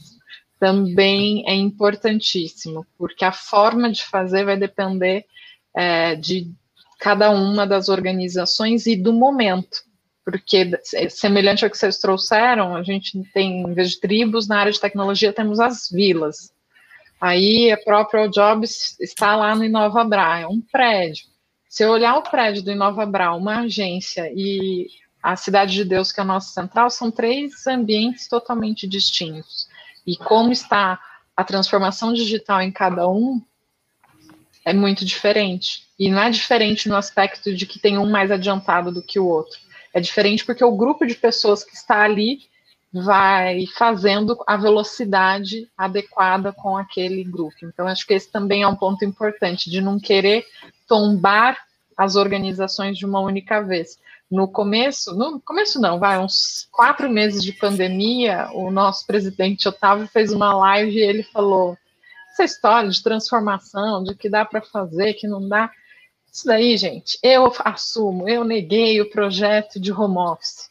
[0.61, 5.25] também é importantíssimo, porque a forma de fazer vai depender
[5.75, 6.53] é, de
[7.01, 9.79] cada uma das organizações e do momento
[10.25, 14.59] porque é semelhante ao que vocês trouxeram, a gente tem, em vez de tribos, na
[14.59, 16.53] área de tecnologia temos as vilas.
[17.21, 21.27] Aí a própria Jobs está lá no Inova Bra, é um prédio.
[21.69, 24.89] Se eu olhar o prédio do Inova Bra, uma agência, e
[25.23, 29.69] a Cidade de Deus, que é a nossa central, são três ambientes totalmente distintos.
[30.07, 31.01] E como está
[31.37, 33.41] a transformação digital em cada um,
[34.65, 35.85] é muito diferente.
[35.99, 39.27] E não é diferente no aspecto de que tem um mais adiantado do que o
[39.27, 39.59] outro
[39.93, 42.41] é diferente porque o grupo de pessoas que está ali
[42.93, 47.57] vai fazendo a velocidade adequada com aquele grupo.
[47.63, 50.45] Então, acho que esse também é um ponto importante, de não querer
[50.87, 51.57] tombar
[51.97, 53.99] as organizações de uma única vez.
[54.31, 60.07] No começo, no começo não, vai, uns quatro meses de pandemia, o nosso presidente Otávio
[60.07, 61.77] fez uma live e ele falou
[62.33, 65.71] essa história de transformação, de que dá para fazer, que não dá.
[66.33, 70.71] Isso daí, gente, eu assumo, eu neguei o projeto de home office.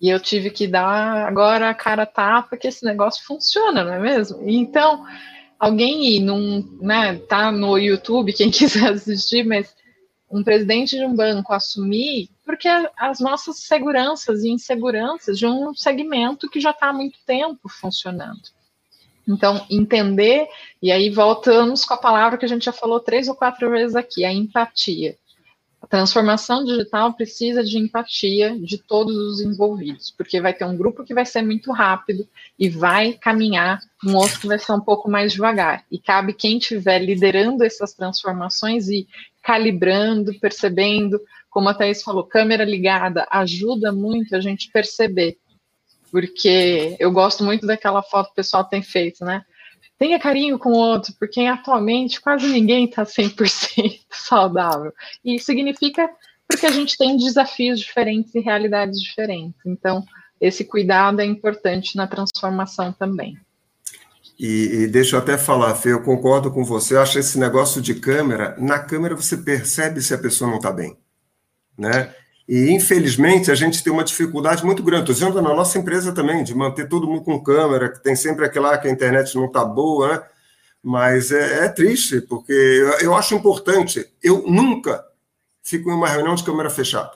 [0.00, 4.00] E eu tive que dar agora a cara tapa que esse negócio funciona, não é
[4.00, 4.42] mesmo?
[4.44, 5.06] Então,
[5.56, 9.72] alguém ir num, né, tá no YouTube, quem quiser assistir, mas
[10.28, 16.50] um presidente de um banco assumir, porque as nossas seguranças e inseguranças de um segmento
[16.50, 18.42] que já está há muito tempo funcionando.
[19.26, 20.46] Então, entender,
[20.82, 23.96] e aí voltamos com a palavra que a gente já falou três ou quatro vezes
[23.96, 25.16] aqui, a empatia.
[25.84, 31.04] A transformação digital precisa de empatia de todos os envolvidos, porque vai ter um grupo
[31.04, 32.26] que vai ser muito rápido
[32.58, 35.84] e vai caminhar, um outro que vai ser um pouco mais devagar.
[35.90, 39.06] E cabe quem estiver liderando essas transformações e
[39.42, 41.20] calibrando, percebendo,
[41.50, 45.36] como a Thaís falou, câmera ligada ajuda muito a gente perceber
[46.14, 49.42] porque eu gosto muito daquela foto que o pessoal tem feito, né?
[49.98, 54.92] Tenha carinho com o outro, porque atualmente quase ninguém está 100% saudável.
[55.24, 56.08] E significa
[56.46, 59.60] porque a gente tem desafios diferentes e realidades diferentes.
[59.66, 60.04] Então,
[60.40, 63.36] esse cuidado é importante na transformação também.
[64.38, 66.94] E, e, deixa eu até falar, Fê, eu concordo com você.
[66.94, 70.70] Eu acho esse negócio de câmera, na câmera você percebe se a pessoa não está
[70.70, 70.96] bem,
[71.76, 72.14] né?
[72.46, 75.10] E, infelizmente, a gente tem uma dificuldade muito grande.
[75.10, 78.44] Estou dizendo na nossa empresa também, de manter todo mundo com câmera, que tem sempre
[78.44, 80.22] aquela que a internet não está boa, né?
[80.82, 84.06] Mas é, é, triste, porque eu, eu acho importante.
[84.22, 85.02] Eu nunca
[85.62, 87.12] fico em uma reunião de câmera fechada.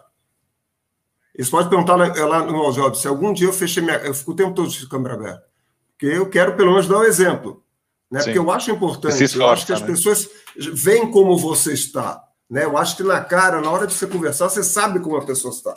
[1.35, 3.99] Eles podem perguntar lá, no All Jobs, se algum dia eu fechei minha.
[3.99, 5.45] Eu fico o tempo todo de câmera aberta.
[5.91, 7.63] Porque eu quero, pelo menos, dar um exemplo.
[8.11, 8.23] Né?
[8.23, 9.23] Porque eu acho importante.
[9.23, 9.87] Esforça, eu acho que as né?
[9.87, 12.25] pessoas veem como você está.
[12.49, 12.65] Né?
[12.65, 15.53] Eu acho que na cara, na hora de você conversar, você sabe como a pessoa
[15.53, 15.75] está.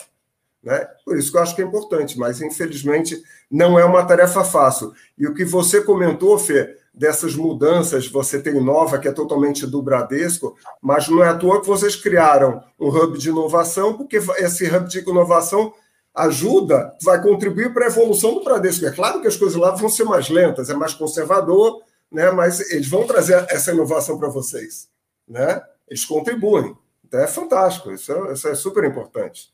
[0.62, 0.86] Né?
[1.04, 4.92] Por isso que eu acho que é importante, mas infelizmente não é uma tarefa fácil.
[5.18, 9.82] E o que você comentou, Fê, dessas mudanças, você tem Nova, que é totalmente do
[9.82, 14.66] Bradesco, mas não é à toa que vocês criaram um hub de inovação, porque esse
[14.66, 15.72] hub de inovação
[16.14, 18.84] ajuda, vai contribuir para a evolução do Bradesco.
[18.84, 22.30] É claro que as coisas lá vão ser mais lentas, é mais conservador, né?
[22.30, 24.88] mas eles vão trazer essa inovação para vocês.
[25.26, 25.62] Né?
[25.92, 26.74] Eles contribuem.
[27.04, 29.52] Então é fantástico, isso é, isso é super importante.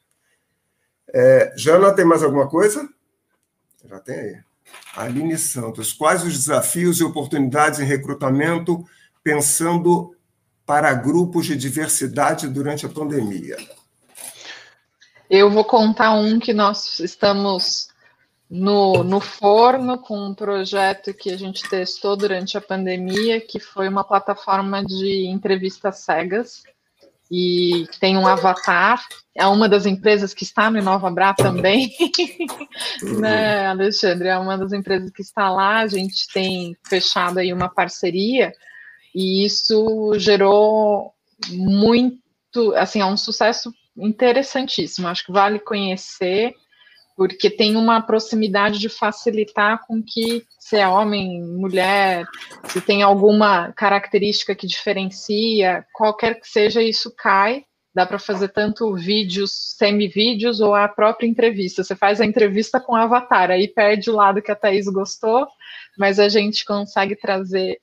[1.12, 2.89] É, Jana, tem mais alguma coisa?
[3.85, 4.39] Já tem aí.
[4.94, 8.85] Aline Santos, quais os desafios e oportunidades em recrutamento
[9.20, 10.15] pensando
[10.65, 13.56] para grupos de diversidade durante a pandemia?
[15.28, 17.88] Eu vou contar um que nós estamos
[18.50, 23.88] no, no forno com um projeto que a gente testou durante a pandemia, que foi
[23.88, 26.62] uma plataforma de entrevistas cegas
[27.30, 29.04] e tem um avatar.
[29.34, 31.94] É uma das empresas que está no Inovabra também,
[33.20, 34.28] né, Alexandre?
[34.28, 35.80] É uma das empresas que está lá.
[35.80, 38.52] A gente tem fechado aí uma parceria
[39.14, 41.12] e isso gerou
[41.50, 45.06] muito, assim, é um sucesso interessantíssimo.
[45.06, 46.54] Acho que vale conhecer
[47.19, 52.24] porque tem uma proximidade de facilitar com que se é homem, mulher,
[52.69, 57.65] se tem alguma característica que diferencia, qualquer que seja, isso cai.
[57.93, 61.82] Dá para fazer tanto vídeos, semi-vídeos ou a própria entrevista.
[61.82, 65.49] Você faz a entrevista com o avatar, aí perde o lado que a Thaís gostou,
[65.99, 67.81] mas a gente consegue trazer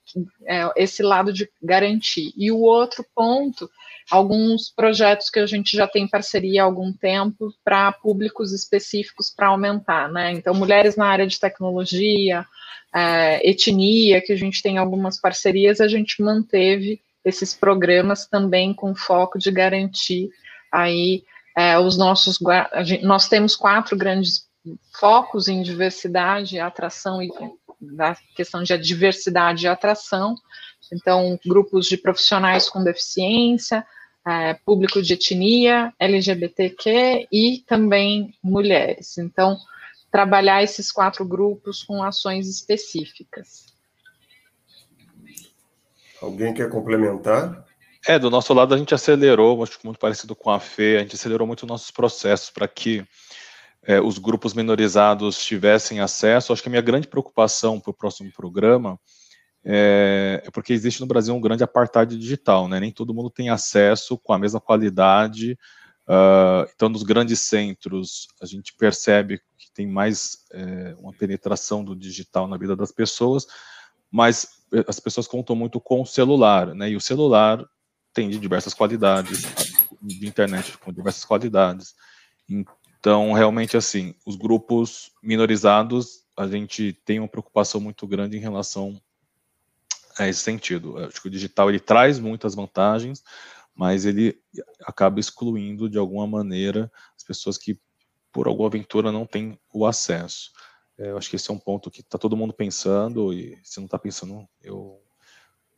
[0.48, 2.32] é, esse lado de garantir.
[2.38, 3.70] E o outro ponto
[4.10, 9.48] alguns projetos que a gente já tem parceria há algum tempo para públicos específicos para
[9.48, 10.32] aumentar, né?
[10.32, 12.45] Então, mulheres na área de tecnologia,
[12.94, 18.95] é, etnia, que a gente tem algumas parcerias, a gente manteve esses programas também com
[18.95, 20.30] foco de garantir
[20.72, 21.23] aí
[21.57, 22.38] é, os nossos.
[22.84, 24.45] Gente, nós temos quatro grandes
[24.99, 27.30] focos em diversidade, atração e
[27.94, 30.36] da questão de diversidade e atração.
[30.91, 33.86] Então, grupos de profissionais com deficiência,
[34.28, 39.18] é, público de etnia, LGBTQ e também mulheres.
[39.18, 39.57] Então,
[40.12, 43.66] trabalhar esses quatro grupos com ações específicas.
[46.22, 47.66] Alguém quer complementar?
[48.07, 50.99] É, do nosso lado a gente acelerou, acho que muito parecido com a FE, a
[50.99, 53.06] gente acelerou muito nossos processos para que
[53.86, 56.52] é, os grupos minorizados tivessem acesso.
[56.52, 58.99] Acho que a minha grande preocupação para o próximo programa
[59.68, 62.80] é, é, porque existe no Brasil um grande apartheid digital, né?
[62.80, 65.57] Nem todo mundo tem acesso com a mesma qualidade.
[66.07, 71.95] Uh, então, nos grandes centros, a gente percebe que tem mais é, uma penetração do
[71.95, 73.48] digital na vida das pessoas,
[74.12, 76.91] mas eh, as pessoas contam muito com o celular, né?
[76.91, 77.66] E o celular
[78.14, 79.41] tem de diversas qualidades,
[79.99, 81.95] de internet com diversas qualidades.
[83.06, 88.99] Então, realmente, assim, os grupos minorizados, a gente tem uma preocupação muito grande em relação
[90.18, 90.98] é esse sentido.
[90.98, 93.23] Eu acho que o digital ele traz muitas vantagens,
[93.76, 94.41] mas ele
[94.88, 97.80] acaba excluindo de alguma maneira as pessoas que
[98.32, 100.52] por alguma aventura não têm o acesso.
[100.98, 103.77] É, eu acho que esse é um ponto que está todo mundo pensando e se
[103.77, 104.99] não está pensando, eu,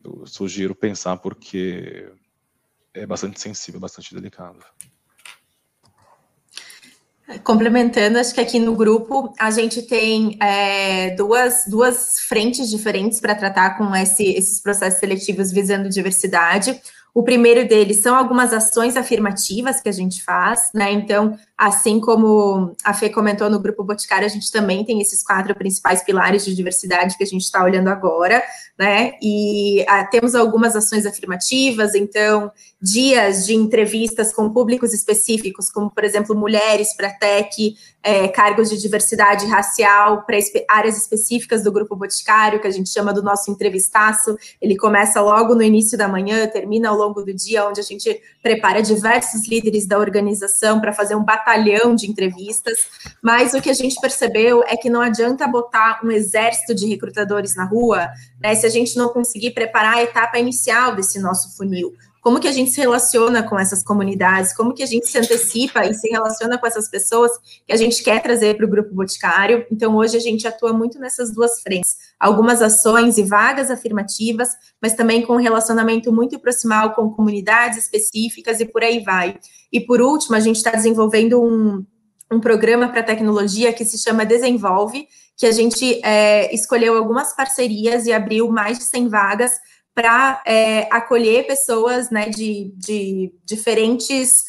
[0.01, 2.09] eu sugiro pensar porque
[2.93, 4.63] é bastante sensível, bastante delicado.
[7.43, 13.35] Complementando, acho que aqui no grupo a gente tem é, duas, duas frentes diferentes para
[13.35, 16.81] tratar com esse, esses processos seletivos visando diversidade.
[17.13, 20.91] O primeiro deles são algumas ações afirmativas que a gente faz, né?
[20.93, 25.55] Então, assim como a Fê comentou no Grupo Boticário, a gente também tem esses quatro
[25.55, 28.43] principais pilares de diversidade que a gente está olhando agora,
[28.77, 29.13] né?
[29.19, 35.89] E a, ah, temos algumas ações afirmativas, então, dias de entrevistas com públicos específicos, como,
[35.89, 40.37] por exemplo, mulheres para tech, é, cargos de diversidade racial para
[40.69, 44.37] áreas específicas do Grupo Boticário, que a gente chama do nosso entrevistaço.
[44.61, 48.21] Ele começa logo no início da manhã, termina ao longo do dia, onde a gente
[48.43, 51.46] prepara diversos líderes da organização para fazer um batalhão
[51.95, 52.87] de entrevistas.
[53.21, 57.55] Mas o que a gente percebeu é que não adianta botar um exército de recrutadores
[57.55, 58.09] na rua,
[58.41, 61.95] né, se a gente não conseguir preparar a etapa inicial desse nosso funil
[62.27, 65.85] como que a gente se relaciona com essas comunidades, como que a gente se antecipa
[65.85, 67.31] e se relaciona com essas pessoas
[67.65, 69.65] que a gente quer trazer para o grupo boticário.
[69.71, 71.95] Então, hoje a gente atua muito nessas duas frentes.
[72.19, 74.49] Algumas ações e vagas afirmativas,
[74.81, 79.39] mas também com um relacionamento muito proximal com comunidades específicas e por aí vai.
[79.71, 81.85] E por último, a gente está desenvolvendo um,
[82.29, 88.05] um programa para tecnologia que se chama Desenvolve, que a gente é, escolheu algumas parcerias
[88.05, 89.53] e abriu mais de 100 vagas
[89.97, 94.43] para é, acolher pessoas né, de, de diferentes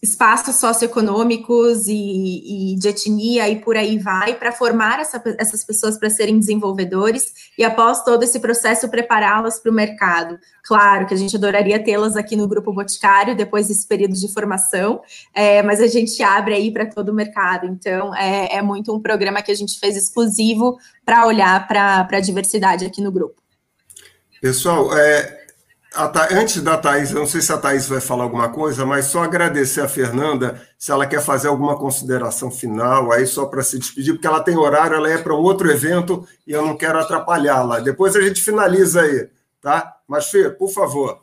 [0.00, 5.98] espaços socioeconômicos e, e, de etnia e por aí vai, para formar essa, essas pessoas
[5.98, 10.38] para serem desenvolvedores e, após todo esse processo, prepará-las para o mercado.
[10.62, 15.00] Claro que a gente adoraria tê-las aqui no Grupo Boticário, depois desse período de formação,
[15.34, 17.66] é, mas a gente abre aí para todo o mercado.
[17.66, 22.20] Então, é, é, muito um programa que a gente fez exclusivo para olhar para a
[22.20, 23.41] diversidade aqui no grupo.
[24.42, 25.44] Pessoal, é,
[25.92, 26.28] Tha...
[26.32, 29.22] Antes da Thaís, eu não sei se a Thaís vai falar alguma coisa, mas só
[29.22, 34.14] agradecer a Fernanda se ela quer fazer alguma consideração final aí, só para se despedir,
[34.14, 37.78] porque ela tem horário, ela é para um outro evento e eu não quero atrapalhá-la.
[37.78, 39.28] Depois a gente finaliza aí,
[39.60, 39.96] tá?
[40.08, 41.22] Mas, Fê, por favor.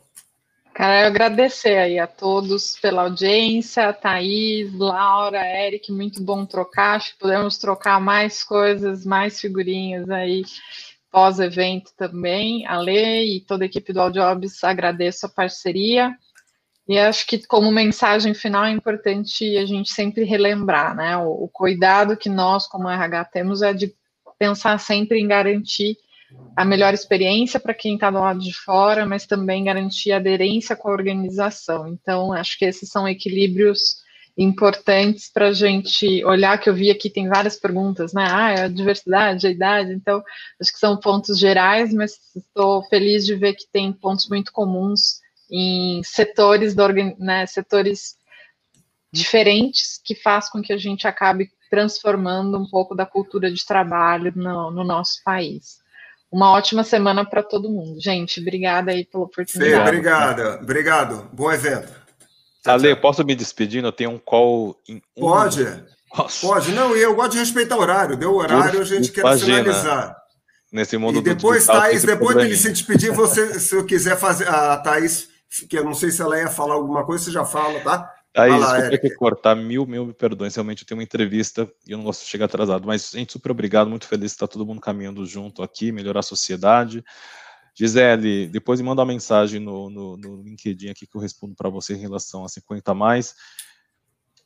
[0.73, 6.95] Cara, eu agradecer aí a todos pela audiência, Thaís, Laura, Eric, muito bom trocar.
[6.95, 10.45] Acho que podemos trocar mais coisas, mais figurinhas aí
[11.11, 16.15] pós-evento também, a Lei e toda a equipe do Jobs agradeço a parceria.
[16.87, 21.17] E acho que, como mensagem final, é importante a gente sempre relembrar, né?
[21.17, 23.93] O, o cuidado que nós, como RH, temos é de
[24.39, 25.97] pensar sempre em garantir
[26.55, 30.89] a melhor experiência para quem está do lado de fora, mas também garantir aderência com
[30.89, 31.87] a organização.
[31.87, 33.97] Então, acho que esses são equilíbrios
[34.39, 38.25] importantes para a gente olhar, que eu vi aqui tem várias perguntas, né?
[38.31, 40.23] Ah, é a diversidade, a idade, então
[40.61, 45.19] acho que são pontos gerais, mas estou feliz de ver que tem pontos muito comuns
[45.51, 46.87] em setores, do,
[47.19, 48.15] né, setores
[49.11, 54.31] diferentes que faz com que a gente acabe transformando um pouco da cultura de trabalho
[54.33, 55.79] no, no nosso país.
[56.31, 57.99] Uma ótima semana para todo mundo.
[57.99, 59.75] Gente, obrigada aí pela oportunidade.
[59.75, 60.59] Fê, obrigada.
[60.61, 61.29] Obrigado.
[61.33, 61.98] Bom evento.
[62.65, 63.83] Ale, posso me despedir?
[63.83, 64.75] Eu tenho um call.
[64.87, 65.21] Em um...
[65.21, 65.63] Pode.
[66.15, 66.47] Nossa.
[66.47, 66.71] Pode.
[66.71, 68.17] Não, e eu gosto de respeitar o horário.
[68.17, 70.17] Deu o horário, a gente quer finalizar.
[70.71, 74.47] Nesse mundo e depois, do Thaís, depois de se despedir, você, se eu quiser fazer.
[74.47, 75.27] A Thaís,
[75.67, 78.13] que eu não sei se ela ia falar alguma coisa, você já fala, tá?
[78.31, 80.53] Thaís, desculpa que cortar mil, mil perdões.
[80.55, 82.85] Realmente eu tenho uma entrevista e eu não gosto de chegar atrasado.
[82.85, 86.23] Mas, gente, super obrigado, muito feliz de estar todo mundo caminhando junto aqui, melhorar a
[86.23, 87.03] sociedade.
[87.79, 91.69] Gisele, depois me manda uma mensagem no, no, no LinkedIn aqui que eu respondo para
[91.69, 93.33] você em relação a 50 mais.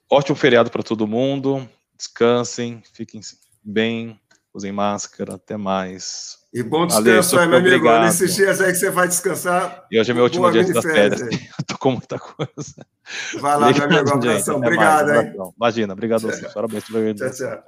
[0.07, 1.68] Ótimo feriado para todo mundo.
[1.97, 3.22] Descansem, fiquem
[3.64, 4.19] bem,
[4.53, 6.38] usem máscara, até mais.
[6.53, 7.76] E bom descanso aí, meu amigo.
[7.76, 8.03] Obrigado.
[8.03, 9.88] Nesses dias aí que você vai descansar.
[9.89, 11.22] E hoje é meu último dia das férias.
[11.57, 12.85] Eu tô com muita coisa.
[13.39, 14.10] Vai lá, obrigado, meu amigo.
[14.10, 14.57] Um abração.
[14.57, 15.53] Obrigado, mais, hein?
[15.57, 16.49] Imagina, obrigado a você.
[16.49, 17.64] Parabéns Tchau, tchau.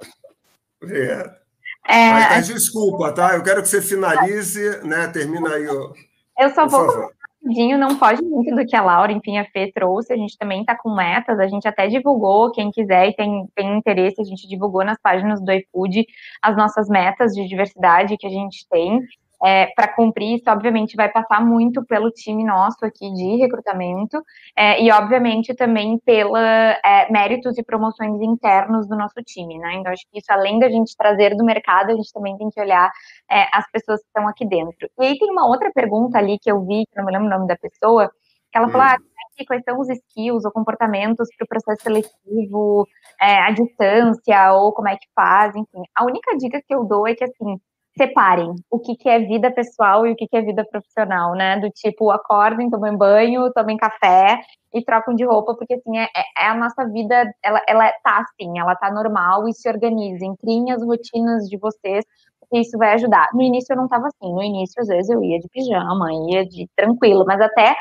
[0.80, 1.45] Obrigado.
[1.88, 2.10] É...
[2.10, 3.34] Mas, desculpa, tá?
[3.34, 5.08] Eu quero que você finalize, né?
[5.08, 5.66] Termina aí.
[5.68, 5.92] O...
[6.38, 7.10] Eu só vou
[7.46, 10.12] rapidinho, não pode muito do que a Laura, enfim, a Fê trouxe.
[10.12, 13.78] A gente também está com metas, a gente até divulgou, quem quiser e tem, tem
[13.78, 16.04] interesse, a gente divulgou nas páginas do iFood
[16.42, 19.00] as nossas metas de diversidade que a gente tem
[19.44, 24.22] é, para cumprir isso, obviamente, vai passar muito pelo time nosso aqui de recrutamento
[24.56, 26.40] é, e, obviamente, também pela
[26.84, 29.74] é, méritos e promoções internos do nosso time, né?
[29.74, 32.60] Então, acho que isso, além da gente trazer do mercado, a gente também tem que
[32.60, 32.90] olhar
[33.30, 34.88] é, as pessoas que estão aqui dentro.
[34.98, 37.30] E aí tem uma outra pergunta ali que eu vi, que não me lembro o
[37.30, 38.10] nome da pessoa,
[38.50, 38.96] que ela falou, ah,
[39.38, 42.86] é quais são os skills ou comportamentos para o processo seletivo,
[43.20, 45.82] é, à distância, ou como é que faz, enfim.
[45.94, 47.60] A única dica que eu dou é que, assim,
[47.98, 51.58] separem o que, que é vida pessoal e o que, que é vida profissional, né?
[51.58, 54.38] Do tipo, acordem, tomem banho, tomem café
[54.72, 58.18] e trocam de roupa, porque assim, é, é, é a nossa vida, ela, ela tá
[58.18, 62.04] assim, ela tá normal e se organizem, criem as rotinas de vocês,
[62.38, 63.28] porque isso vai ajudar.
[63.32, 66.44] No início eu não tava assim, no início às vezes eu ia de pijama, ia
[66.44, 67.74] de tranquilo, mas até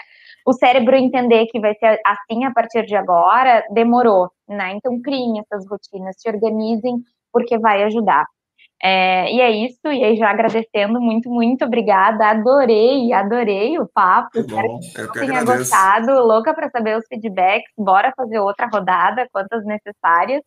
[0.45, 4.73] o cérebro entender que vai ser assim a partir de agora, demorou, né?
[4.75, 6.97] Então criem essas rotinas, se organizem,
[7.33, 8.25] porque vai ajudar.
[8.81, 12.27] É, e é isso, e aí já agradecendo muito, muito obrigada.
[12.27, 14.43] Adorei, adorei o papo.
[14.43, 16.11] Bom, Espero que, que tenha gostado.
[16.23, 17.72] Louca para saber os feedbacks.
[17.77, 20.41] Bora fazer outra rodada, quantas necessárias.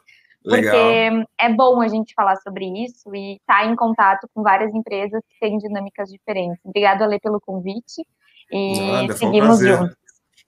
[0.45, 0.73] Legal.
[0.73, 4.73] Porque é bom a gente falar sobre isso e estar tá em contato com várias
[4.73, 6.61] empresas que têm dinâmicas diferentes.
[6.65, 8.07] Obrigada, Ale, pelo convite.
[8.51, 9.97] E Nada, seguimos juntos.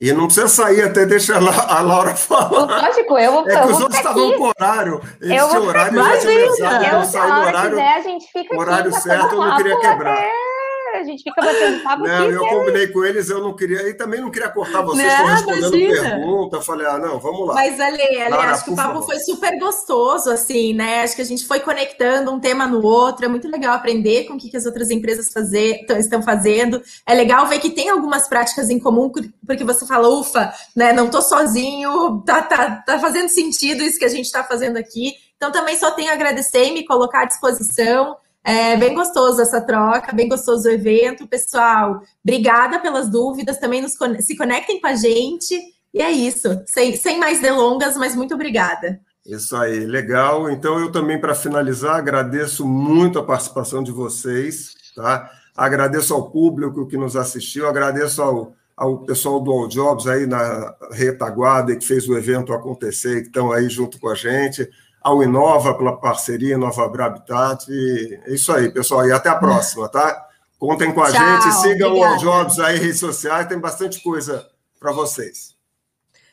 [0.01, 2.49] E não precisa sair até deixar a Laura falar.
[2.49, 4.99] Lógico, eu vou É que os outros estavam com horário.
[5.21, 7.69] Eles eu horário, já tinham eu, eu, no horário.
[7.69, 10.13] Quiser, a gente fica horário certo, eu não queria quebrar.
[10.13, 10.60] Até
[10.97, 12.33] a gente fica batendo papo Não, aqui.
[12.33, 15.75] eu combinei com eles, eu não queria, e também não queria cortar vocês, estão respondendo
[15.75, 16.09] imagina.
[16.09, 16.57] pergunta.
[16.57, 17.53] Eu falei, ah, não, vamos lá.
[17.53, 19.05] Mas, Ale, Ale Lara, acho que o papo favor.
[19.05, 21.01] foi super gostoso, assim, né?
[21.03, 23.25] Acho que a gente foi conectando um tema no outro.
[23.25, 26.81] É muito legal aprender com o que, que as outras empresas fazer, estão fazendo.
[27.05, 29.11] É legal ver que tem algumas práticas em comum,
[29.45, 30.93] porque você fala, ufa, né?
[30.93, 35.13] Não tô sozinho, tá, tá, tá fazendo sentido isso que a gente está fazendo aqui.
[35.37, 38.15] Então, também só tenho a agradecer e me colocar à disposição.
[38.43, 41.27] É bem gostoso essa troca, bem gostoso o evento.
[41.27, 45.55] Pessoal, obrigada pelas dúvidas, também nos, se conectem com a gente.
[45.93, 48.99] E é isso, sem, sem mais delongas, mas muito obrigada.
[49.25, 50.49] Isso aí, legal.
[50.49, 55.29] Então, eu também, para finalizar, agradeço muito a participação de vocês, tá?
[55.55, 60.73] Agradeço ao público que nos assistiu, agradeço ao, ao pessoal do All Jobs aí na
[60.91, 64.67] retaguarda que fez o evento acontecer, que estão aí junto com a gente
[65.01, 67.65] ao Inova pela parceria, Nova Habitat.
[67.69, 69.07] E é isso aí, pessoal.
[69.07, 70.27] E até a próxima, tá?
[70.59, 72.15] Contem com a Tchau, gente, sigam obrigada.
[72.15, 74.47] o Jobs aí, redes sociais, tem bastante coisa
[74.79, 75.55] para vocês.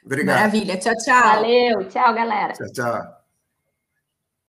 [0.05, 0.37] Obrigado.
[0.37, 0.77] Maravilha.
[0.77, 1.21] Tchau, tchau.
[1.21, 1.89] Valeu.
[1.89, 2.53] Tchau, galera.
[2.53, 3.18] Tchau, tchau.